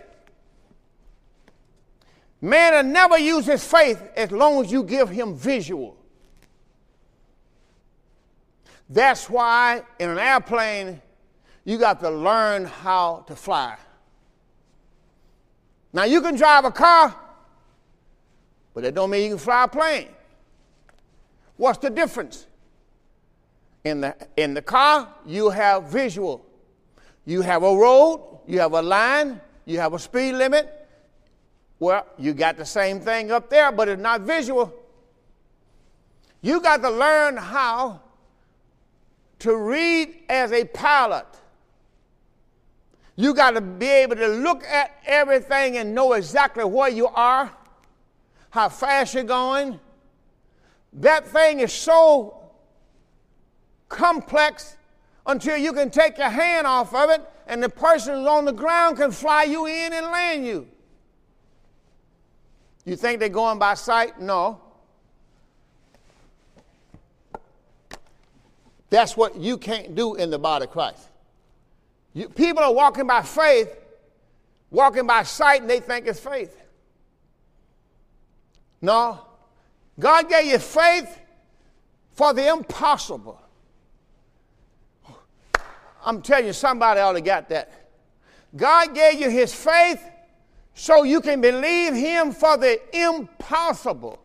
Man 2.40 2.72
will 2.72 2.92
never 2.92 3.18
use 3.18 3.46
his 3.46 3.64
faith 3.64 4.02
as 4.16 4.30
long 4.30 4.64
as 4.64 4.72
you 4.72 4.82
give 4.82 5.10
him 5.10 5.34
visual. 5.34 5.96
That's 8.88 9.28
why 9.30 9.82
in 9.98 10.10
an 10.10 10.18
airplane, 10.18 11.00
you 11.64 11.78
got 11.78 12.00
to 12.00 12.10
learn 12.10 12.64
how 12.64 13.24
to 13.28 13.36
fly. 13.36 13.76
Now, 15.92 16.04
you 16.04 16.20
can 16.20 16.36
drive 16.36 16.64
a 16.64 16.70
car, 16.70 17.14
but 18.74 18.82
that 18.82 18.94
don't 18.94 19.10
mean 19.10 19.24
you 19.24 19.28
can 19.30 19.38
fly 19.38 19.64
a 19.64 19.68
plane. 19.68 20.08
What's 21.56 21.78
the 21.78 21.90
difference? 21.90 22.46
In 23.84 24.00
the, 24.00 24.16
in 24.36 24.54
the 24.54 24.62
car, 24.62 25.08
you 25.26 25.50
have 25.50 25.84
visual. 25.84 26.44
You 27.30 27.42
have 27.42 27.62
a 27.62 27.72
road, 27.72 28.40
you 28.48 28.58
have 28.58 28.72
a 28.72 28.82
line, 28.82 29.40
you 29.64 29.78
have 29.78 29.94
a 29.94 30.00
speed 30.00 30.32
limit. 30.32 30.68
Well, 31.78 32.04
you 32.18 32.34
got 32.34 32.56
the 32.56 32.64
same 32.64 32.98
thing 32.98 33.30
up 33.30 33.48
there, 33.48 33.70
but 33.70 33.88
it's 33.88 34.02
not 34.02 34.22
visual. 34.22 34.74
You 36.42 36.60
got 36.60 36.82
to 36.82 36.90
learn 36.90 37.36
how 37.36 38.00
to 39.38 39.56
read 39.56 40.24
as 40.28 40.50
a 40.50 40.64
pilot. 40.64 41.28
You 43.14 43.32
got 43.32 43.52
to 43.52 43.60
be 43.60 43.86
able 43.86 44.16
to 44.16 44.26
look 44.26 44.64
at 44.64 44.98
everything 45.06 45.76
and 45.76 45.94
know 45.94 46.14
exactly 46.14 46.64
where 46.64 46.90
you 46.90 47.06
are, 47.06 47.52
how 48.50 48.68
fast 48.68 49.14
you're 49.14 49.22
going. 49.22 49.78
That 50.94 51.28
thing 51.28 51.60
is 51.60 51.72
so 51.72 52.50
complex 53.88 54.74
until 55.30 55.56
you 55.56 55.72
can 55.72 55.90
take 55.90 56.18
your 56.18 56.28
hand 56.28 56.66
off 56.66 56.94
of 56.94 57.08
it 57.10 57.22
and 57.46 57.62
the 57.62 57.68
person 57.68 58.16
who's 58.16 58.26
on 58.26 58.44
the 58.44 58.52
ground 58.52 58.96
can 58.96 59.12
fly 59.12 59.44
you 59.44 59.66
in 59.66 59.92
and 59.92 60.06
land 60.06 60.44
you. 60.44 60.66
You 62.84 62.96
think 62.96 63.20
they're 63.20 63.28
going 63.28 63.58
by 63.58 63.74
sight? 63.74 64.20
No. 64.20 64.60
That's 68.88 69.16
what 69.16 69.36
you 69.36 69.56
can't 69.56 69.94
do 69.94 70.16
in 70.16 70.30
the 70.30 70.38
body 70.38 70.64
of 70.64 70.72
Christ. 70.72 71.08
You, 72.12 72.28
people 72.28 72.64
are 72.64 72.72
walking 72.72 73.06
by 73.06 73.22
faith, 73.22 73.72
walking 74.70 75.06
by 75.06 75.22
sight, 75.22 75.60
and 75.60 75.70
they 75.70 75.78
think 75.78 76.08
it's 76.08 76.18
faith. 76.18 76.60
No. 78.82 79.20
God 79.98 80.28
gave 80.28 80.46
you 80.46 80.58
faith 80.58 81.20
for 82.14 82.32
the 82.32 82.48
impossible. 82.48 83.40
I'm 86.04 86.22
telling 86.22 86.46
you, 86.46 86.52
somebody 86.52 87.00
ought 87.00 87.12
to 87.12 87.20
got 87.20 87.48
that. 87.50 87.72
God 88.56 88.94
gave 88.94 89.20
you 89.20 89.30
his 89.30 89.54
faith 89.54 90.02
so 90.74 91.02
you 91.02 91.20
can 91.20 91.40
believe 91.40 91.94
him 91.94 92.32
for 92.32 92.56
the 92.56 92.80
impossible. 92.96 94.18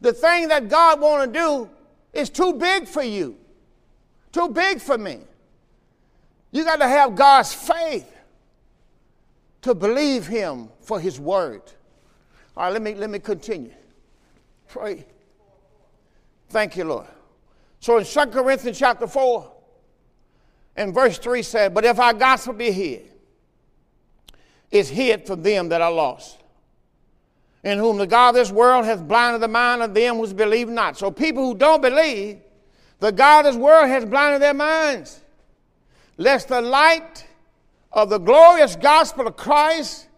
The 0.00 0.12
thing 0.12 0.48
that 0.48 0.68
God 0.68 1.00
want 1.00 1.32
to 1.32 1.38
do 1.38 1.70
is 2.12 2.30
too 2.30 2.54
big 2.54 2.86
for 2.86 3.02
you. 3.02 3.36
Too 4.32 4.48
big 4.48 4.80
for 4.80 4.98
me. 4.98 5.20
You 6.50 6.64
got 6.64 6.76
to 6.76 6.88
have 6.88 7.14
God's 7.14 7.54
faith 7.54 8.10
to 9.62 9.74
believe 9.74 10.26
him 10.26 10.68
for 10.80 11.00
his 11.00 11.18
word. 11.18 11.62
All 12.56 12.64
right, 12.64 12.72
let 12.72 12.82
me 12.82 12.94
let 12.94 13.10
me 13.10 13.18
continue. 13.18 13.72
Pray. 14.68 15.06
Thank 16.48 16.76
you, 16.76 16.84
Lord. 16.84 17.06
So 17.84 17.98
in 17.98 18.06
2 18.06 18.26
Corinthians 18.28 18.78
chapter 18.78 19.06
4, 19.06 19.52
And 20.74 20.94
verse 20.94 21.18
3 21.18 21.42
said, 21.42 21.74
But 21.74 21.84
if 21.84 21.98
our 21.98 22.14
gospel 22.14 22.54
be 22.54 22.70
hid, 22.70 23.10
it's 24.70 24.88
hid 24.88 25.26
from 25.26 25.42
them 25.42 25.68
that 25.68 25.82
are 25.82 25.92
lost, 25.92 26.38
in 27.62 27.76
whom 27.76 27.98
the 27.98 28.06
God 28.06 28.30
of 28.30 28.36
this 28.36 28.50
world 28.50 28.86
hath 28.86 29.06
blinded 29.06 29.42
the 29.42 29.48
mind 29.48 29.82
of 29.82 29.92
them 29.92 30.16
which 30.16 30.34
believe 30.34 30.70
not. 30.70 30.96
So 30.96 31.10
people 31.10 31.44
who 31.44 31.54
don't 31.54 31.82
believe, 31.82 32.38
the 33.00 33.12
God 33.12 33.44
of 33.44 33.52
this 33.52 33.60
world 33.60 33.90
has 33.90 34.06
blinded 34.06 34.40
their 34.40 34.54
minds, 34.54 35.20
lest 36.16 36.48
the 36.48 36.62
light 36.62 37.26
of 37.92 38.08
the 38.08 38.16
glorious 38.16 38.76
gospel 38.76 39.26
of 39.26 39.36
Christ, 39.36 40.08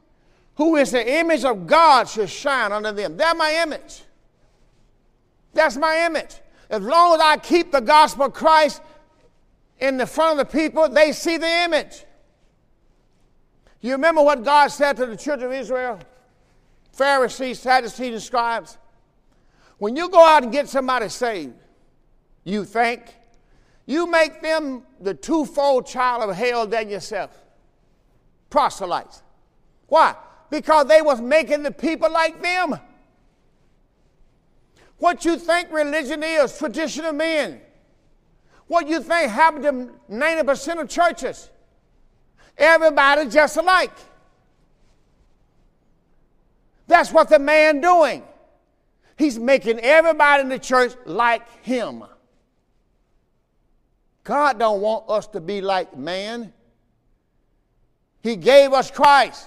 who 0.55 0.77
is 0.77 0.93
the 0.93 1.19
image 1.19 1.45
of 1.45 1.67
God, 1.67 2.09
should 2.09 2.31
shine 2.31 2.71
unto 2.71 2.93
them. 2.93 3.17
They're 3.17 3.35
my 3.35 3.61
image. 3.64 4.05
That's 5.53 5.77
my 5.77 6.07
image. 6.07 6.37
As 6.69 6.83
long 6.83 7.14
as 7.14 7.21
I 7.21 7.37
keep 7.37 7.73
the 7.73 7.81
gospel 7.81 8.27
of 8.27 8.33
Christ 8.33 8.83
in 9.79 9.97
the 9.97 10.07
front 10.07 10.41
of 10.41 10.47
the 10.47 10.59
people, 10.59 10.89
they 10.89 11.12
see 11.12 11.37
the 11.37 11.49
image. 11.64 12.05
You 13.81 13.93
remember 13.93 14.23
what 14.23 14.43
God 14.43 14.69
said 14.69 14.97
to 14.97 15.07
the 15.07 15.17
children 15.17 15.53
of 15.53 15.57
Israel? 15.57 16.01
Pharisees, 16.93 17.61
Sadducees, 17.61 18.12
and 18.14 18.23
scribes. 18.23 18.79
When 19.79 19.95
you 19.95 20.09
go 20.09 20.25
out 20.25 20.43
and 20.43 20.51
get 20.51 20.69
somebody 20.69 21.09
saved, 21.09 21.55
you 22.45 22.64
think 22.64 23.14
you 23.85 24.07
make 24.07 24.43
them 24.43 24.83
the 25.01 25.14
twofold 25.14 25.87
child 25.87 26.29
of 26.29 26.35
hell 26.35 26.67
than 26.67 26.89
yourself. 26.89 27.45
Proselytes. 28.51 29.23
Why? 29.87 30.14
Because 30.51 30.87
they 30.87 31.03
was 31.03 31.21
making 31.21 31.62
the 31.62 31.71
people 31.71 32.11
like 32.11 32.43
them. 32.43 32.79
What 34.99 35.24
you 35.24 35.36
think 35.36 35.70
religion 35.70 36.22
is, 36.22 36.57
tradition 36.57 37.05
of 37.05 37.14
men. 37.14 37.61
What 38.66 38.88
you 38.88 39.01
think 39.01 39.30
happened 39.30 39.64
to 39.64 40.14
90% 40.14 40.80
of 40.80 40.88
churches. 40.88 41.51
Everybody 42.57 43.28
just 43.28 43.57
alike. 43.57 43.92
That's 46.86 47.12
what 47.12 47.28
the 47.28 47.38
man 47.38 47.80
doing. 47.80 48.22
He's 49.18 49.38
making 49.38 49.80
everybody 49.80 50.42
in 50.42 50.49
the 50.49 50.59
church 50.59 50.92
like 51.05 51.64
him. 51.64 52.05
God 54.24 54.59
don't 54.59 54.80
want 54.80 55.09
us 55.09 55.26
to 55.28 55.40
be 55.40 55.61
like 55.61 55.97
man. 55.97 56.53
He 58.22 58.36
gave 58.36 58.72
us 58.72 58.90
Christ. 58.90 59.47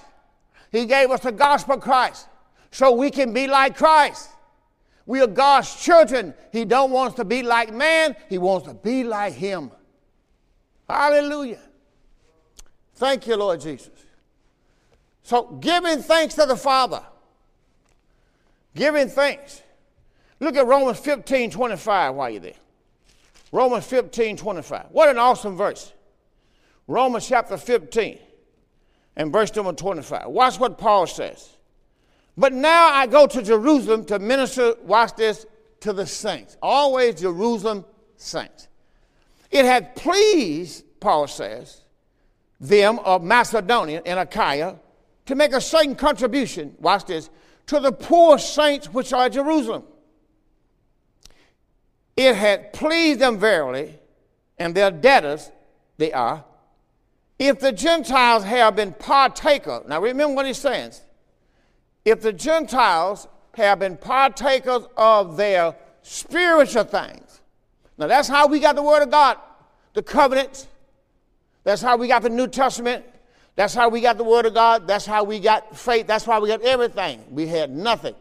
He 0.72 0.86
gave 0.86 1.10
us 1.10 1.20
the 1.20 1.32
gospel 1.32 1.74
of 1.74 1.80
Christ 1.80 2.26
so 2.70 2.92
we 2.92 3.10
can 3.10 3.32
be 3.32 3.46
like 3.46 3.76
Christ. 3.76 4.30
We 5.06 5.20
are 5.20 5.26
God's 5.26 5.74
children. 5.82 6.34
He 6.52 6.64
don't 6.64 6.90
want 6.90 7.10
us 7.10 7.16
to 7.16 7.24
be 7.24 7.42
like 7.42 7.72
man. 7.72 8.16
He 8.28 8.38
wants 8.38 8.66
to 8.68 8.74
be 8.74 9.04
like 9.04 9.34
him. 9.34 9.70
Hallelujah. 10.88 11.60
Thank 12.94 13.26
you, 13.26 13.36
Lord 13.36 13.60
Jesus. 13.60 13.90
So, 15.22 15.44
giving 15.60 16.02
thanks 16.02 16.34
to 16.34 16.46
the 16.46 16.56
Father. 16.56 17.02
Giving 18.74 19.08
thanks. 19.08 19.62
Look 20.38 20.56
at 20.56 20.66
Romans 20.66 20.98
15 20.98 21.50
25 21.50 22.14
while 22.14 22.30
you're 22.30 22.40
there. 22.40 22.52
Romans 23.52 23.84
15 23.86 24.36
25. 24.36 24.86
What 24.90 25.08
an 25.08 25.18
awesome 25.18 25.56
verse. 25.56 25.92
Romans 26.86 27.26
chapter 27.26 27.56
15 27.56 28.18
and 29.16 29.32
verse 29.32 29.54
number 29.54 29.72
25. 29.72 30.26
Watch 30.28 30.58
what 30.58 30.78
Paul 30.78 31.06
says. 31.06 31.56
But 32.36 32.52
now 32.52 32.88
I 32.88 33.06
go 33.06 33.26
to 33.26 33.42
Jerusalem 33.42 34.04
to 34.06 34.18
minister, 34.18 34.74
watch 34.82 35.14
this, 35.16 35.46
to 35.80 35.92
the 35.92 36.06
saints. 36.06 36.56
Always 36.62 37.20
Jerusalem 37.20 37.84
saints. 38.16 38.68
It 39.50 39.64
had 39.64 39.96
pleased, 39.96 40.84
Paul 41.00 41.26
says, 41.26 41.82
them 42.60 42.98
of 43.00 43.22
Macedonia 43.22 44.02
and 44.04 44.18
Achaia 44.18 44.76
to 45.26 45.34
make 45.34 45.52
a 45.52 45.60
certain 45.60 45.94
contribution, 45.94 46.74
watch 46.78 47.06
this, 47.06 47.30
to 47.66 47.80
the 47.80 47.92
poor 47.92 48.38
saints 48.38 48.92
which 48.92 49.12
are 49.12 49.26
at 49.26 49.32
Jerusalem. 49.32 49.84
It 52.16 52.34
had 52.34 52.72
pleased 52.72 53.20
them 53.20 53.38
verily, 53.38 53.98
and 54.58 54.74
their 54.74 54.90
debtors 54.90 55.50
they 55.96 56.12
are, 56.12 56.44
if 57.38 57.60
the 57.60 57.72
Gentiles 57.72 58.44
have 58.44 58.76
been 58.76 58.92
partaker. 58.92 59.82
Now 59.88 60.02
remember 60.02 60.34
what 60.34 60.46
he 60.46 60.52
says. 60.52 61.02
If 62.04 62.22
the 62.22 62.32
Gentiles 62.32 63.28
have 63.54 63.80
been 63.80 63.96
partakers 63.96 64.84
of 64.96 65.36
their 65.36 65.74
spiritual 66.02 66.84
things. 66.84 67.40
Now 67.98 68.06
that's 68.06 68.28
how 68.28 68.46
we 68.46 68.60
got 68.60 68.76
the 68.76 68.82
Word 68.82 69.02
of 69.02 69.10
God, 69.10 69.38
the 69.92 70.02
covenants, 70.02 70.66
that's 71.64 71.82
how 71.82 71.96
we 71.96 72.08
got 72.08 72.22
the 72.22 72.30
New 72.30 72.48
Testament. 72.48 73.04
That's 73.56 73.74
how 73.74 73.88
we 73.88 74.00
got 74.00 74.16
the 74.16 74.24
Word 74.24 74.46
of 74.46 74.54
God. 74.54 74.86
That's 74.86 75.04
how 75.04 75.24
we 75.24 75.40
got 75.40 75.76
faith. 75.76 76.06
That's 76.06 76.26
why 76.26 76.38
we 76.38 76.48
got 76.48 76.62
everything. 76.62 77.22
We 77.30 77.46
had 77.46 77.70
nothing. 77.70 78.14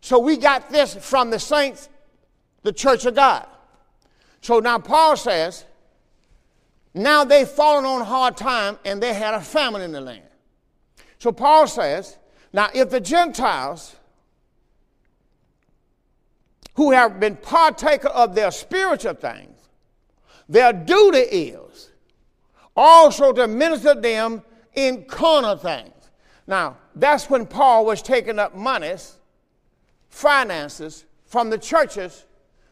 So 0.00 0.18
we 0.18 0.36
got 0.36 0.68
this 0.68 0.94
from 0.94 1.30
the 1.30 1.38
saints, 1.38 1.88
the 2.62 2.72
church 2.72 3.06
of 3.06 3.14
God. 3.14 3.46
So 4.42 4.58
now 4.58 4.78
Paul 4.78 5.16
says, 5.16 5.64
now 6.92 7.24
they've 7.24 7.48
fallen 7.48 7.86
on 7.86 8.04
hard 8.04 8.36
time 8.36 8.78
and 8.84 9.02
they 9.02 9.14
had 9.14 9.32
a 9.32 9.40
famine 9.40 9.80
in 9.80 9.92
the 9.92 10.00
land. 10.02 10.22
So 11.18 11.32
Paul 11.32 11.66
says, 11.66 12.18
now 12.54 12.70
if 12.72 12.88
the 12.88 13.00
Gentiles 13.00 13.96
who 16.74 16.92
have 16.92 17.18
been 17.18 17.34
partaker 17.36 18.08
of 18.08 18.36
their 18.36 18.52
spiritual 18.52 19.14
things, 19.14 19.58
their 20.48 20.72
duty 20.72 21.18
is 21.18 21.90
also 22.76 23.32
to 23.32 23.48
minister 23.48 23.94
them 23.94 24.40
in 24.74 25.04
carnal 25.04 25.56
things. 25.56 25.90
Now, 26.46 26.76
that's 26.94 27.28
when 27.28 27.44
Paul 27.44 27.86
was 27.86 28.02
taking 28.02 28.38
up 28.38 28.54
monies, 28.54 29.18
finances 30.08 31.06
from 31.26 31.50
the 31.50 31.58
churches 31.58 32.24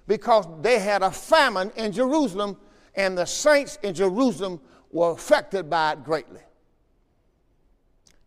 because 0.06 0.46
they 0.60 0.78
had 0.78 1.02
a 1.02 1.10
famine 1.10 1.72
in 1.74 1.90
Jerusalem 1.90 2.56
and 2.94 3.18
the 3.18 3.24
saints 3.24 3.78
in 3.82 3.94
Jerusalem 3.94 4.60
were 4.92 5.10
affected 5.10 5.68
by 5.68 5.92
it 5.92 6.04
greatly. 6.04 6.40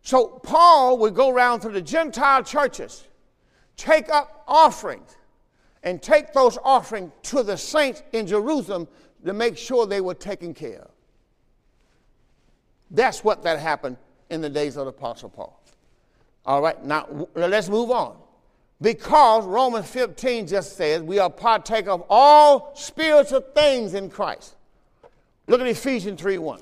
So 0.06 0.28
Paul 0.28 0.98
would 0.98 1.16
go 1.16 1.30
around 1.30 1.60
to 1.62 1.68
the 1.68 1.82
Gentile 1.82 2.44
churches, 2.44 3.08
take 3.76 4.08
up 4.08 4.44
offerings, 4.46 5.16
and 5.82 6.00
take 6.00 6.32
those 6.32 6.56
offerings 6.62 7.10
to 7.24 7.42
the 7.42 7.56
saints 7.56 8.04
in 8.12 8.28
Jerusalem 8.28 8.86
to 9.24 9.32
make 9.32 9.58
sure 9.58 9.84
they 9.84 10.00
were 10.00 10.14
taken 10.14 10.54
care 10.54 10.82
of. 10.82 10.90
That's 12.92 13.24
what 13.24 13.42
that 13.42 13.58
happened 13.58 13.96
in 14.30 14.40
the 14.40 14.48
days 14.48 14.76
of 14.76 14.84
the 14.84 14.90
Apostle 14.90 15.28
Paul. 15.28 15.60
All 16.44 16.62
right, 16.62 16.80
now 16.84 17.26
let's 17.34 17.68
move 17.68 17.90
on. 17.90 18.16
Because 18.80 19.44
Romans 19.44 19.88
15 19.90 20.46
just 20.46 20.76
says 20.76 21.02
we 21.02 21.18
are 21.18 21.28
partake 21.28 21.88
of 21.88 22.04
all 22.08 22.70
spiritual 22.76 23.40
things 23.40 23.94
in 23.94 24.08
Christ. 24.08 24.54
Look 25.48 25.60
at 25.60 25.66
Ephesians 25.66 26.20
3 26.20 26.38
1. 26.38 26.60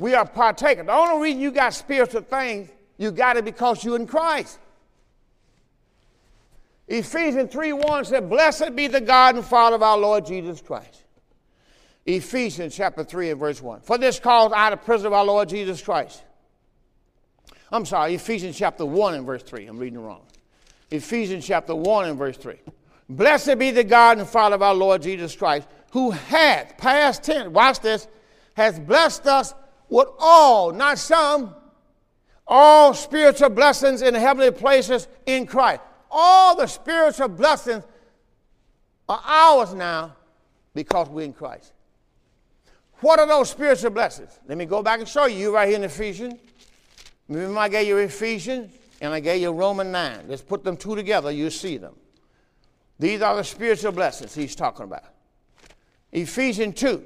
We 0.00 0.14
are 0.14 0.26
partaker. 0.26 0.82
The 0.82 0.92
only 0.92 1.22
reason 1.22 1.40
you 1.40 1.52
got 1.52 1.74
spiritual 1.74 2.22
things, 2.22 2.70
you 2.96 3.12
got 3.12 3.36
it 3.36 3.44
because 3.44 3.84
you're 3.84 3.96
in 3.96 4.06
Christ. 4.06 4.58
Ephesians 6.88 7.52
3 7.52 7.74
1 7.74 8.04
said, 8.06 8.28
Blessed 8.28 8.74
be 8.74 8.88
the 8.88 9.00
God 9.00 9.36
and 9.36 9.44
Father 9.44 9.76
of 9.76 9.82
our 9.82 9.98
Lord 9.98 10.26
Jesus 10.26 10.60
Christ 10.60 11.00
Ephesians 12.06 12.74
chapter 12.74 13.04
3 13.04 13.30
and 13.30 13.40
verse 13.40 13.60
1. 13.60 13.80
For 13.82 13.98
this 13.98 14.18
cause 14.18 14.52
I, 14.54 14.70
the 14.70 14.76
prisoner 14.76 15.08
of 15.08 15.12
our 15.12 15.24
Lord 15.24 15.48
Jesus 15.48 15.82
Christ. 15.82 16.22
I'm 17.70 17.86
sorry, 17.86 18.14
Ephesians 18.14 18.56
chapter 18.56 18.84
1 18.84 19.14
and 19.14 19.26
verse 19.26 19.42
3. 19.42 19.66
I'm 19.66 19.78
reading 19.78 20.02
wrong. 20.02 20.22
Ephesians 20.90 21.46
chapter 21.46 21.74
1 21.74 22.08
and 22.08 22.18
verse 22.18 22.36
3. 22.36 22.56
Blessed 23.08 23.58
be 23.58 23.70
the 23.70 23.84
God 23.84 24.18
and 24.18 24.26
Father 24.26 24.54
of 24.54 24.62
our 24.62 24.74
Lord 24.74 25.02
Jesus 25.02 25.36
Christ, 25.36 25.68
who 25.92 26.10
hath, 26.10 26.76
past 26.78 27.22
tense, 27.22 27.48
watch 27.48 27.80
this, 27.80 28.08
has 28.54 28.78
blessed 28.78 29.26
us 29.26 29.54
with 29.90 30.08
all, 30.18 30.72
not 30.72 30.98
some, 30.98 31.54
all 32.46 32.94
spiritual 32.94 33.50
blessings 33.50 34.02
in 34.02 34.14
heavenly 34.14 34.50
places 34.50 35.08
in 35.26 35.46
Christ. 35.46 35.82
All 36.10 36.56
the 36.56 36.66
spiritual 36.66 37.28
blessings 37.28 37.84
are 39.08 39.22
ours 39.24 39.74
now 39.74 40.16
because 40.74 41.08
we're 41.08 41.24
in 41.24 41.32
Christ. 41.32 41.72
What 43.00 43.18
are 43.18 43.26
those 43.26 43.50
spiritual 43.50 43.90
blessings? 43.90 44.38
Let 44.46 44.58
me 44.58 44.66
go 44.66 44.82
back 44.82 45.00
and 45.00 45.08
show 45.08 45.26
you 45.26 45.54
right 45.54 45.68
here 45.68 45.76
in 45.76 45.84
Ephesians. 45.84 46.34
Remember, 47.28 47.60
I 47.60 47.68
gave 47.68 47.86
you 47.86 47.98
Ephesians 47.98 48.72
and 49.00 49.12
I 49.12 49.20
gave 49.20 49.40
you 49.40 49.52
Romans 49.52 49.90
9. 49.90 50.24
Let's 50.28 50.42
put 50.42 50.64
them 50.64 50.76
two 50.76 50.94
together, 50.94 51.30
you 51.30 51.50
see 51.50 51.76
them. 51.76 51.94
These 52.98 53.22
are 53.22 53.36
the 53.36 53.44
spiritual 53.44 53.92
blessings 53.92 54.34
he's 54.34 54.54
talking 54.54 54.84
about. 54.84 55.04
Ephesians 56.12 56.78
2 56.78 57.04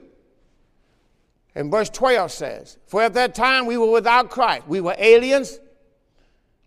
and 1.55 1.71
verse 1.71 1.89
12 1.91 2.33
says, 2.33 2.79
For 2.87 3.03
at 3.03 3.15
that 3.15 3.35
time 3.35 3.67
we 3.67 3.77
were 3.77 3.91
without 3.91 4.31
Christ. 4.31 4.67
We 4.67 4.81
were 4.81 4.97
aliens. 4.99 5.61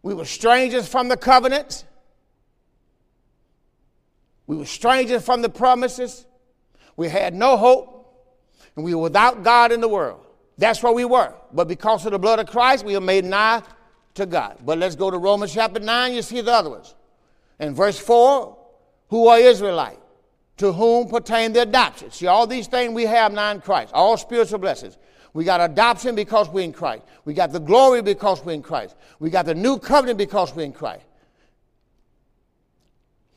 We 0.01 0.13
were 0.13 0.25
strangers 0.25 0.87
from 0.87 1.09
the 1.09 1.17
covenants. 1.17 1.83
We 4.45 4.55
were 4.55 4.65
strangers 4.65 5.25
from 5.25 5.41
the 5.41 5.49
promises. 5.49 6.25
We 6.95 7.09
had 7.09 7.33
no 7.33 7.57
hope 7.57 7.93
And 8.75 8.85
we 8.85 8.95
were 8.95 9.01
without 9.01 9.43
God 9.43 9.71
in 9.71 9.81
the 9.81 9.89
world. 9.89 10.25
That's 10.57 10.81
where 10.81 10.93
we 10.93 11.03
were. 11.03 11.33
But 11.51 11.67
because 11.67 12.05
of 12.05 12.11
the 12.11 12.19
blood 12.19 12.39
of 12.39 12.47
Christ, 12.47 12.85
we 12.85 12.95
are 12.95 13.01
made 13.01 13.25
nigh 13.25 13.61
to 14.13 14.25
God. 14.25 14.59
But 14.63 14.77
let's 14.77 14.95
go 14.95 15.11
to 15.11 15.17
Romans 15.17 15.53
chapter 15.53 15.79
9, 15.79 16.13
you 16.13 16.21
see 16.21 16.41
the 16.41 16.53
other 16.53 16.69
ones. 16.69 16.95
In 17.59 17.73
verse 17.73 17.99
4, 17.99 18.57
who 19.09 19.27
are 19.27 19.39
Israelite? 19.39 19.99
To 20.57 20.73
whom 20.73 21.07
pertain 21.07 21.53
the 21.53 21.61
adoption. 21.61 22.11
See, 22.11 22.27
all 22.27 22.47
these 22.47 22.67
things 22.67 22.93
we 22.93 23.03
have 23.03 23.31
now 23.31 23.51
in 23.51 23.61
Christ, 23.61 23.93
all 23.93 24.17
spiritual 24.17 24.59
blessings. 24.59 24.97
We 25.33 25.43
got 25.43 25.61
adoption 25.61 26.15
because 26.15 26.49
we're 26.49 26.63
in 26.63 26.73
Christ. 26.73 27.03
We 27.25 27.35
got 27.35 27.51
the 27.51 27.59
glory 27.59 28.01
because 28.01 28.43
we're 28.43 28.53
in 28.53 28.63
Christ. 28.63 28.95
We 29.19 29.29
got 29.29 29.45
the 29.45 29.53
new 29.53 29.77
covenant 29.77 30.17
because 30.17 30.55
we're 30.55 30.63
in 30.63 30.73
Christ. 30.73 31.05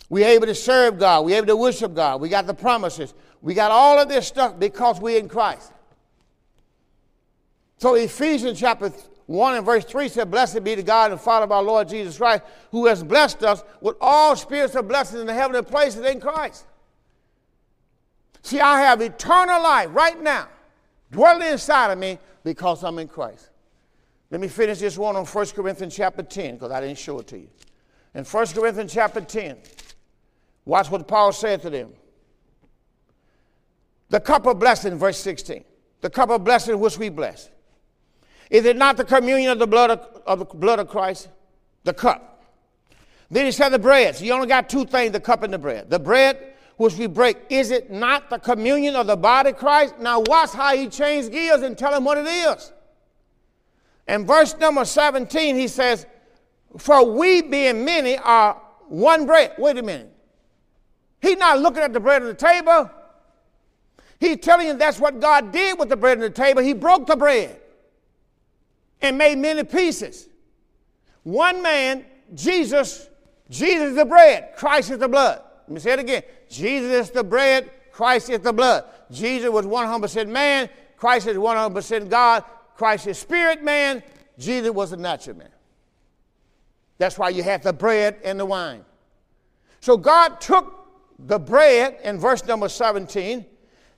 We're 0.09 0.29
able 0.29 0.47
to 0.47 0.55
serve 0.55 0.99
God. 0.99 1.25
We're 1.25 1.37
able 1.37 1.49
to 1.49 1.57
worship 1.57 1.95
God. 1.95 2.21
We 2.21 2.29
got 2.29 2.47
the 2.47 2.55
promises. 2.55 3.15
We 3.43 3.55
got 3.55 3.71
all 3.71 3.99
of 3.99 4.09
this 4.09 4.27
stuff 4.27 4.59
because 4.59 5.01
we're 5.01 5.19
in 5.19 5.29
Christ. 5.29 5.73
So 7.79 7.95
Ephesians 7.95 8.59
chapter 8.59 8.93
1 9.27 9.57
and 9.57 9.65
verse 9.65 9.85
3 9.85 10.09
said, 10.09 10.31
Blessed 10.31 10.65
be 10.65 10.75
the 10.75 10.83
God 10.83 11.13
and 11.13 11.21
Father 11.21 11.45
of 11.45 11.53
our 11.53 11.63
Lord 11.63 11.89
Jesus 11.89 12.19
Christ, 12.19 12.43
who 12.73 12.87
has 12.87 13.03
blessed 13.03 13.45
us 13.45 13.63
with 13.81 13.97
all 14.01 14.35
spiritual 14.37 14.83
blessings 14.83 15.21
in 15.21 15.27
the 15.27 15.33
heavenly 15.33 15.63
places 15.63 16.05
in 16.05 16.21
Christ. 16.21 16.67
See, 18.43 18.61
I 18.61 18.81
have 18.81 19.01
eternal 19.01 19.63
life 19.63 19.89
right 19.93 20.21
now 20.21 20.49
dwelling 21.11 21.49
inside 21.49 21.91
of 21.93 21.99
me 21.99 22.19
because 22.45 22.83
I'm 22.83 22.99
in 22.99 23.09
Christ. 23.09 23.51
Let 24.31 24.41
me 24.41 24.49
finish 24.49 24.79
this 24.79 24.97
one 24.97 25.17
on 25.17 25.27
1 25.27 25.47
Corinthians 25.49 25.95
chapter 25.95 26.23
10 26.23 26.55
because 26.55 26.71
I 26.71 26.81
didn't 26.81 26.99
show 26.99 27.19
it 27.19 27.27
to 27.29 27.39
you. 27.39 27.49
In 28.15 28.25
1 28.25 28.47
Corinthians 28.49 28.93
chapter 28.93 29.21
10, 29.21 29.59
watch 30.65 30.91
what 30.91 31.07
Paul 31.07 31.33
said 31.33 31.63
to 31.63 31.71
them. 31.71 31.91
The 34.09 34.21
cup 34.21 34.47
of 34.47 34.59
blessing, 34.59 34.99
verse 34.99 35.19
16. 35.19 35.65
The 36.01 36.11
cup 36.11 36.31
of 36.31 36.45
blessing 36.45 36.79
which 36.79 36.99
we 36.99 37.09
bless. 37.09 37.51
Is 38.51 38.65
it 38.65 38.77
not 38.77 38.97
the 38.97 39.05
communion 39.05 39.53
of 39.53 39.59
the 39.59 39.67
blood 39.67 39.91
of, 39.91 40.23
of 40.27 40.39
the 40.41 40.45
blood 40.45 40.79
of 40.79 40.89
Christ? 40.89 41.29
The 41.85 41.95
cup. 41.95 42.45
Then 43.31 43.47
he 43.47 43.53
said 43.53 43.69
the 43.69 43.79
bread. 43.79 44.17
So 44.17 44.25
you 44.25 44.33
only 44.33 44.49
got 44.49 44.69
two 44.69 44.85
things, 44.85 45.13
the 45.13 45.21
cup 45.21 45.45
and 45.45 45.53
the 45.53 45.59
bread. 45.59 45.89
The 45.89 46.01
bread 46.01 46.50
which 46.81 46.95
we 46.95 47.07
break, 47.07 47.37
is 47.51 47.71
it 47.71 47.91
not 47.91 48.31
the 48.31 48.39
communion 48.39 48.97
of 48.97 49.07
the 49.07 49.15
body 49.15 49.51
of 49.51 49.59
Christ? 49.59 49.99
Now 49.99 50.21
watch 50.21 50.53
how 50.53 50.75
he 50.75 50.89
changed 50.89 51.31
gears 51.31 51.61
and 51.61 51.77
tell 51.77 51.95
him 51.95 52.05
what 52.05 52.17
it 52.17 52.27
is. 52.27 52.73
In 54.09 54.25
verse 54.25 54.57
number 54.57 54.87
17, 54.87 55.57
he 55.57 55.69
says, 55.69 56.07
For 56.79 57.05
we 57.05 57.43
being 57.43 57.85
many 57.85 58.17
are 58.17 58.55
one 58.89 59.27
bread. 59.27 59.57
Wait 59.59 59.77
a 59.77 59.83
minute. 59.83 60.11
He's 61.21 61.37
not 61.37 61.61
looking 61.61 61.83
at 61.83 61.93
the 61.93 62.01
bread 62.01 62.23
on 62.23 62.29
the 62.29 62.35
table. 62.35 62.91
He's 64.19 64.39
telling 64.39 64.69
you 64.69 64.73
that's 64.73 64.99
what 64.99 65.21
God 65.21 65.53
did 65.53 65.79
with 65.79 65.91
the 65.91 65.99
bread 65.99 66.17
on 66.17 66.23
the 66.23 66.31
table. 66.31 66.63
He 66.63 66.73
broke 66.73 67.07
the 67.07 67.17
bread 67.17 67.61
and 69.03 69.19
made 69.19 69.37
many 69.37 69.65
pieces. 69.65 70.31
One 71.25 71.61
man, 71.61 72.07
Jesus, 72.35 73.07
Jesus 73.51 73.91
is 73.91 73.97
the 73.97 74.07
bread, 74.07 74.55
Christ 74.57 74.91
is 74.91 74.97
the 74.97 75.09
blood. 75.09 75.43
Let 75.69 75.75
me 75.75 75.79
say 75.79 75.93
it 75.93 75.99
again. 75.99 76.23
Jesus 76.51 77.09
is 77.09 77.11
the 77.11 77.25
bread, 77.25 77.71
Christ 77.93 78.29
is 78.29 78.41
the 78.41 78.53
blood. 78.53 78.85
Jesus 79.11 79.49
was 79.49 79.65
100% 79.65 80.29
man, 80.29 80.69
Christ 80.97 81.29
is 81.29 81.37
100% 81.37 82.11
God, 82.11 82.45
Christ 82.75 83.07
is 83.07 83.19
spirit 83.19 83.63
man, 83.63 84.03
Jesus 84.39 84.71
was 84.71 84.93
a 84.93 84.97
natural 84.97 85.37
man. 85.37 85.51
That's 86.99 87.19
why 87.19 87.31
you 87.31 87.43
have 87.43 87.63
the 87.63 87.73
bread 87.73 88.19
and 88.25 88.39
the 88.39 88.45
wine. 88.45 88.85
So 89.81 89.97
God 89.97 90.41
took 90.41 90.77
the 91.19 91.39
bread 91.39 91.99
in 92.05 92.19
verse 92.19 92.45
number 92.45 92.69
17 92.69 93.47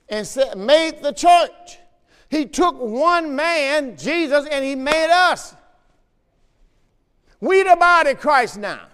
and 0.09 0.27
said, 0.27 0.57
made 0.57 1.03
the 1.03 1.13
church. 1.13 1.79
He 2.29 2.47
took 2.47 2.79
one 2.79 3.35
man, 3.35 3.97
Jesus, 3.97 4.47
and 4.51 4.65
he 4.65 4.75
made 4.75 5.11
us. 5.11 5.55
We 7.41 7.63
the 7.63 7.77
body 7.77 8.15
Christ 8.15 8.59
now. 8.59 8.87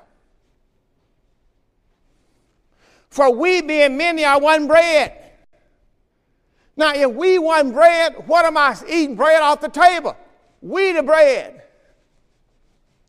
For 3.10 3.32
we 3.34 3.62
being 3.62 3.96
many 3.96 4.24
are 4.24 4.40
one 4.40 4.66
bread. 4.66 5.14
Now, 6.76 6.94
if 6.94 7.10
we 7.10 7.38
one 7.38 7.72
bread, 7.72 8.28
what 8.28 8.44
am 8.44 8.56
I 8.56 8.76
eating 8.88 9.16
bread 9.16 9.42
off 9.42 9.60
the 9.60 9.68
table? 9.68 10.16
We 10.60 10.92
the 10.92 11.02
bread. 11.02 11.62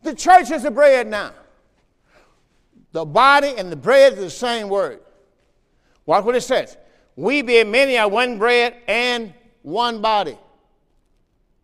The 0.01 0.15
church 0.15 0.49
is 0.51 0.63
the 0.63 0.71
bread 0.71 1.07
now. 1.07 1.33
The 2.91 3.05
body 3.05 3.53
and 3.57 3.71
the 3.71 3.75
bread 3.75 4.13
is 4.13 4.19
the 4.19 4.29
same 4.29 4.69
word. 4.69 5.01
Watch 6.05 6.25
what 6.25 6.35
it 6.35 6.41
says. 6.41 6.77
We 7.15 7.41
being 7.41 7.69
many 7.69 7.97
are 7.97 8.07
one 8.07 8.39
bread 8.39 8.77
and 8.87 9.33
one 9.61 10.01
body. 10.01 10.37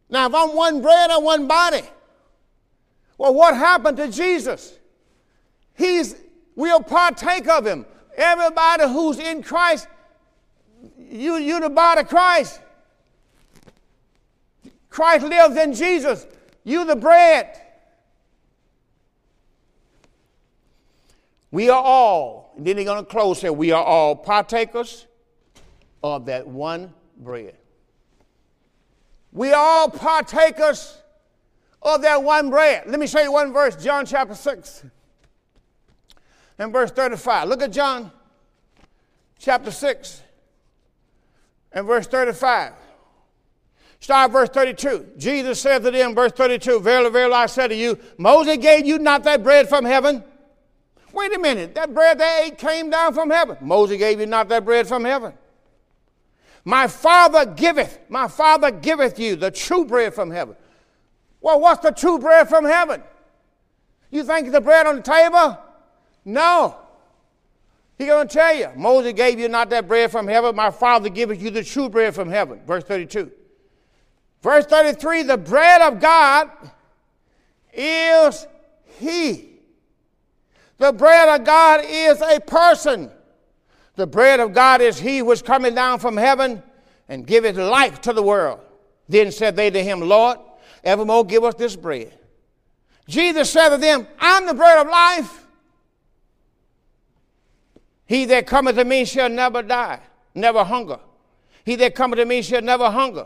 Now, 0.09 0.27
if 0.27 0.35
I'm 0.35 0.55
one 0.55 0.81
bread 0.81 1.09
and 1.09 1.23
one 1.23 1.47
body, 1.47 1.81
well, 3.17 3.33
what 3.33 3.55
happened 3.55 3.97
to 3.97 4.09
Jesus? 4.09 4.77
He's, 5.73 6.15
we'll 6.55 6.83
partake 6.83 7.47
of 7.47 7.65
him. 7.65 7.85
Everybody 8.15 8.83
who's 8.83 9.19
in 9.19 9.43
Christ, 9.43 9.87
you, 10.97 11.35
you 11.37 11.59
the 11.59 11.69
body 11.69 12.01
of 12.01 12.07
Christ. 12.07 12.61
Christ 14.89 15.25
lives 15.25 15.57
in 15.57 15.73
Jesus. 15.73 16.25
You 16.63 16.85
the 16.85 16.95
bread. 16.95 17.61
We 21.51 21.69
are 21.69 21.81
all, 21.81 22.53
and 22.57 22.65
then 22.65 22.77
he's 22.77 22.85
going 22.85 23.03
to 23.03 23.09
close 23.09 23.39
here, 23.39 23.53
we 23.53 23.71
are 23.71 23.83
all 23.83 24.15
partakers 24.15 25.05
of 26.03 26.25
that 26.25 26.47
one 26.47 26.93
bread. 27.17 27.55
We 29.31 29.53
all 29.53 29.89
partakers 29.89 30.97
of 31.81 32.01
that 32.01 32.23
one 32.23 32.49
bread. 32.49 32.83
Let 32.87 32.99
me 32.99 33.07
show 33.07 33.21
you 33.21 33.31
one 33.31 33.53
verse, 33.53 33.81
John 33.81 34.05
chapter 34.05 34.35
6 34.35 34.85
and 36.57 36.71
verse 36.71 36.91
35. 36.91 37.49
Look 37.49 37.61
at 37.61 37.71
John 37.71 38.11
chapter 39.39 39.71
6 39.71 40.21
and 41.71 41.85
verse 41.85 42.07
35. 42.07 42.73
Start 43.99 44.31
verse 44.31 44.49
32. 44.49 45.13
Jesus 45.17 45.59
said 45.59 45.83
to 45.83 45.91
them, 45.91 46.13
verse 46.13 46.31
32, 46.31 46.79
Verily, 46.79 47.09
verily, 47.09 47.33
I 47.33 47.45
say 47.47 47.67
to 47.67 47.75
you, 47.75 47.97
Moses 48.17 48.57
gave 48.57 48.85
you 48.85 48.99
not 48.99 49.23
that 49.23 49.43
bread 49.43 49.67
from 49.67 49.83
heaven. 49.83 50.23
Wait 51.11 51.33
a 51.33 51.39
minute, 51.39 51.75
that 51.75 51.93
bread 51.93 52.19
they 52.19 52.43
ate 52.45 52.57
came 52.57 52.89
down 52.89 53.13
from 53.13 53.29
heaven. 53.29 53.57
Moses 53.61 53.97
gave 53.97 54.19
you 54.19 54.25
not 54.25 54.49
that 54.49 54.65
bread 54.65 54.85
from 54.85 55.05
heaven. 55.05 55.33
My 56.65 56.87
Father 56.87 57.45
giveth, 57.45 57.99
my 58.09 58.27
Father 58.27 58.71
giveth 58.71 59.17
you 59.17 59.35
the 59.35 59.51
true 59.51 59.85
bread 59.85 60.13
from 60.13 60.29
heaven. 60.29 60.55
Well, 61.39 61.59
what's 61.61 61.83
the 61.83 61.91
true 61.91 62.19
bread 62.19 62.49
from 62.49 62.65
heaven? 62.65 63.01
You 64.09 64.23
think 64.23 64.51
the 64.51 64.61
bread 64.61 64.87
on 64.87 64.97
the 64.97 65.01
table? 65.01 65.57
No. 66.25 66.75
He's 67.97 68.07
going 68.07 68.27
to 68.27 68.33
tell 68.33 68.53
you, 68.53 68.69
Moses 68.75 69.13
gave 69.13 69.39
you 69.39 69.47
not 69.47 69.69
that 69.69 69.87
bread 69.87 70.11
from 70.11 70.27
heaven, 70.27 70.55
my 70.55 70.71
Father 70.71 71.07
giveth 71.07 71.41
you 71.41 71.49
the 71.49 71.63
true 71.63 71.87
bread 71.87 72.13
from 72.13 72.29
heaven. 72.29 72.59
Verse 72.65 72.83
32. 72.83 73.31
Verse 74.41 74.65
33 74.65 75.23
the 75.23 75.37
bread 75.37 75.81
of 75.81 75.99
God 75.99 76.49
is 77.73 78.45
He. 78.99 79.55
The 80.77 80.91
bread 80.91 81.39
of 81.39 81.45
God 81.45 81.81
is 81.85 82.21
a 82.21 82.39
person. 82.39 83.09
The 83.95 84.07
bread 84.07 84.39
of 84.39 84.53
God 84.53 84.81
is 84.81 84.99
he 84.99 85.21
which 85.21 85.43
coming 85.43 85.73
down 85.73 85.99
from 85.99 86.17
heaven 86.17 86.61
and 87.07 87.25
giveth 87.25 87.55
life 87.55 88.01
to 88.01 88.13
the 88.13 88.23
world. 88.23 88.59
Then 89.07 89.31
said 89.31 89.55
they 89.55 89.69
to 89.69 89.83
him, 89.83 90.01
Lord, 90.01 90.37
evermore 90.83 91.25
give 91.25 91.43
us 91.43 91.55
this 91.55 91.75
bread. 91.75 92.13
Jesus 93.07 93.49
said 93.49 93.69
to 93.69 93.77
them, 93.77 94.05
I'm 94.19 94.45
the 94.45 94.53
bread 94.53 94.79
of 94.79 94.87
life. 94.87 95.44
He 98.05 98.25
that 98.25 98.45
cometh 98.45 98.75
to 98.75 98.85
me 98.85 99.05
shall 99.05 99.29
never 99.29 99.61
die, 99.61 99.99
never 100.33 100.63
hunger. 100.63 100.99
He 101.63 101.75
that 101.77 101.95
cometh 101.95 102.19
to 102.19 102.25
me 102.25 102.41
shall 102.41 102.61
never 102.61 102.89
hunger. 102.89 103.25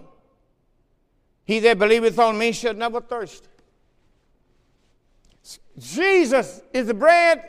He 1.43 1.59
that 1.59 1.79
believeth 1.79 2.17
on 2.19 2.37
me 2.37 2.51
shall 2.51 2.73
never 2.73 3.01
thirst. 3.01 3.47
Jesus 5.77 6.61
is 6.73 6.87
the 6.87 6.93
bread, 6.93 7.43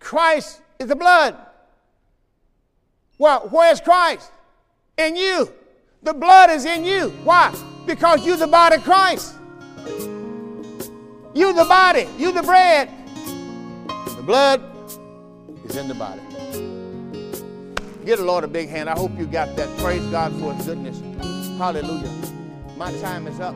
Christ 0.00 0.60
is 0.78 0.88
the 0.88 0.96
blood. 0.96 1.36
Well, 3.18 3.48
where's 3.50 3.80
Christ? 3.80 4.30
In 4.98 5.16
you. 5.16 5.52
The 6.02 6.12
blood 6.12 6.50
is 6.50 6.64
in 6.64 6.84
you. 6.84 7.10
Why? 7.22 7.54
Because 7.86 8.26
you're 8.26 8.36
the 8.36 8.46
body 8.46 8.76
of 8.76 8.84
Christ. 8.84 9.36
You 11.34 11.52
the 11.52 11.64
body, 11.64 12.06
you 12.18 12.32
the 12.32 12.42
bread. 12.42 12.90
The 14.16 14.22
blood 14.22 14.62
is 15.64 15.76
in 15.76 15.88
the 15.88 15.94
body. 15.94 16.23
Give 18.04 18.18
the 18.18 18.24
Lord 18.24 18.44
a 18.44 18.48
big 18.48 18.68
hand. 18.68 18.90
I 18.90 18.96
hope 18.96 19.18
you 19.18 19.26
got 19.26 19.56
that. 19.56 19.68
Praise 19.78 20.04
God 20.06 20.32
for 20.38 20.52
his 20.52 20.66
goodness. 20.66 21.00
Hallelujah. 21.56 22.10
My 22.76 22.92
time 23.00 23.26
is 23.26 23.40
up. 23.40 23.54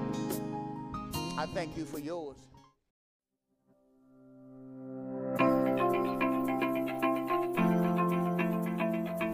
I 1.37 1.47
thank 1.53 1.77
you 1.77 1.85
for 1.85 1.99
yours. 1.99 2.37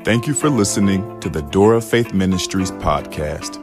Thank 0.04 0.26
you 0.26 0.34
for 0.34 0.50
listening 0.50 1.20
to 1.20 1.28
the 1.28 1.42
Door 1.42 1.74
of 1.74 1.84
Faith 1.84 2.12
Ministries 2.12 2.72
podcast. 2.72 3.60